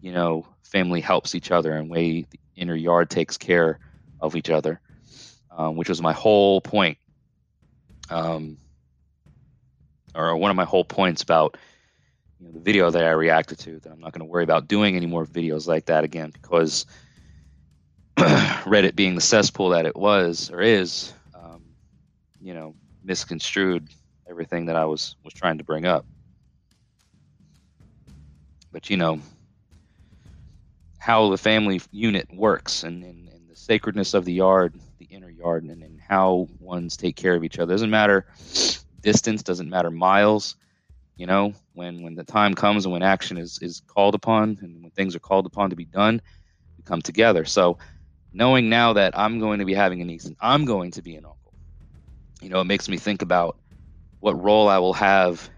you 0.00 0.10
know 0.10 0.44
family 0.64 1.00
helps 1.00 1.36
each 1.36 1.52
other 1.52 1.72
and 1.72 1.88
way 1.88 2.22
the 2.22 2.40
inner 2.56 2.74
yard 2.74 3.08
takes 3.08 3.38
care 3.38 3.78
of 4.20 4.34
each 4.34 4.50
other 4.50 4.80
um, 5.56 5.76
which 5.76 5.88
was 5.88 6.02
my 6.02 6.12
whole 6.12 6.60
point 6.60 6.98
um, 8.10 8.58
or 10.16 10.36
one 10.36 10.50
of 10.50 10.56
my 10.56 10.64
whole 10.64 10.84
points 10.84 11.22
about 11.22 11.56
you 12.40 12.46
know, 12.46 12.52
the 12.52 12.58
video 12.58 12.90
that 12.90 13.04
i 13.04 13.10
reacted 13.10 13.56
to 13.56 13.78
that 13.78 13.92
i'm 13.92 14.00
not 14.00 14.12
going 14.12 14.26
to 14.26 14.30
worry 14.30 14.42
about 14.42 14.66
doing 14.66 14.96
any 14.96 15.06
more 15.06 15.24
videos 15.24 15.68
like 15.68 15.86
that 15.86 16.02
again 16.02 16.30
because 16.30 16.84
reddit 18.16 18.94
being 18.94 19.14
the 19.14 19.20
cesspool 19.20 19.70
that 19.70 19.86
it 19.86 19.96
was 19.96 20.50
or 20.50 20.60
is 20.60 21.12
um, 21.34 21.62
you 22.40 22.54
know 22.54 22.74
misconstrued 23.04 23.88
everything 24.28 24.66
that 24.66 24.76
i 24.76 24.84
was 24.84 25.16
was 25.24 25.34
trying 25.34 25.58
to 25.58 25.64
bring 25.64 25.84
up 25.86 26.04
but 28.72 28.88
you 28.90 28.96
know 28.96 29.20
how 31.02 31.28
the 31.30 31.36
family 31.36 31.80
unit 31.90 32.28
works 32.32 32.84
and, 32.84 33.02
and, 33.02 33.28
and 33.28 33.50
the 33.50 33.56
sacredness 33.56 34.14
of 34.14 34.24
the 34.24 34.32
yard, 34.32 34.72
the 35.00 35.06
inner 35.06 35.28
yard, 35.28 35.64
and, 35.64 35.82
and 35.82 36.00
how 36.00 36.46
ones 36.60 36.96
take 36.96 37.16
care 37.16 37.34
of 37.34 37.42
each 37.42 37.58
other. 37.58 37.74
Doesn't 37.74 37.90
matter 37.90 38.24
distance, 39.00 39.42
doesn't 39.42 39.68
matter 39.68 39.90
miles. 39.90 40.54
You 41.16 41.26
know, 41.26 41.54
when 41.74 42.04
when 42.04 42.14
the 42.14 42.22
time 42.22 42.54
comes 42.54 42.84
and 42.84 42.92
when 42.92 43.02
action 43.02 43.36
is 43.36 43.58
is 43.60 43.82
called 43.88 44.14
upon 44.14 44.58
and 44.62 44.80
when 44.80 44.92
things 44.92 45.16
are 45.16 45.20
called 45.20 45.44
upon 45.44 45.70
to 45.70 45.76
be 45.76 45.86
done, 45.86 46.22
we 46.76 46.84
come 46.84 47.02
together. 47.02 47.44
So, 47.44 47.78
knowing 48.32 48.68
now 48.70 48.94
that 48.94 49.18
I'm 49.18 49.38
going 49.40 49.60
to 49.60 49.64
be 49.64 49.74
having 49.74 50.00
a 50.00 50.04
niece 50.04 50.24
and 50.26 50.36
I'm 50.40 50.64
going 50.64 50.92
to 50.92 51.02
be 51.02 51.16
an 51.16 51.24
uncle, 51.24 51.54
you 52.40 52.48
know, 52.48 52.60
it 52.60 52.64
makes 52.66 52.88
me 52.88 52.98
think 52.98 53.22
about 53.22 53.58
what 54.20 54.42
role 54.42 54.68
I 54.68 54.78
will 54.78 54.94
have 54.94 55.48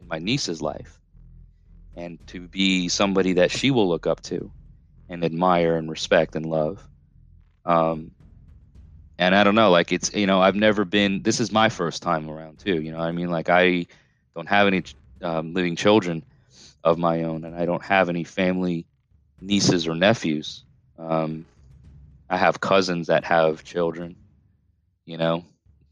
in 0.00 0.08
my 0.08 0.18
niece's 0.18 0.62
life 0.62 1.00
and 1.94 2.18
to 2.28 2.48
be 2.48 2.88
somebody 2.88 3.34
that 3.34 3.50
she 3.50 3.70
will 3.70 3.88
look 3.88 4.06
up 4.06 4.22
to 4.22 4.52
and 5.08 5.24
admire 5.24 5.76
and 5.76 5.90
respect 5.90 6.36
and 6.36 6.46
love. 6.46 6.86
Um, 7.64 8.12
and 9.18 9.34
I 9.34 9.44
don't 9.44 9.54
know, 9.54 9.70
like 9.70 9.92
it's 9.92 10.14
you 10.14 10.26
know 10.26 10.40
I've 10.40 10.56
never 10.56 10.84
been. 10.84 11.22
This 11.22 11.40
is 11.40 11.52
my 11.52 11.68
first 11.68 12.02
time 12.02 12.30
around 12.30 12.58
too. 12.58 12.80
You 12.80 12.92
know, 12.92 13.00
I 13.00 13.12
mean, 13.12 13.30
like 13.30 13.50
I 13.50 13.86
don't 14.34 14.48
have 14.48 14.66
any 14.66 14.82
um, 15.22 15.52
living 15.52 15.76
children 15.76 16.24
of 16.84 16.98
my 16.98 17.24
own, 17.24 17.44
and 17.44 17.54
I 17.54 17.66
don't 17.66 17.82
have 17.84 18.08
any 18.08 18.24
family 18.24 18.86
nieces 19.40 19.86
or 19.86 19.94
nephews. 19.94 20.64
Um, 20.98 21.46
I 22.30 22.38
have 22.38 22.60
cousins 22.60 23.08
that 23.08 23.24
have 23.24 23.64
children, 23.64 24.16
you 25.04 25.18
know, 25.18 25.44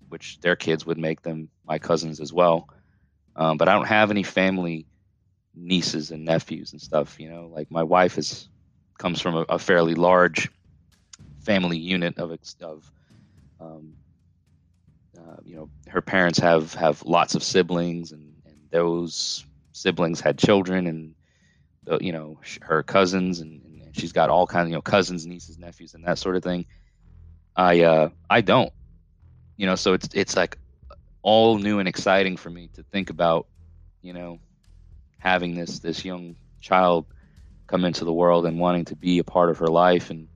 which 0.08 0.38
their 0.40 0.56
kids 0.56 0.86
would 0.86 0.98
make 0.98 1.22
them 1.22 1.50
my 1.66 1.78
cousins 1.78 2.20
as 2.20 2.32
well. 2.32 2.68
Um, 3.36 3.58
but 3.58 3.68
I 3.68 3.74
don't 3.74 3.88
have 3.88 4.10
any 4.10 4.22
family 4.22 4.86
nieces 5.54 6.12
and 6.12 6.24
nephews 6.24 6.72
and 6.72 6.80
stuff. 6.80 7.18
You 7.20 7.30
know, 7.30 7.50
like 7.52 7.70
my 7.70 7.82
wife 7.82 8.18
is 8.18 8.48
comes 8.98 9.20
from 9.20 9.36
a, 9.36 9.46
a 9.48 9.58
fairly 9.58 9.94
large 9.94 10.48
family 11.40 11.78
unit 11.78 12.18
of 12.18 12.32
of 12.62 12.90
um, 13.60 13.94
uh, 15.18 15.36
you 15.44 15.56
know 15.56 15.70
her 15.88 16.02
parents 16.02 16.38
have 16.38 16.74
have 16.74 17.02
lots 17.04 17.34
of 17.34 17.42
siblings 17.42 18.12
and, 18.12 18.34
and 18.46 18.56
those 18.70 19.44
siblings 19.72 20.20
had 20.20 20.38
children 20.38 20.86
and 20.86 21.14
the, 21.84 21.98
you 22.00 22.12
know 22.12 22.38
her 22.62 22.82
cousins 22.82 23.40
and, 23.40 23.62
and, 23.64 23.67
she's 23.98 24.12
got 24.12 24.30
all 24.30 24.46
kinds 24.46 24.66
of 24.66 24.70
you 24.70 24.76
know 24.76 24.82
cousins 24.82 25.26
nieces 25.26 25.58
nephews 25.58 25.94
and 25.94 26.04
that 26.04 26.18
sort 26.18 26.36
of 26.36 26.42
thing. 26.44 26.66
I 27.56 27.82
uh 27.82 28.10
i 28.30 28.40
don't. 28.40 28.72
You 29.56 29.66
know 29.66 29.76
so 29.76 29.94
it's 29.94 30.08
it's 30.14 30.36
like 30.36 30.58
all 31.22 31.58
new 31.58 31.78
and 31.80 31.88
exciting 31.88 32.36
for 32.36 32.50
me 32.50 32.70
to 32.74 32.84
think 32.84 33.10
about 33.10 33.46
you 34.02 34.12
know 34.14 34.40
having 35.18 35.54
this 35.54 35.80
this 35.80 36.04
young 36.04 36.36
child 36.60 37.06
come 37.68 37.84
into 37.84 38.04
the 38.04 38.12
world 38.12 38.46
and 38.46 38.58
wanting 38.58 38.84
to 38.86 38.96
be 38.96 39.18
a 39.18 39.24
part 39.24 39.50
of 39.50 39.58
her 39.58 39.68
life. 39.68 40.10
And 40.10 40.28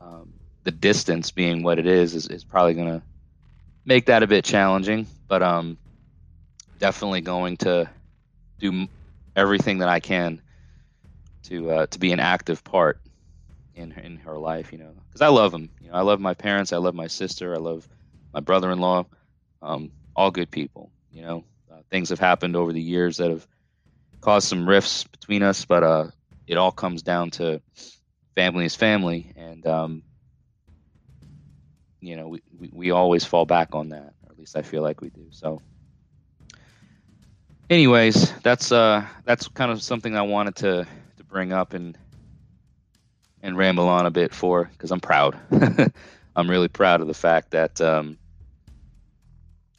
um, 0.00 0.34
the 0.64 0.70
distance 0.72 1.30
being 1.32 1.62
what 1.62 1.78
it 1.78 1.86
is 1.86 2.14
is, 2.14 2.28
is 2.28 2.44
probably 2.44 2.74
going 2.74 2.88
to 3.00 3.02
make 3.84 4.06
that 4.06 4.22
a 4.22 4.28
bit 4.28 4.44
challenging. 4.44 5.06
But 5.28 5.42
um 5.42 5.78
definitely 6.78 7.22
going 7.22 7.56
to 7.58 7.90
do 8.60 8.88
everything 9.36 9.78
that 9.78 9.88
I 9.88 10.00
can 10.00 10.41
to 11.44 11.70
uh, 11.70 11.86
to 11.86 11.98
be 11.98 12.12
an 12.12 12.20
active 12.20 12.64
part 12.64 13.00
in 13.74 13.92
in 13.92 14.16
her 14.18 14.38
life 14.38 14.72
you 14.72 14.78
know 14.78 14.94
because 15.08 15.22
I 15.22 15.28
love 15.28 15.52
them 15.52 15.70
you 15.80 15.88
know 15.88 15.94
I 15.94 16.02
love 16.02 16.20
my 16.20 16.34
parents 16.34 16.72
I 16.72 16.78
love 16.78 16.94
my 16.94 17.08
sister 17.08 17.54
I 17.54 17.58
love 17.58 17.88
my 18.34 18.40
brother-in-law 18.40 19.06
um, 19.62 19.92
all 20.16 20.30
good 20.30 20.50
people 20.50 20.92
you 21.10 21.22
know 21.22 21.44
uh, 21.72 21.82
things 21.90 22.10
have 22.10 22.20
happened 22.20 22.56
over 22.56 22.72
the 22.72 22.82
years 22.82 23.18
that 23.18 23.30
have 23.30 23.46
caused 24.22 24.48
some 24.48 24.68
rifts 24.68 25.04
between 25.04 25.42
us, 25.42 25.64
but 25.64 25.82
uh, 25.82 26.06
it 26.46 26.56
all 26.56 26.72
comes 26.72 27.02
down 27.02 27.30
to 27.32 27.60
family 28.36 28.64
is 28.64 28.74
family, 28.76 29.32
and 29.36 29.66
um, 29.66 30.02
you 32.00 32.16
know 32.16 32.28
we, 32.28 32.42
we, 32.58 32.70
we 32.72 32.90
always 32.90 33.24
fall 33.24 33.44
back 33.46 33.74
on 33.74 33.90
that, 33.90 34.14
or 34.22 34.30
at 34.30 34.38
least 34.38 34.56
I 34.56 34.62
feel 34.62 34.82
like 34.82 35.00
we 35.00 35.10
do. 35.10 35.26
So, 35.30 35.62
anyways, 37.70 38.32
that's 38.40 38.72
uh 38.72 39.06
that's 39.24 39.48
kind 39.48 39.70
of 39.70 39.82
something 39.82 40.16
I 40.16 40.22
wanted 40.22 40.56
to 40.56 40.86
bring 41.32 41.52
up 41.52 41.72
and 41.72 41.98
and 43.42 43.56
ramble 43.56 43.88
on 43.88 44.06
a 44.06 44.10
bit 44.10 44.32
for 44.32 44.64
because 44.64 44.92
I'm 44.92 45.00
proud. 45.00 45.36
I'm 46.36 46.48
really 46.48 46.68
proud 46.68 47.00
of 47.00 47.08
the 47.08 47.14
fact 47.14 47.50
that 47.50 47.80
um, 47.80 48.18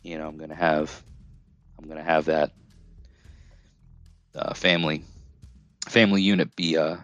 you 0.02 0.18
know 0.18 0.28
I'm 0.28 0.38
gonna 0.38 0.56
have 0.56 1.02
I'm 1.80 1.88
gonna 1.88 2.04
have 2.04 2.26
that 2.26 2.52
uh, 4.36 4.54
family 4.54 5.04
family 5.88 6.24
unit 6.24 6.56
be 6.56 6.76
uh, 6.76 6.98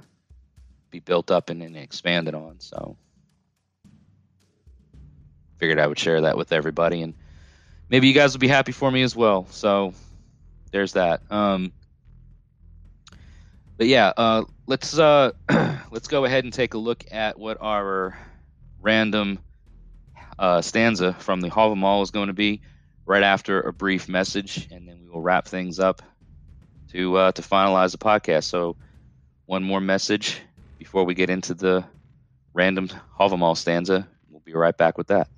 be 0.89 0.99
built 0.99 1.31
up 1.31 1.49
and, 1.49 1.61
and 1.61 1.77
expanded 1.77 2.33
on. 2.33 2.59
So 2.59 2.97
figured 5.59 5.79
I 5.79 5.87
would 5.87 5.99
share 5.99 6.21
that 6.21 6.37
with 6.37 6.51
everybody 6.51 7.01
and 7.03 7.13
maybe 7.89 8.07
you 8.07 8.13
guys 8.13 8.33
will 8.33 8.39
be 8.39 8.47
happy 8.47 8.71
for 8.71 8.89
me 8.89 9.03
as 9.03 9.15
well. 9.15 9.45
So 9.51 9.93
there's 10.71 10.93
that. 10.93 11.21
Um, 11.29 11.73
but 13.80 13.88
yeah, 13.88 14.11
uh, 14.17 14.43
let's 14.67 14.99
uh, 14.99 15.32
let's 15.89 16.09
go 16.09 16.25
ahead 16.25 16.43
and 16.43 16.51
take 16.51 16.73
a 16.73 16.77
look 16.77 17.05
at 17.11 17.39
what 17.39 17.57
our 17.61 18.15
random 18.82 19.39
uh, 20.38 20.61
stanza 20.61 21.13
from 21.13 21.39
the 21.39 21.49
Havamal 21.49 22.03
is 22.03 22.11
going 22.11 22.27
to 22.27 22.34
be 22.34 22.61
right 23.05 23.23
after 23.23 23.61
a 23.61 23.71
brief 23.71 24.09
message, 24.09 24.67
and 24.69 24.86
then 24.86 24.99
we 25.01 25.09
will 25.09 25.21
wrap 25.21 25.47
things 25.47 25.80
up 25.80 26.01
to 26.91 27.15
uh, 27.15 27.32
to 27.32 27.41
finalize 27.41 27.93
the 27.93 27.97
podcast. 27.97 28.43
So 28.43 28.75
one 29.45 29.63
more 29.63 29.82
message 29.82 30.41
before 30.77 31.05
we 31.05 31.13
get 31.13 31.30
into 31.30 31.53
the 31.53 31.86
random 32.53 32.89
Havamal 33.17 33.55
stanza. 33.55 34.09
We'll 34.30 34.41
be 34.41 34.53
right 34.53 34.75
back 34.77 34.97
with 34.97 35.07
that. 35.07 35.30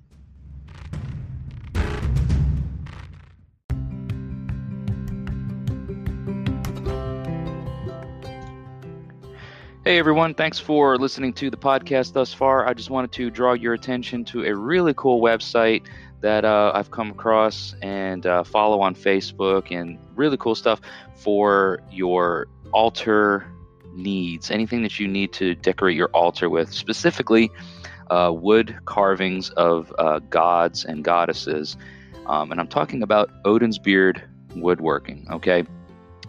Hey 9.84 9.98
everyone, 9.98 10.34
thanks 10.34 10.60
for 10.60 10.96
listening 10.96 11.32
to 11.32 11.50
the 11.50 11.56
podcast 11.56 12.12
thus 12.12 12.32
far. 12.32 12.68
I 12.68 12.72
just 12.72 12.88
wanted 12.88 13.10
to 13.14 13.30
draw 13.30 13.54
your 13.54 13.74
attention 13.74 14.24
to 14.26 14.44
a 14.44 14.54
really 14.54 14.94
cool 14.94 15.20
website 15.20 15.84
that 16.20 16.44
uh, 16.44 16.70
I've 16.72 16.92
come 16.92 17.10
across 17.10 17.74
and 17.82 18.24
uh, 18.24 18.44
follow 18.44 18.80
on 18.80 18.94
Facebook 18.94 19.72
and 19.72 19.98
really 20.14 20.36
cool 20.36 20.54
stuff 20.54 20.80
for 21.16 21.82
your 21.90 22.46
altar 22.70 23.44
needs. 23.92 24.52
Anything 24.52 24.84
that 24.84 25.00
you 25.00 25.08
need 25.08 25.32
to 25.32 25.56
decorate 25.56 25.96
your 25.96 26.10
altar 26.10 26.48
with, 26.48 26.72
specifically 26.72 27.50
uh, 28.08 28.32
wood 28.32 28.78
carvings 28.84 29.50
of 29.50 29.92
uh, 29.98 30.20
gods 30.30 30.84
and 30.84 31.02
goddesses. 31.02 31.76
Um, 32.26 32.52
and 32.52 32.60
I'm 32.60 32.68
talking 32.68 33.02
about 33.02 33.30
Odin's 33.44 33.80
Beard 33.80 34.22
Woodworking, 34.54 35.26
okay? 35.32 35.64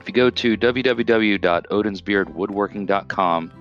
If 0.04 0.10
you 0.10 0.16
go 0.16 0.30
to 0.30 0.58
www.odinsbeardwoodworking.com, 0.58 3.52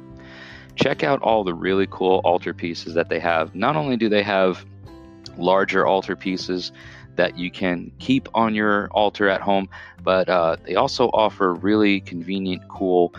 check 0.74 1.04
out 1.04 1.22
all 1.22 1.44
the 1.44 1.54
really 1.54 1.86
cool 1.88 2.20
altar 2.24 2.52
pieces 2.52 2.94
that 2.94 3.08
they 3.08 3.20
have. 3.20 3.54
Not 3.54 3.76
only 3.76 3.96
do 3.96 4.08
they 4.08 4.24
have 4.24 4.66
larger 5.36 5.86
altar 5.86 6.16
pieces 6.16 6.72
that 7.14 7.38
you 7.38 7.52
can 7.52 7.92
keep 8.00 8.28
on 8.34 8.56
your 8.56 8.88
altar 8.88 9.28
at 9.28 9.40
home, 9.40 9.68
but 10.02 10.28
uh, 10.28 10.56
they 10.64 10.74
also 10.74 11.10
offer 11.10 11.54
really 11.54 12.00
convenient, 12.00 12.66
cool 12.68 13.14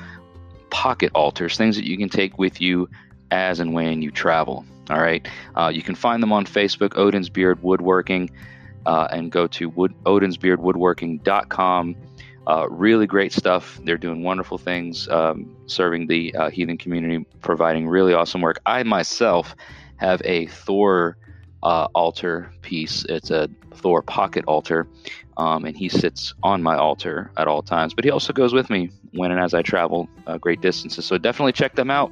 pocket 0.69 1.13
altars, 1.15 1.55
things 1.55 1.77
that 1.77 1.85
you 1.85 1.97
can 1.97 2.09
take 2.09 2.37
with 2.37 2.59
you 2.59 2.89
as 3.31 3.61
and 3.61 3.73
when 3.73 4.01
you 4.01 4.11
travel. 4.11 4.65
All 4.89 4.99
right. 4.99 5.25
Uh, 5.55 5.71
you 5.73 5.81
can 5.81 5.95
find 5.95 6.21
them 6.21 6.33
on 6.33 6.45
Facebook, 6.45 6.97
Odin's 6.97 7.29
Beard 7.29 7.63
Woodworking, 7.63 8.31
uh, 8.85 9.07
and 9.09 9.31
go 9.31 9.47
to 9.47 9.69
wood, 9.69 9.93
odinsbeardwoodworking.com 10.03 11.95
uh, 12.47 12.67
really 12.69 13.07
great 13.07 13.33
stuff. 13.33 13.79
They're 13.83 13.97
doing 13.97 14.23
wonderful 14.23 14.57
things, 14.57 15.09
um, 15.09 15.55
serving 15.65 16.07
the 16.07 16.33
uh, 16.35 16.49
heathen 16.49 16.77
community, 16.77 17.25
providing 17.41 17.87
really 17.87 18.13
awesome 18.13 18.41
work. 18.41 18.61
I 18.65 18.83
myself 18.83 19.55
have 19.97 20.21
a 20.25 20.47
Thor 20.47 21.17
uh, 21.63 21.87
altar 21.95 22.51
piece. 22.61 23.05
It's 23.05 23.31
a 23.31 23.49
Thor 23.75 24.01
pocket 24.01 24.43
altar, 24.45 24.87
um, 25.37 25.63
and 25.65 25.77
he 25.77 25.89
sits 25.89 26.33
on 26.43 26.61
my 26.61 26.75
altar 26.75 27.31
at 27.37 27.47
all 27.47 27.61
times. 27.61 27.93
But 27.93 28.03
he 28.03 28.11
also 28.11 28.33
goes 28.33 28.53
with 28.53 28.69
me 28.69 28.89
when 29.13 29.31
and 29.31 29.39
as 29.39 29.53
I 29.53 29.61
travel 29.61 30.09
uh, 30.27 30.37
great 30.37 30.59
distances. 30.61 31.05
So 31.05 31.17
definitely 31.17 31.53
check 31.53 31.75
them 31.75 31.89
out. 31.89 32.11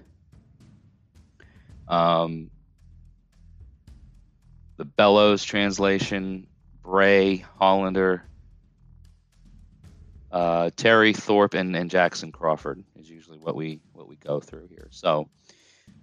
um, 1.88 2.52
the 4.78 4.86
Bellows 4.86 5.44
translation, 5.44 6.46
Bray, 6.84 7.38
Hollander, 7.58 8.24
uh, 10.32 10.70
Terry 10.76 11.14
Thorpe, 11.14 11.56
and, 11.56 11.76
and 11.76 11.90
Jackson 11.90 12.32
Crawford 12.32 12.84
is 13.00 13.10
usually 13.10 13.40
what 13.40 13.56
we 13.56 13.80
what 13.94 14.08
we 14.08 14.16
go 14.16 14.40
through 14.40 14.68
here. 14.68 14.88
So, 14.92 15.30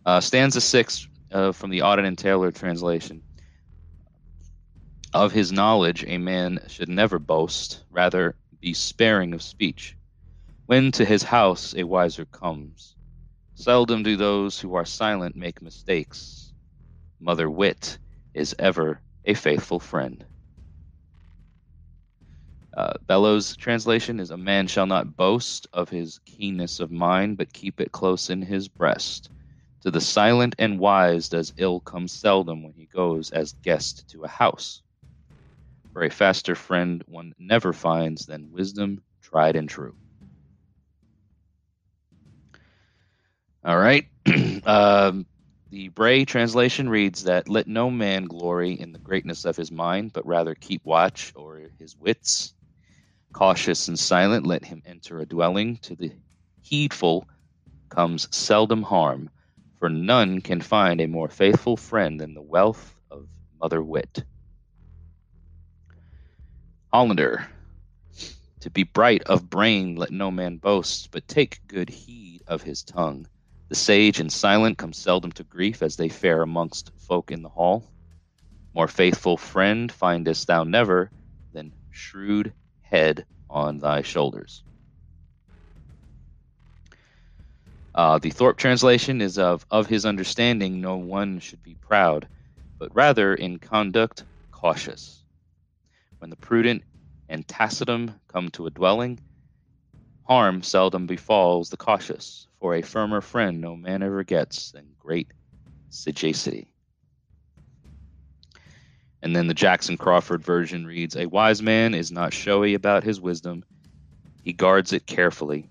uh, 0.05 0.21
stanza 0.21 0.61
six 0.61 1.07
uh, 1.31 1.53
from 1.53 1.71
the 1.71 1.81
Auden 1.81 2.07
and 2.07 2.19
Taylor 2.19 2.51
translation. 2.51 3.23
Of 5.13 5.33
his 5.33 5.51
knowledge 5.51 6.05
a 6.07 6.19
man 6.19 6.61
should 6.69 6.89
never 6.89 7.19
boast, 7.19 7.85
rather 7.91 8.37
be 8.61 8.73
sparing 8.75 9.35
of 9.35 9.43
speech. 9.43 9.97
When 10.67 10.93
to 10.93 11.05
his 11.05 11.25
house 11.25 11.75
a 11.75 11.83
wiser 11.83 12.27
comes, 12.27 12.95
seldom 13.55 14.05
do 14.05 14.17
those 14.17 14.61
who 14.61 14.75
are 14.77 14.85
silent 14.85 15.35
make 15.35 15.61
mistakes. 15.63 16.53
Mother 17.19 17.51
Wit 17.51 17.99
is 18.35 18.55
ever 18.57 19.03
a 19.25 19.35
faithful 19.35 19.81
friend. 19.81 20.25
Uh, 22.77 22.93
Bellows' 23.09 23.57
translation 23.57 24.21
is 24.21 24.31
A 24.31 24.37
man 24.37 24.69
shall 24.69 24.87
not 24.87 25.17
boast 25.17 25.67
of 25.73 25.89
his 25.89 26.21
keenness 26.25 26.79
of 26.79 26.93
mind, 26.93 27.37
but 27.37 27.53
keep 27.53 27.81
it 27.81 27.91
close 27.91 28.31
in 28.31 28.43
his 28.43 28.69
breast. 28.69 29.29
To 29.83 29.91
the 29.91 30.01
silent 30.01 30.55
and 30.57 30.79
wise 30.79 31.29
does 31.29 31.53
ill 31.57 31.81
come 31.81 32.07
seldom 32.07 32.63
when 32.63 32.75
he 32.75 32.87
goes 32.87 33.33
as 33.33 33.55
guest 33.65 34.09
to 34.11 34.23
a 34.23 34.29
house. 34.29 34.83
For 35.93 36.03
a 36.05 36.11
faster 36.11 36.55
friend 36.55 37.03
one 37.07 37.35
never 37.39 37.73
finds 37.73 38.27
than 38.27 38.53
wisdom 38.53 39.03
tried 39.23 39.57
and 39.57 39.69
true. 39.69 39.97
All 43.65 43.79
right. 43.79 44.07
um, 44.65 45.27
the 45.71 45.89
Bray 45.89 46.25
translation 46.25 46.89
reads 46.89 47.25
that 47.25 47.49
let 47.49 47.67
no 47.67 47.91
man 47.91 48.25
glory 48.25 48.73
in 48.73 48.93
the 48.93 48.99
greatness 49.01 49.45
of 49.45 49.57
his 49.57 49.71
mind, 49.71 50.13
but 50.13 50.27
rather 50.27 50.55
keep 50.55 50.83
watch 50.85 51.33
over 51.37 51.71
his 51.79 51.97
wits. 51.97 52.55
Cautious 53.33 53.89
and 53.89 53.99
silent, 53.99 54.47
let 54.47 54.65
him 54.65 54.83
enter 54.87 55.21
a 55.21 55.27
dwelling. 55.27 55.77
To 55.83 55.97
the 55.97 56.13
heedful 56.63 57.27
comes 57.91 58.29
seldom 58.35 58.83
harm, 58.83 59.31
for 59.79 59.89
none 59.89 60.41
can 60.41 60.61
find 60.61 61.01
a 61.01 61.07
more 61.07 61.29
faithful 61.29 61.77
friend 61.77 62.21
than 62.21 62.35
the 62.35 62.43
wealth 62.43 62.95
of 63.11 63.29
mother 63.61 63.83
wit. 63.83 64.25
Hollander. 66.93 67.47
To 68.61 68.71
be 68.71 68.83
bright 68.83 69.23
of 69.23 69.49
brain, 69.49 69.95
let 69.95 70.11
no 70.11 70.33
man 70.33 70.57
boast, 70.57 71.13
but 71.13 71.29
take 71.29 71.61
good 71.69 71.89
heed 71.89 72.43
of 72.49 72.63
his 72.63 72.83
tongue. 72.83 73.29
The 73.69 73.77
sage 73.77 74.19
and 74.19 74.33
silent 74.33 74.77
come 74.77 74.93
seldom 74.93 75.31
to 75.33 75.45
grief 75.45 75.83
as 75.83 75.95
they 75.95 76.09
fare 76.09 76.43
amongst 76.43 76.91
folk 76.99 77.31
in 77.31 77.43
the 77.43 77.49
hall. 77.49 77.85
More 78.75 78.89
faithful 78.89 79.37
friend 79.37 79.91
findest 79.93 80.49
thou 80.49 80.65
never 80.65 81.13
than 81.53 81.75
shrewd 81.93 82.53
head 82.81 83.25
on 83.49 83.79
thy 83.79 84.03
shoulders. 84.03 84.65
Uh, 87.95 88.19
the 88.19 88.31
Thorpe 88.31 88.57
translation 88.59 89.21
is 89.21 89.39
of 89.39 89.65
of 89.71 89.87
his 89.87 90.05
understanding 90.05 90.81
no 90.81 90.97
one 90.97 91.39
should 91.39 91.63
be 91.63 91.77
proud, 91.77 92.29
but 92.81 92.95
rather 92.95 93.33
in 93.33 93.61
conduct 93.61 94.25
cautious. 94.51 95.20
When 96.21 96.29
the 96.29 96.37
prudent 96.37 96.85
and 97.31 97.49
tacitum 97.49 98.21
come 98.29 98.51
to 98.51 98.67
a 98.67 98.71
dwelling, 98.71 99.21
harm 100.25 100.63
seldom 100.63 101.07
befalls 101.07 101.71
the 101.71 101.79
cautious, 101.79 102.47
for 102.61 102.75
a 102.75 102.83
firmer 102.83 103.23
friend 103.23 103.59
no 103.63 103.75
man 103.75 104.03
ever 104.03 104.23
gets 104.23 104.71
than 104.71 104.95
great 104.99 105.33
sagacity. 105.89 106.69
And 109.23 109.35
then 109.35 109.47
the 109.47 109.55
Jackson 109.55 109.97
Crawford 109.97 110.45
version 110.45 110.87
reads 110.87 111.17
A 111.17 111.25
wise 111.25 111.63
man 111.63 111.95
is 111.95 112.13
not 112.13 112.35
showy 112.35 112.75
about 112.75 113.03
his 113.03 113.19
wisdom, 113.19 113.65
he 114.43 114.53
guards 114.53 114.93
it 114.93 115.07
carefully. 115.07 115.71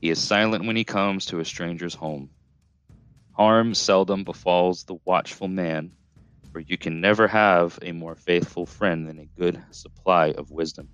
He 0.00 0.08
is 0.08 0.18
silent 0.18 0.64
when 0.64 0.76
he 0.76 0.84
comes 0.84 1.26
to 1.26 1.40
a 1.40 1.44
stranger's 1.44 1.94
home. 1.94 2.30
Harm 3.32 3.74
seldom 3.74 4.24
befalls 4.24 4.84
the 4.84 4.96
watchful 5.04 5.48
man, 5.48 5.92
for 6.52 6.60
you 6.60 6.76
can 6.76 7.00
never 7.00 7.26
have 7.26 7.78
a 7.82 7.92
more 7.92 8.14
faithful 8.14 8.66
friend 8.66 9.08
than 9.08 9.18
a 9.18 9.40
good 9.40 9.62
supply 9.70 10.32
of 10.32 10.50
wisdom. 10.50 10.88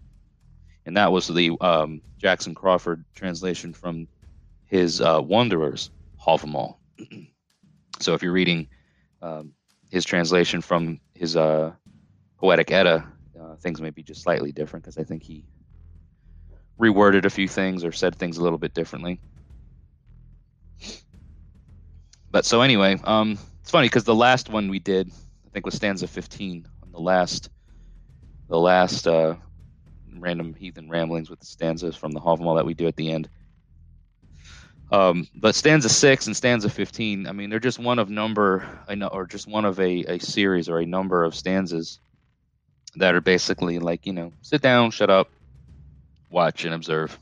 And 0.87 0.97
that 0.97 1.13
was 1.13 1.27
the 1.27 1.53
um, 1.61 2.01
Jackson 2.21 2.55
Crawford 2.55 3.05
translation 3.15 3.75
from 3.75 4.09
his 4.67 5.01
uh, 5.01 5.21
Wanderers, 5.23 5.91
Havamal. 6.25 6.77
so 8.01 8.15
if 8.15 8.23
you're 8.23 8.33
reading 8.33 8.69
um, 9.21 9.53
his 9.91 10.05
translation 10.05 10.61
from 10.61 11.01
his 11.15 11.37
uh, 11.37 11.73
Poetic 12.39 12.71
Edda, 12.71 13.05
uh, 13.39 13.57
things 13.57 13.81
may 13.81 13.91
be 13.91 14.03
just 14.03 14.23
slightly 14.23 14.53
different 14.53 14.85
because 14.85 14.99
I 14.99 15.05
think 15.05 15.23
he 15.23 15.45
reworded 16.81 17.25
a 17.25 17.31
few 17.31 17.49
things 17.49 17.85
or 17.85 17.93
said 17.93 18.17
things 18.17 18.39
a 18.39 18.43
little 18.43 18.59
bit 18.59 18.75
differently. 18.75 19.21
But 22.31 22.45
so 22.45 22.61
anyway, 22.61 23.01
um, 23.05 23.39
it's 23.63 23.71
funny 23.71 23.87
because 23.87 24.05
the 24.05 24.15
last 24.15 24.49
one 24.49 24.69
we 24.69 24.79
did, 24.79 25.11
I 25.49 25.51
think, 25.51 25.65
was 25.65 25.75
stanza 25.75 26.07
15 26.07 26.69
on 26.83 26.93
the 26.93 27.01
last, 27.01 27.49
the 28.49 28.59
last 28.59 29.09
uh, 29.09 29.37
random 30.19 30.53
heathen 30.53 30.91
ramblings 30.91 31.31
with 31.31 31.41
the 31.41 31.47
stanzas 31.47 31.97
from 31.97 32.13
the 32.13 32.21
Havamal 32.21 32.57
that 32.57 32.67
we 32.67 32.75
do 32.75 32.87
at 32.87 32.97
the 32.97 33.11
end. 33.11 33.31
Um, 34.93 35.27
but 35.35 35.55
stanza 35.55 35.89
six 35.89 36.27
and 36.27 36.37
stanza 36.37 36.69
15, 36.69 37.27
I 37.27 37.33
mean, 37.33 37.49
they're 37.49 37.61
just 37.61 37.79
one 37.79 37.99
of 37.99 38.11
number, 38.11 38.67
or 39.11 39.27
just 39.27 39.47
one 39.47 39.65
of 39.65 39.81
a, 39.81 40.05
a 40.05 40.19
series 40.19 40.69
or 40.69 40.81
a 40.81 40.87
number 40.87 41.25
of 41.25 41.35
stanzas 41.35 41.99
that 42.97 43.15
are 43.15 43.21
basically 43.23 43.79
like, 43.79 44.05
you 44.05 44.13
know, 44.13 44.33
sit 44.43 44.61
down, 44.61 44.91
shut 44.91 45.09
up, 45.09 45.31
watch, 46.31 46.67
and 46.67 46.75
observe. 46.75 47.19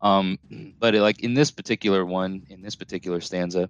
Um, 0.00 0.38
but 0.78 0.94
like 0.94 1.24
in 1.24 1.34
this 1.34 1.50
particular 1.50 2.04
one, 2.04 2.46
in 2.50 2.62
this 2.62 2.76
particular 2.76 3.20
stanza, 3.20 3.68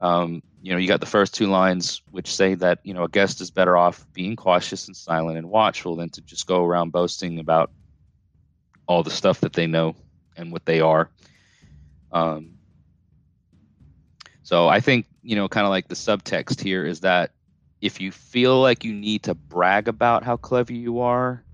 um, 0.00 0.42
you 0.62 0.72
know, 0.72 0.78
you 0.78 0.88
got 0.88 1.00
the 1.00 1.06
first 1.06 1.34
two 1.34 1.46
lines 1.46 2.02
which 2.10 2.34
say 2.34 2.54
that 2.54 2.80
you 2.84 2.94
know 2.94 3.04
a 3.04 3.08
guest 3.08 3.40
is 3.40 3.50
better 3.50 3.76
off 3.76 4.06
being 4.12 4.36
cautious 4.36 4.86
and 4.86 4.96
silent 4.96 5.38
and 5.38 5.48
watchful 5.48 5.96
than 5.96 6.10
to 6.10 6.20
just 6.20 6.46
go 6.46 6.64
around 6.64 6.90
boasting 6.90 7.38
about 7.38 7.70
all 8.86 9.02
the 9.02 9.10
stuff 9.10 9.40
that 9.40 9.52
they 9.52 9.66
know 9.66 9.94
and 10.36 10.52
what 10.52 10.64
they 10.64 10.80
are. 10.80 11.10
Um, 12.12 12.54
so 14.42 14.68
I 14.68 14.80
think 14.80 15.06
you 15.22 15.36
know, 15.36 15.46
kind 15.46 15.66
of 15.66 15.70
like 15.70 15.88
the 15.88 15.94
subtext 15.94 16.60
here 16.60 16.86
is 16.86 17.00
that 17.00 17.32
if 17.80 18.00
you 18.00 18.10
feel 18.10 18.60
like 18.60 18.82
you 18.82 18.94
need 18.94 19.24
to 19.24 19.34
brag 19.34 19.88
about 19.88 20.24
how 20.24 20.36
clever 20.36 20.72
you 20.72 21.00
are, 21.00 21.44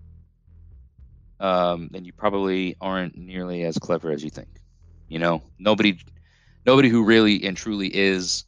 um, 1.41 1.89
then 1.91 2.05
you 2.05 2.13
probably 2.13 2.77
aren't 2.81 3.17
nearly 3.17 3.65
as 3.65 3.79
clever 3.79 4.11
as 4.11 4.23
you 4.23 4.31
think. 4.31 4.49
You 5.09 5.19
know, 5.19 5.43
nobody, 5.59 5.99
nobody 6.67 6.89
who 6.89 7.05
really 7.05 7.45
and 7.45 7.57
truly 7.57 7.89
is 7.95 8.45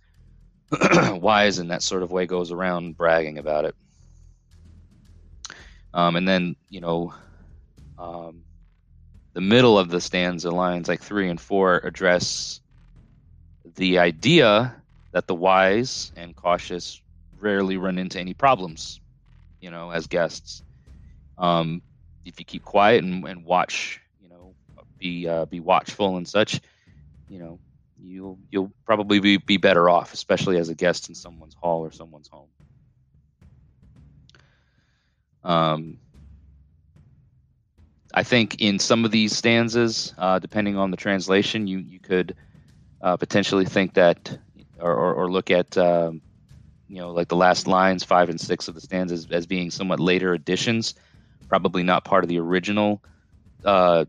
wise 1.10 1.58
in 1.58 1.68
that 1.68 1.82
sort 1.82 2.02
of 2.02 2.10
way 2.10 2.26
goes 2.26 2.50
around 2.50 2.96
bragging 2.96 3.38
about 3.38 3.64
it. 3.64 3.74
Um, 5.94 6.16
and 6.16 6.26
then 6.26 6.56
you 6.68 6.80
know, 6.80 7.14
um, 7.98 8.42
the 9.36 9.42
middle 9.42 9.78
of 9.78 9.90
the 9.90 10.00
stanza 10.00 10.50
lines 10.50 10.88
like 10.88 11.02
three 11.02 11.28
and 11.28 11.38
four 11.38 11.76
address 11.84 12.60
the 13.76 13.98
idea 13.98 14.74
that 15.12 15.26
the 15.26 15.34
wise 15.34 16.10
and 16.16 16.34
cautious 16.34 17.02
rarely 17.38 17.76
run 17.76 17.98
into 17.98 18.18
any 18.18 18.32
problems 18.32 18.98
you 19.60 19.70
know 19.70 19.90
as 19.90 20.06
guests 20.06 20.62
um, 21.36 21.82
if 22.24 22.38
you 22.38 22.46
keep 22.46 22.64
quiet 22.64 23.04
and, 23.04 23.28
and 23.28 23.44
watch 23.44 24.00
you 24.22 24.30
know 24.30 24.54
be 24.98 25.28
uh, 25.28 25.44
be 25.44 25.60
watchful 25.60 26.16
and 26.16 26.26
such 26.26 26.62
you 27.28 27.38
know 27.38 27.58
you'll 28.02 28.38
you'll 28.50 28.72
probably 28.84 29.20
be, 29.20 29.36
be 29.38 29.56
better 29.56 29.88
off 29.88 30.12
especially 30.12 30.58
as 30.58 30.68
a 30.68 30.74
guest 30.74 31.08
in 31.08 31.14
someone's 31.14 31.54
hall 31.54 31.84
or 31.84 31.90
someone's 31.90 32.28
home. 32.28 32.48
Um, 35.44 35.98
I 38.12 38.22
think 38.22 38.60
in 38.60 38.78
some 38.78 39.04
of 39.04 39.10
these 39.10 39.36
stanzas, 39.36 40.14
uh, 40.18 40.38
depending 40.38 40.76
on 40.76 40.90
the 40.90 40.96
translation, 40.96 41.66
you 41.66 41.78
you 41.78 42.00
could 42.00 42.34
uh, 43.02 43.16
potentially 43.16 43.66
think 43.66 43.94
that, 43.94 44.38
or, 44.80 44.92
or, 44.92 45.14
or 45.14 45.30
look 45.30 45.50
at, 45.50 45.76
um, 45.76 46.22
you 46.88 46.96
know, 46.96 47.10
like 47.10 47.28
the 47.28 47.36
last 47.36 47.66
lines, 47.66 48.02
five 48.02 48.28
and 48.28 48.40
six 48.40 48.68
of 48.68 48.74
the 48.74 48.80
stanzas, 48.80 49.26
as 49.30 49.46
being 49.46 49.70
somewhat 49.70 50.00
later 50.00 50.32
additions, 50.32 50.94
probably 51.46 51.82
not 51.82 52.04
part 52.04 52.24
of 52.24 52.28
the 52.28 52.38
original 52.38 53.02
uh, 53.64 54.04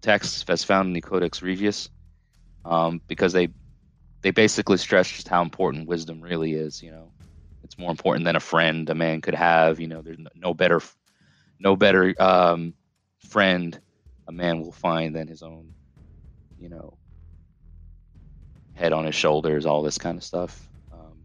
text 0.00 0.50
as 0.50 0.64
found 0.64 0.88
in 0.88 0.92
the 0.92 1.00
Codex 1.00 1.40
Regius, 1.40 1.88
um, 2.64 3.00
because 3.08 3.32
they 3.32 3.48
they 4.22 4.30
basically 4.30 4.78
stress 4.78 5.10
just 5.10 5.28
how 5.28 5.42
important 5.42 5.88
wisdom 5.88 6.20
really 6.20 6.54
is. 6.54 6.82
You 6.82 6.92
know, 6.92 7.12
it's 7.64 7.78
more 7.78 7.90
important 7.90 8.24
than 8.24 8.36
a 8.36 8.40
friend 8.40 8.88
a 8.88 8.94
man 8.94 9.20
could 9.20 9.34
have. 9.34 9.80
You 9.80 9.88
know, 9.88 10.02
there's 10.02 10.18
no 10.34 10.54
better 10.54 10.80
no 11.58 11.76
better 11.76 12.14
um, 12.20 12.74
friend 13.20 13.80
a 14.28 14.32
man 14.32 14.60
will 14.60 14.72
find 14.72 15.14
than 15.14 15.28
his 15.28 15.42
own, 15.42 15.74
you 16.58 16.68
know, 16.68 16.98
head 18.74 18.92
on 18.92 19.04
his 19.04 19.14
shoulders, 19.14 19.66
all 19.66 19.82
this 19.82 19.98
kind 19.98 20.16
of 20.16 20.24
stuff. 20.24 20.68
Um, 20.92 21.24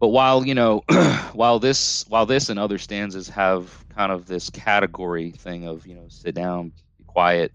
but 0.00 0.08
while 0.08 0.46
you 0.46 0.54
know, 0.54 0.82
while 1.32 1.58
this, 1.58 2.04
while 2.08 2.26
this 2.26 2.48
and 2.48 2.58
other 2.58 2.78
stanzas 2.78 3.28
have 3.28 3.84
kind 3.90 4.12
of 4.12 4.26
this 4.26 4.50
category 4.50 5.32
thing 5.32 5.66
of 5.66 5.86
you 5.86 5.94
know, 5.94 6.06
sit 6.08 6.34
down, 6.34 6.72
be 6.98 7.04
quiet, 7.04 7.52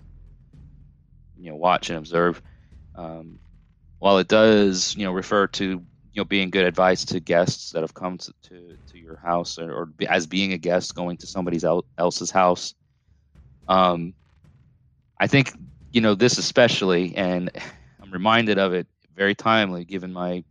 you 1.39 1.49
know, 1.49 1.55
watch 1.55 1.89
and 1.89 1.97
observe. 1.97 2.41
Um, 2.95 3.39
while 3.99 4.17
it 4.17 4.27
does, 4.27 4.95
you 4.95 5.05
know, 5.05 5.11
refer 5.11 5.47
to 5.47 5.85
you 6.17 6.21
know 6.21 6.25
being 6.25 6.49
good 6.49 6.65
advice 6.65 7.05
to 7.05 7.19
guests 7.19 7.69
that 7.71 7.81
have 7.81 7.93
come 7.93 8.17
to, 8.17 8.33
to, 8.41 8.77
to 8.87 8.97
your 8.97 9.17
house 9.17 9.59
or, 9.59 9.71
or, 9.71 9.89
as 10.09 10.25
being 10.25 10.51
a 10.51 10.57
guest 10.57 10.95
going 10.95 11.15
to 11.15 11.27
somebody 11.27 11.59
else's 11.99 12.31
house 12.31 12.73
um, 13.67 14.15
i 15.19 15.27
think 15.27 15.53
you 15.91 16.01
know 16.01 16.15
this 16.15 16.39
especially 16.39 17.15
and 17.15 17.51
i'm 18.01 18.11
reminded 18.11 18.57
of 18.57 18.73
it 18.73 18.87
very 19.15 19.35
timely 19.35 19.85
given 19.85 20.11
my 20.11 20.43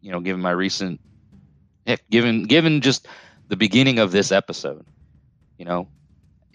you 0.00 0.10
know 0.10 0.18
given 0.18 0.42
my 0.42 0.50
recent 0.50 1.00
given 2.10 2.42
given 2.42 2.80
just 2.80 3.06
the 3.46 3.56
beginning 3.56 4.00
of 4.00 4.10
this 4.10 4.32
episode 4.32 4.84
you 5.58 5.64
know 5.64 5.86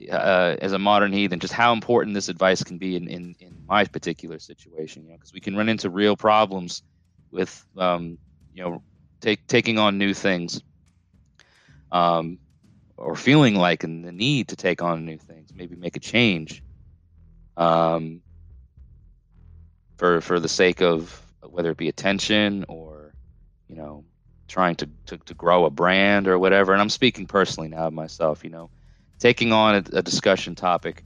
uh, 0.08 0.56
as 0.62 0.72
a 0.72 0.80
modern 0.80 1.12
heathen 1.12 1.40
just 1.40 1.54
how 1.54 1.74
important 1.74 2.14
this 2.14 2.30
advice 2.30 2.64
can 2.64 2.78
be 2.78 2.96
in, 2.96 3.08
in, 3.08 3.36
in 3.40 3.56
my 3.68 3.84
particular 3.86 4.40
situation 4.40 5.04
you 5.04 5.10
know 5.10 5.16
because 5.16 5.34
we 5.34 5.40
can 5.40 5.56
run 5.56 5.70
into 5.70 5.90
real 5.90 6.16
problems 6.16 6.84
with 7.32 7.66
um, 7.78 8.18
you 8.54 8.64
know 8.64 8.82
take 9.20 9.46
taking 9.48 9.78
on 9.78 9.98
new 9.98 10.14
things 10.14 10.62
um, 11.92 12.40
or 12.98 13.16
feeling 13.16 13.56
like 13.56 13.84
and 13.84 14.06
the 14.06 14.12
need 14.12 14.50
to 14.50 14.56
take 14.56 14.82
on 14.82 15.06
new 15.06 15.18
things 15.18 15.52
maybe 15.54 15.76
make 15.76 15.98
a 15.98 16.00
change 16.00 16.64
um, 17.58 18.22
for 19.98 20.22
for 20.22 20.40
the 20.40 20.50
sake 20.50 20.82
of 20.82 21.26
whether 21.42 21.72
it 21.72 21.78
be 21.78 21.90
attention 21.90 22.66
or 22.68 23.14
you 23.68 23.76
know 23.76 24.04
trying 24.48 24.76
to, 24.76 24.90
to, 25.06 25.18
to 25.18 25.34
grow 25.36 25.66
a 25.66 25.70
brand 25.70 26.28
or 26.28 26.40
whatever. 26.40 26.72
And 26.74 26.82
i'm 26.82 26.90
speaking 26.90 27.28
personally 27.28 27.70
now 27.70 27.88
of 27.88 27.94
myself 27.94 28.44
you 28.44 28.50
know 28.50 28.70
taking 29.20 29.54
on 29.54 29.76
a, 29.76 29.98
a 29.98 30.02
discussion 30.02 30.56
topic 30.56 31.04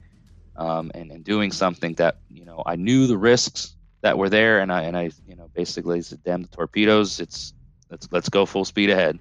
um, 0.56 0.90
and, 0.94 1.10
and 1.10 1.24
doing 1.24 1.50
something 1.50 1.94
that 1.94 2.18
you 2.30 2.44
know 2.44 2.62
i 2.64 2.76
knew 2.76 3.06
the 3.06 3.18
risks 3.18 3.74
that 4.04 4.18
were 4.18 4.28
there, 4.28 4.60
and 4.60 4.70
I 4.70 4.82
and 4.82 4.96
I 4.98 5.10
you 5.26 5.34
know 5.34 5.50
basically 5.54 6.02
said, 6.02 6.22
"Damn 6.24 6.42
the 6.42 6.48
torpedoes! 6.48 7.20
It's 7.20 7.54
let's 7.90 8.06
let's 8.12 8.28
go 8.28 8.44
full 8.44 8.66
speed 8.66 8.90
ahead." 8.90 9.18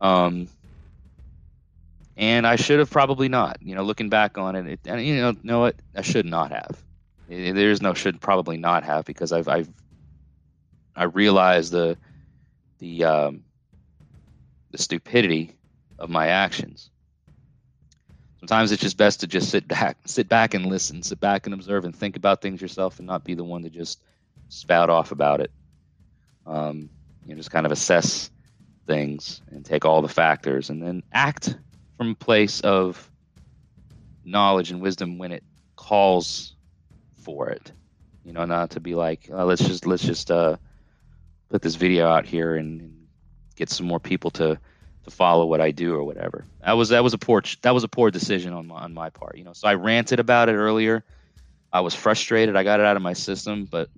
Um, 0.00 0.46
and 2.16 2.46
I 2.46 2.54
should 2.54 2.78
have 2.78 2.90
probably 2.90 3.28
not. 3.28 3.58
You 3.60 3.74
know, 3.74 3.82
looking 3.82 4.08
back 4.08 4.38
on 4.38 4.54
it, 4.54 4.66
it 4.68 4.80
and 4.86 5.04
you 5.04 5.16
know, 5.16 5.34
know 5.42 5.58
what 5.58 5.74
I 5.96 6.02
should 6.02 6.26
not 6.26 6.52
have. 6.52 6.80
It, 7.28 7.54
there's 7.54 7.82
no 7.82 7.92
should 7.92 8.20
probably 8.20 8.56
not 8.56 8.84
have 8.84 9.04
because 9.04 9.32
I've 9.32 9.48
I've 9.48 9.68
I 10.94 11.04
realized 11.04 11.72
the 11.72 11.98
the 12.78 13.02
um, 13.02 13.42
the 14.70 14.78
stupidity 14.78 15.56
of 15.98 16.08
my 16.08 16.28
actions 16.28 16.88
sometimes 18.50 18.72
it's 18.72 18.82
just 18.82 18.96
best 18.96 19.20
to 19.20 19.28
just 19.28 19.48
sit 19.48 19.68
back, 19.68 19.96
sit 20.06 20.28
back 20.28 20.54
and 20.54 20.66
listen, 20.66 21.04
sit 21.04 21.20
back 21.20 21.46
and 21.46 21.54
observe 21.54 21.84
and 21.84 21.94
think 21.94 22.16
about 22.16 22.42
things 22.42 22.60
yourself, 22.60 22.98
and 22.98 23.06
not 23.06 23.22
be 23.22 23.34
the 23.34 23.44
one 23.44 23.62
to 23.62 23.70
just 23.70 24.02
spout 24.48 24.90
off 24.90 25.12
about 25.12 25.40
it. 25.40 25.52
Um, 26.48 26.90
you 27.24 27.32
know, 27.32 27.36
just 27.36 27.52
kind 27.52 27.64
of 27.64 27.70
assess 27.70 28.28
things 28.88 29.40
and 29.52 29.64
take 29.64 29.84
all 29.84 30.02
the 30.02 30.08
factors, 30.08 30.68
and 30.68 30.82
then 30.82 31.04
act 31.12 31.56
from 31.96 32.10
a 32.10 32.14
place 32.16 32.60
of 32.62 33.08
knowledge 34.24 34.72
and 34.72 34.82
wisdom 34.82 35.16
when 35.16 35.30
it 35.30 35.44
calls 35.76 36.56
for 37.22 37.50
it. 37.50 37.70
You 38.24 38.32
know, 38.32 38.46
not 38.46 38.70
to 38.70 38.80
be 38.80 38.96
like, 38.96 39.30
oh, 39.32 39.44
let's 39.44 39.64
just 39.64 39.86
let's 39.86 40.02
just 40.02 40.28
uh, 40.28 40.56
put 41.50 41.62
this 41.62 41.76
video 41.76 42.08
out 42.08 42.26
here 42.26 42.56
and, 42.56 42.80
and 42.80 43.06
get 43.54 43.70
some 43.70 43.86
more 43.86 44.00
people 44.00 44.32
to 44.32 44.58
to 45.04 45.10
follow 45.10 45.46
what 45.46 45.60
I 45.60 45.70
do 45.70 45.94
or 45.94 46.04
whatever. 46.04 46.46
That 46.64 46.72
was 46.72 46.90
that 46.90 47.02
was 47.02 47.14
a 47.14 47.18
poor 47.18 47.42
that 47.62 47.74
was 47.74 47.84
a 47.84 47.88
poor 47.88 48.10
decision 48.10 48.52
on 48.52 48.66
my 48.66 48.76
on 48.76 48.92
my 48.92 49.10
part. 49.10 49.36
You 49.36 49.44
know, 49.44 49.52
so 49.52 49.68
I 49.68 49.74
ranted 49.74 50.20
about 50.20 50.48
it 50.48 50.54
earlier. 50.54 51.04
I 51.72 51.80
was 51.80 51.94
frustrated. 51.94 52.56
I 52.56 52.64
got 52.64 52.80
it 52.80 52.86
out 52.86 52.96
of 52.96 53.02
my 53.02 53.12
system, 53.12 53.66
but 53.70 53.88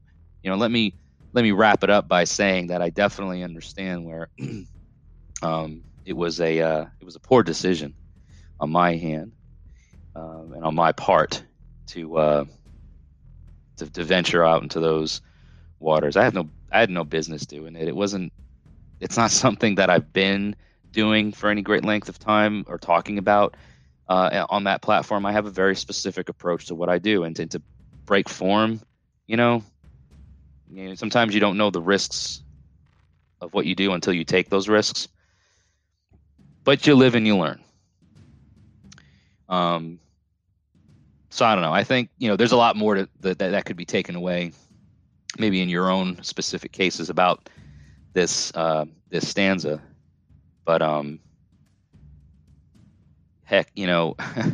you 0.43 0.51
know, 0.51 0.57
let 0.57 0.71
me 0.71 0.95
let 1.33 1.43
me 1.43 1.53
wrap 1.53 1.83
it 1.83 1.91
up 1.91 2.09
by 2.09 2.25
saying 2.25 2.69
that 2.69 2.83
I 2.83 2.91
definitely 2.91 3.43
understand 3.43 4.05
where 4.05 4.29
um, 5.43 5.83
it 6.05 6.13
was 6.13 6.41
a 6.41 6.61
uh, 6.61 6.87
it 7.01 7.05
was 7.05 7.17
a 7.17 7.21
poor 7.21 7.43
decision 7.43 7.95
on 8.61 8.71
my 8.71 8.97
hand 8.97 9.33
um, 10.15 10.53
and 10.55 10.65
on 10.65 10.75
my 10.75 10.93
part 10.93 11.43
to, 11.89 12.17
uh, 12.17 12.45
to 13.77 13.91
to 13.91 14.05
venture 14.05 14.45
out 14.45 14.63
into 14.63 14.81
those 14.81 15.21
waters. 15.81 16.17
I 16.17 16.25
have 16.25 16.35
no 16.35 16.51
I 16.71 16.81
had 16.81 16.91
no 16.91 17.05
business 17.05 17.47
doing 17.47 17.77
it. 17.77 17.89
It 17.89 17.97
wasn't. 17.97 18.33
It's 19.01 19.17
not 19.17 19.31
something 19.43 19.77
that 19.77 19.91
I've 19.91 20.13
been 20.13 20.57
doing 20.93 21.33
for 21.33 21.51
any 21.51 21.63
great 21.63 21.85
length 21.85 22.09
of 22.09 22.19
time 22.19 22.65
or 22.69 22.79
talking 22.79 23.19
about 23.19 23.57
uh, 24.09 24.47
on 24.51 24.65
that 24.65 24.83
platform. 24.83 25.27
I 25.27 25.33
have 25.33 25.47
a 25.47 25.51
very 25.51 25.75
specific 25.77 26.29
approach 26.29 26.67
to 26.67 26.75
what 26.75 26.89
I 26.89 26.99
do, 26.99 27.25
and 27.25 27.35
to, 27.37 27.47
to 27.47 27.63
break 28.05 28.29
form, 28.29 28.81
you 29.27 29.37
know, 29.37 29.63
you 30.71 30.89
know, 30.89 30.95
sometimes 30.95 31.35
you 31.35 31.41
don't 31.41 31.57
know 31.57 31.71
the 31.71 31.83
risks 31.83 32.43
of 33.41 33.53
what 33.53 33.67
you 33.67 33.75
do 33.75 33.93
until 33.93 34.13
you 34.13 34.25
take 34.25 34.49
those 34.49 34.69
risks. 34.69 35.09
But 36.65 36.87
you 36.87 36.95
live 36.95 37.15
and 37.15 37.27
you 37.27 37.37
learn. 37.37 37.61
Um, 39.49 39.99
so 41.31 41.45
I 41.45 41.55
don't 41.55 41.63
know. 41.63 41.73
I 41.73 41.85
think 41.85 42.11
you 42.19 42.29
know 42.29 42.37
there's 42.37 42.53
a 42.53 42.57
lot 42.57 42.77
more 42.77 42.95
to, 42.95 43.09
that 43.21 43.39
that 43.39 43.65
could 43.65 43.77
be 43.77 43.85
taken 43.85 44.15
away, 44.15 44.53
maybe 45.39 45.61
in 45.61 45.69
your 45.69 45.91
own 45.91 46.23
specific 46.23 46.73
cases 46.73 47.11
about 47.11 47.49
this 48.13 48.55
uh, 48.55 48.85
this 49.11 49.29
stanza. 49.29 49.83
But 50.65 50.83
um, 50.83 51.21
heck, 53.45 53.71
you 53.75 53.87
know, 53.87 54.17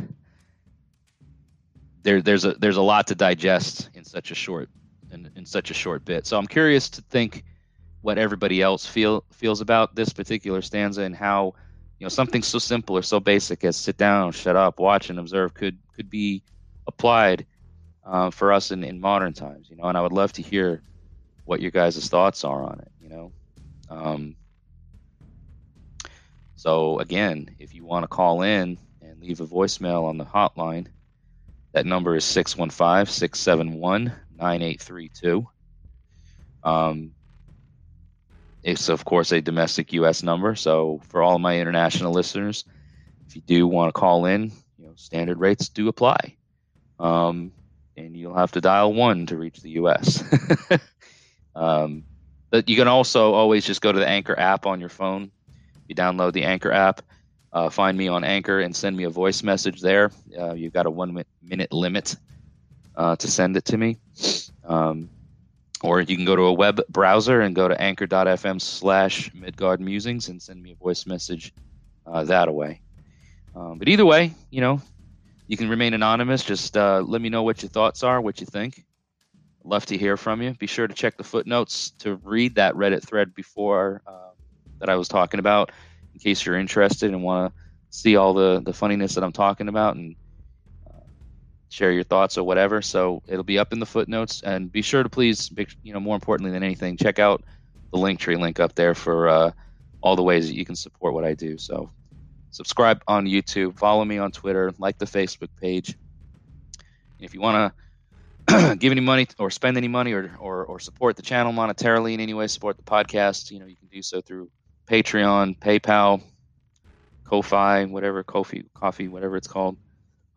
there 2.02 2.22
there's 2.22 2.44
a 2.44 2.52
there's 2.54 2.76
a 2.76 2.82
lot 2.82 3.06
to 3.08 3.14
digest 3.14 3.90
in 3.94 4.04
such 4.04 4.30
a 4.30 4.34
short 4.34 4.68
in, 5.12 5.30
in 5.36 5.46
such 5.46 5.70
a 5.70 5.74
short 5.74 6.04
bit. 6.04 6.26
So 6.26 6.38
I'm 6.38 6.46
curious 6.46 6.88
to 6.90 7.02
think 7.02 7.44
what 8.02 8.18
everybody 8.18 8.62
else 8.62 8.86
feel 8.86 9.24
feels 9.32 9.60
about 9.60 9.94
this 9.94 10.10
particular 10.10 10.62
stanza 10.62 11.02
and 11.02 11.14
how 11.14 11.54
you 11.98 12.04
know 12.04 12.08
something 12.08 12.42
so 12.42 12.58
simple 12.58 12.96
or 12.96 13.02
so 13.02 13.20
basic 13.20 13.64
as 13.64 13.76
sit 13.76 13.96
down, 13.96 14.32
shut 14.32 14.56
up, 14.56 14.78
watch, 14.78 15.10
and 15.10 15.18
observe 15.18 15.54
could 15.54 15.78
could 15.94 16.08
be 16.08 16.42
applied 16.86 17.44
uh, 18.06 18.30
for 18.30 18.52
us 18.52 18.70
in, 18.70 18.84
in 18.84 19.00
modern 19.00 19.32
times. 19.32 19.68
You 19.68 19.76
know, 19.76 19.84
and 19.84 19.98
I 19.98 20.00
would 20.00 20.12
love 20.12 20.32
to 20.34 20.42
hear 20.42 20.82
what 21.44 21.60
your 21.60 21.70
guys' 21.70 22.08
thoughts 22.08 22.44
are 22.44 22.62
on 22.62 22.80
it. 22.80 22.92
You 23.00 23.08
know. 23.08 23.32
Um, 23.90 24.36
so 26.58 26.98
again, 26.98 27.54
if 27.60 27.72
you 27.72 27.84
want 27.84 28.02
to 28.02 28.08
call 28.08 28.42
in 28.42 28.78
and 29.00 29.20
leave 29.20 29.40
a 29.40 29.46
voicemail 29.46 30.08
on 30.08 30.18
the 30.18 30.24
hotline, 30.24 30.88
that 31.70 31.86
number 31.86 32.16
is 32.16 32.24
615 32.24 33.06
671 33.06 34.12
9832. 34.36 35.48
Um, 36.64 37.12
it's, 38.64 38.88
of 38.88 39.04
course, 39.04 39.30
a 39.30 39.40
domestic 39.40 39.92
U.S. 39.92 40.24
number. 40.24 40.56
So, 40.56 41.00
for 41.04 41.22
all 41.22 41.38
my 41.38 41.60
international 41.60 42.12
listeners, 42.12 42.64
if 43.28 43.36
you 43.36 43.42
do 43.42 43.68
want 43.68 43.94
to 43.94 43.98
call 43.98 44.26
in, 44.26 44.50
you 44.78 44.86
know, 44.86 44.94
standard 44.96 45.38
rates 45.38 45.68
do 45.68 45.86
apply. 45.86 46.34
Um, 46.98 47.52
and 47.96 48.16
you'll 48.16 48.34
have 48.34 48.50
to 48.52 48.60
dial 48.60 48.92
one 48.92 49.26
to 49.26 49.36
reach 49.36 49.60
the 49.60 49.70
U.S. 49.70 50.24
um, 51.54 52.02
but 52.50 52.68
you 52.68 52.74
can 52.74 52.88
also 52.88 53.32
always 53.34 53.64
just 53.64 53.80
go 53.80 53.92
to 53.92 53.98
the 54.00 54.08
Anchor 54.08 54.36
app 54.36 54.66
on 54.66 54.80
your 54.80 54.88
phone. 54.88 55.30
You 55.88 55.94
download 55.94 56.32
the 56.34 56.44
Anchor 56.44 56.70
app, 56.70 57.00
uh, 57.52 57.70
find 57.70 57.96
me 57.96 58.08
on 58.08 58.24
Anchor, 58.24 58.60
and 58.60 58.76
send 58.76 58.96
me 58.96 59.04
a 59.04 59.10
voice 59.10 59.42
message 59.42 59.80
there. 59.80 60.10
Uh, 60.38 60.52
you've 60.52 60.72
got 60.74 60.86
a 60.86 60.90
one 60.90 61.24
minute 61.42 61.72
limit 61.72 62.14
uh, 62.94 63.16
to 63.16 63.28
send 63.28 63.56
it 63.56 63.64
to 63.66 63.76
me. 63.76 63.96
Um, 64.64 65.08
or 65.82 66.00
you 66.00 66.16
can 66.16 66.24
go 66.24 66.36
to 66.36 66.42
a 66.42 66.52
web 66.52 66.80
browser 66.88 67.40
and 67.40 67.54
go 67.54 67.68
to 67.68 67.80
anchor.fm 67.80 68.60
slash 68.60 69.32
midgard 69.32 69.80
musings 69.80 70.28
and 70.28 70.42
send 70.42 70.62
me 70.62 70.72
a 70.72 70.74
voice 70.74 71.06
message 71.06 71.54
uh, 72.06 72.24
that 72.24 72.52
way. 72.52 72.80
Um, 73.54 73.78
but 73.78 73.88
either 73.88 74.04
way, 74.04 74.34
you 74.50 74.60
know, 74.60 74.82
you 75.46 75.56
can 75.56 75.68
remain 75.68 75.94
anonymous. 75.94 76.44
Just 76.44 76.76
uh, 76.76 77.00
let 77.00 77.20
me 77.22 77.28
know 77.28 77.44
what 77.44 77.62
your 77.62 77.70
thoughts 77.70 78.02
are, 78.02 78.20
what 78.20 78.40
you 78.40 78.46
think. 78.46 78.84
love 79.64 79.86
to 79.86 79.96
hear 79.96 80.16
from 80.16 80.42
you. 80.42 80.52
Be 80.54 80.66
sure 80.66 80.86
to 80.86 80.94
check 80.94 81.16
the 81.16 81.24
footnotes 81.24 81.90
to 82.00 82.16
read 82.16 82.56
that 82.56 82.74
Reddit 82.74 83.06
thread 83.06 83.34
before 83.34 84.02
uh, 84.06 84.27
that 84.80 84.88
I 84.88 84.96
was 84.96 85.08
talking 85.08 85.40
about, 85.40 85.70
in 86.14 86.20
case 86.20 86.44
you're 86.44 86.58
interested 86.58 87.10
and 87.10 87.22
want 87.22 87.52
to 87.52 87.60
see 87.90 88.16
all 88.16 88.34
the 88.34 88.60
the 88.64 88.72
funniness 88.72 89.14
that 89.14 89.24
I'm 89.24 89.32
talking 89.32 89.68
about 89.68 89.96
and 89.96 90.16
share 91.70 91.92
your 91.92 92.04
thoughts 92.04 92.38
or 92.38 92.44
whatever. 92.44 92.82
So 92.82 93.22
it'll 93.26 93.44
be 93.44 93.58
up 93.58 93.72
in 93.72 93.78
the 93.78 93.86
footnotes, 93.86 94.42
and 94.42 94.70
be 94.70 94.82
sure 94.82 95.02
to 95.02 95.08
please, 95.08 95.50
you 95.82 95.92
know, 95.92 96.00
more 96.00 96.14
importantly 96.14 96.52
than 96.52 96.62
anything, 96.62 96.96
check 96.96 97.18
out 97.18 97.42
the 97.92 97.98
Linktree 97.98 98.38
link 98.38 98.60
up 98.60 98.74
there 98.74 98.94
for 98.94 99.28
uh, 99.28 99.50
all 100.00 100.16
the 100.16 100.22
ways 100.22 100.48
that 100.48 100.54
you 100.54 100.64
can 100.64 100.76
support 100.76 101.14
what 101.14 101.24
I 101.24 101.34
do. 101.34 101.58
So 101.58 101.90
subscribe 102.50 103.02
on 103.06 103.26
YouTube, 103.26 103.78
follow 103.78 104.04
me 104.04 104.18
on 104.18 104.32
Twitter, 104.32 104.72
like 104.78 104.98
the 104.98 105.06
Facebook 105.06 105.48
page. 105.60 105.96
If 107.18 107.34
you 107.34 107.40
want 107.40 107.74
to 108.48 108.76
give 108.76 108.92
any 108.92 109.00
money 109.00 109.26
or 109.38 109.50
spend 109.50 109.76
any 109.76 109.88
money 109.88 110.12
or, 110.12 110.36
or, 110.38 110.64
or 110.64 110.80
support 110.80 111.16
the 111.16 111.22
channel 111.22 111.52
monetarily 111.52 112.14
in 112.14 112.20
any 112.20 112.34
way, 112.34 112.46
support 112.46 112.76
the 112.76 112.82
podcast, 112.84 113.50
you 113.50 113.58
know, 113.58 113.66
you 113.66 113.76
can 113.76 113.88
do 113.88 114.02
so 114.02 114.20
through 114.20 114.50
Patreon, 114.88 115.58
PayPal, 115.58 116.22
Ko-Fi, 117.24 117.84
whatever, 117.86 118.24
Kofi, 118.24 118.64
Coffee, 118.74 119.08
whatever 119.08 119.36
it's 119.36 119.46
called. 119.46 119.76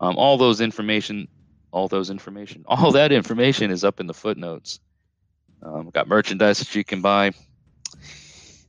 Um, 0.00 0.16
all 0.18 0.36
those 0.36 0.60
information, 0.60 1.28
all 1.70 1.88
those 1.88 2.10
information, 2.10 2.64
all 2.66 2.92
that 2.92 3.12
information 3.12 3.70
is 3.70 3.84
up 3.84 4.00
in 4.00 4.06
the 4.06 4.14
footnotes. 4.14 4.80
Um, 5.62 5.90
got 5.90 6.08
merchandise 6.08 6.58
that 6.58 6.74
you 6.74 6.84
can 6.84 7.00
buy. 7.00 7.32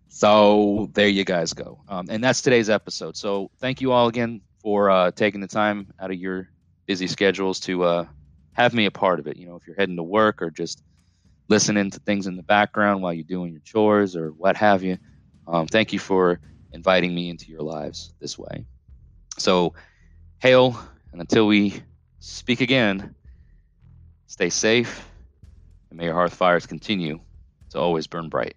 So 0.09 0.89
there 0.93 1.07
you 1.07 1.25
guys 1.25 1.53
go. 1.53 1.81
Um, 1.89 2.05
and 2.09 2.23
that's 2.23 2.41
today's 2.41 2.69
episode. 2.69 3.17
So 3.17 3.49
thank 3.59 3.81
you 3.81 3.91
all 3.91 4.07
again 4.07 4.41
for 4.61 4.89
uh, 4.89 5.11
taking 5.11 5.41
the 5.41 5.47
time 5.47 5.91
out 5.99 6.11
of 6.11 6.17
your 6.17 6.49
busy 6.86 7.07
schedules 7.07 7.59
to 7.61 7.84
uh, 7.84 8.05
have 8.53 8.73
me 8.73 8.86
a 8.86 8.91
part 8.91 9.19
of 9.19 9.27
it. 9.27 9.38
You 9.38 9.47
know, 9.47 9.55
if 9.55 9.65
you're 9.65 9.75
heading 9.75 9.95
to 9.95 10.03
work 10.03 10.41
or 10.41 10.51
just 10.51 10.84
listening 11.49 11.89
to 11.91 11.99
things 11.99 12.27
in 12.27 12.38
the 12.38 12.43
background 12.43 13.01
while 13.01 13.11
you're 13.11 13.23
doing 13.23 13.51
your 13.51 13.61
chores 13.61 14.15
or 14.15 14.29
what 14.29 14.55
have 14.55 14.84
you, 14.84 14.97
um, 15.47 15.67
thank 15.67 15.93
you 15.93 15.99
for 15.99 16.39
inviting 16.71 17.13
me 17.13 17.29
into 17.29 17.51
your 17.51 17.61
lives 17.61 18.13
this 18.19 18.37
way. 18.37 18.65
So, 19.37 19.73
hail 20.39 20.79
and 21.11 21.21
until 21.21 21.47
we 21.47 21.81
speak 22.19 22.61
again, 22.61 23.15
stay 24.27 24.49
safe 24.49 25.07
and 25.89 25.97
may 25.97 26.05
your 26.05 26.13
hearth 26.13 26.33
fires 26.33 26.65
continue 26.65 27.19
to 27.69 27.79
always 27.79 28.07
burn 28.07 28.29
bright. 28.29 28.55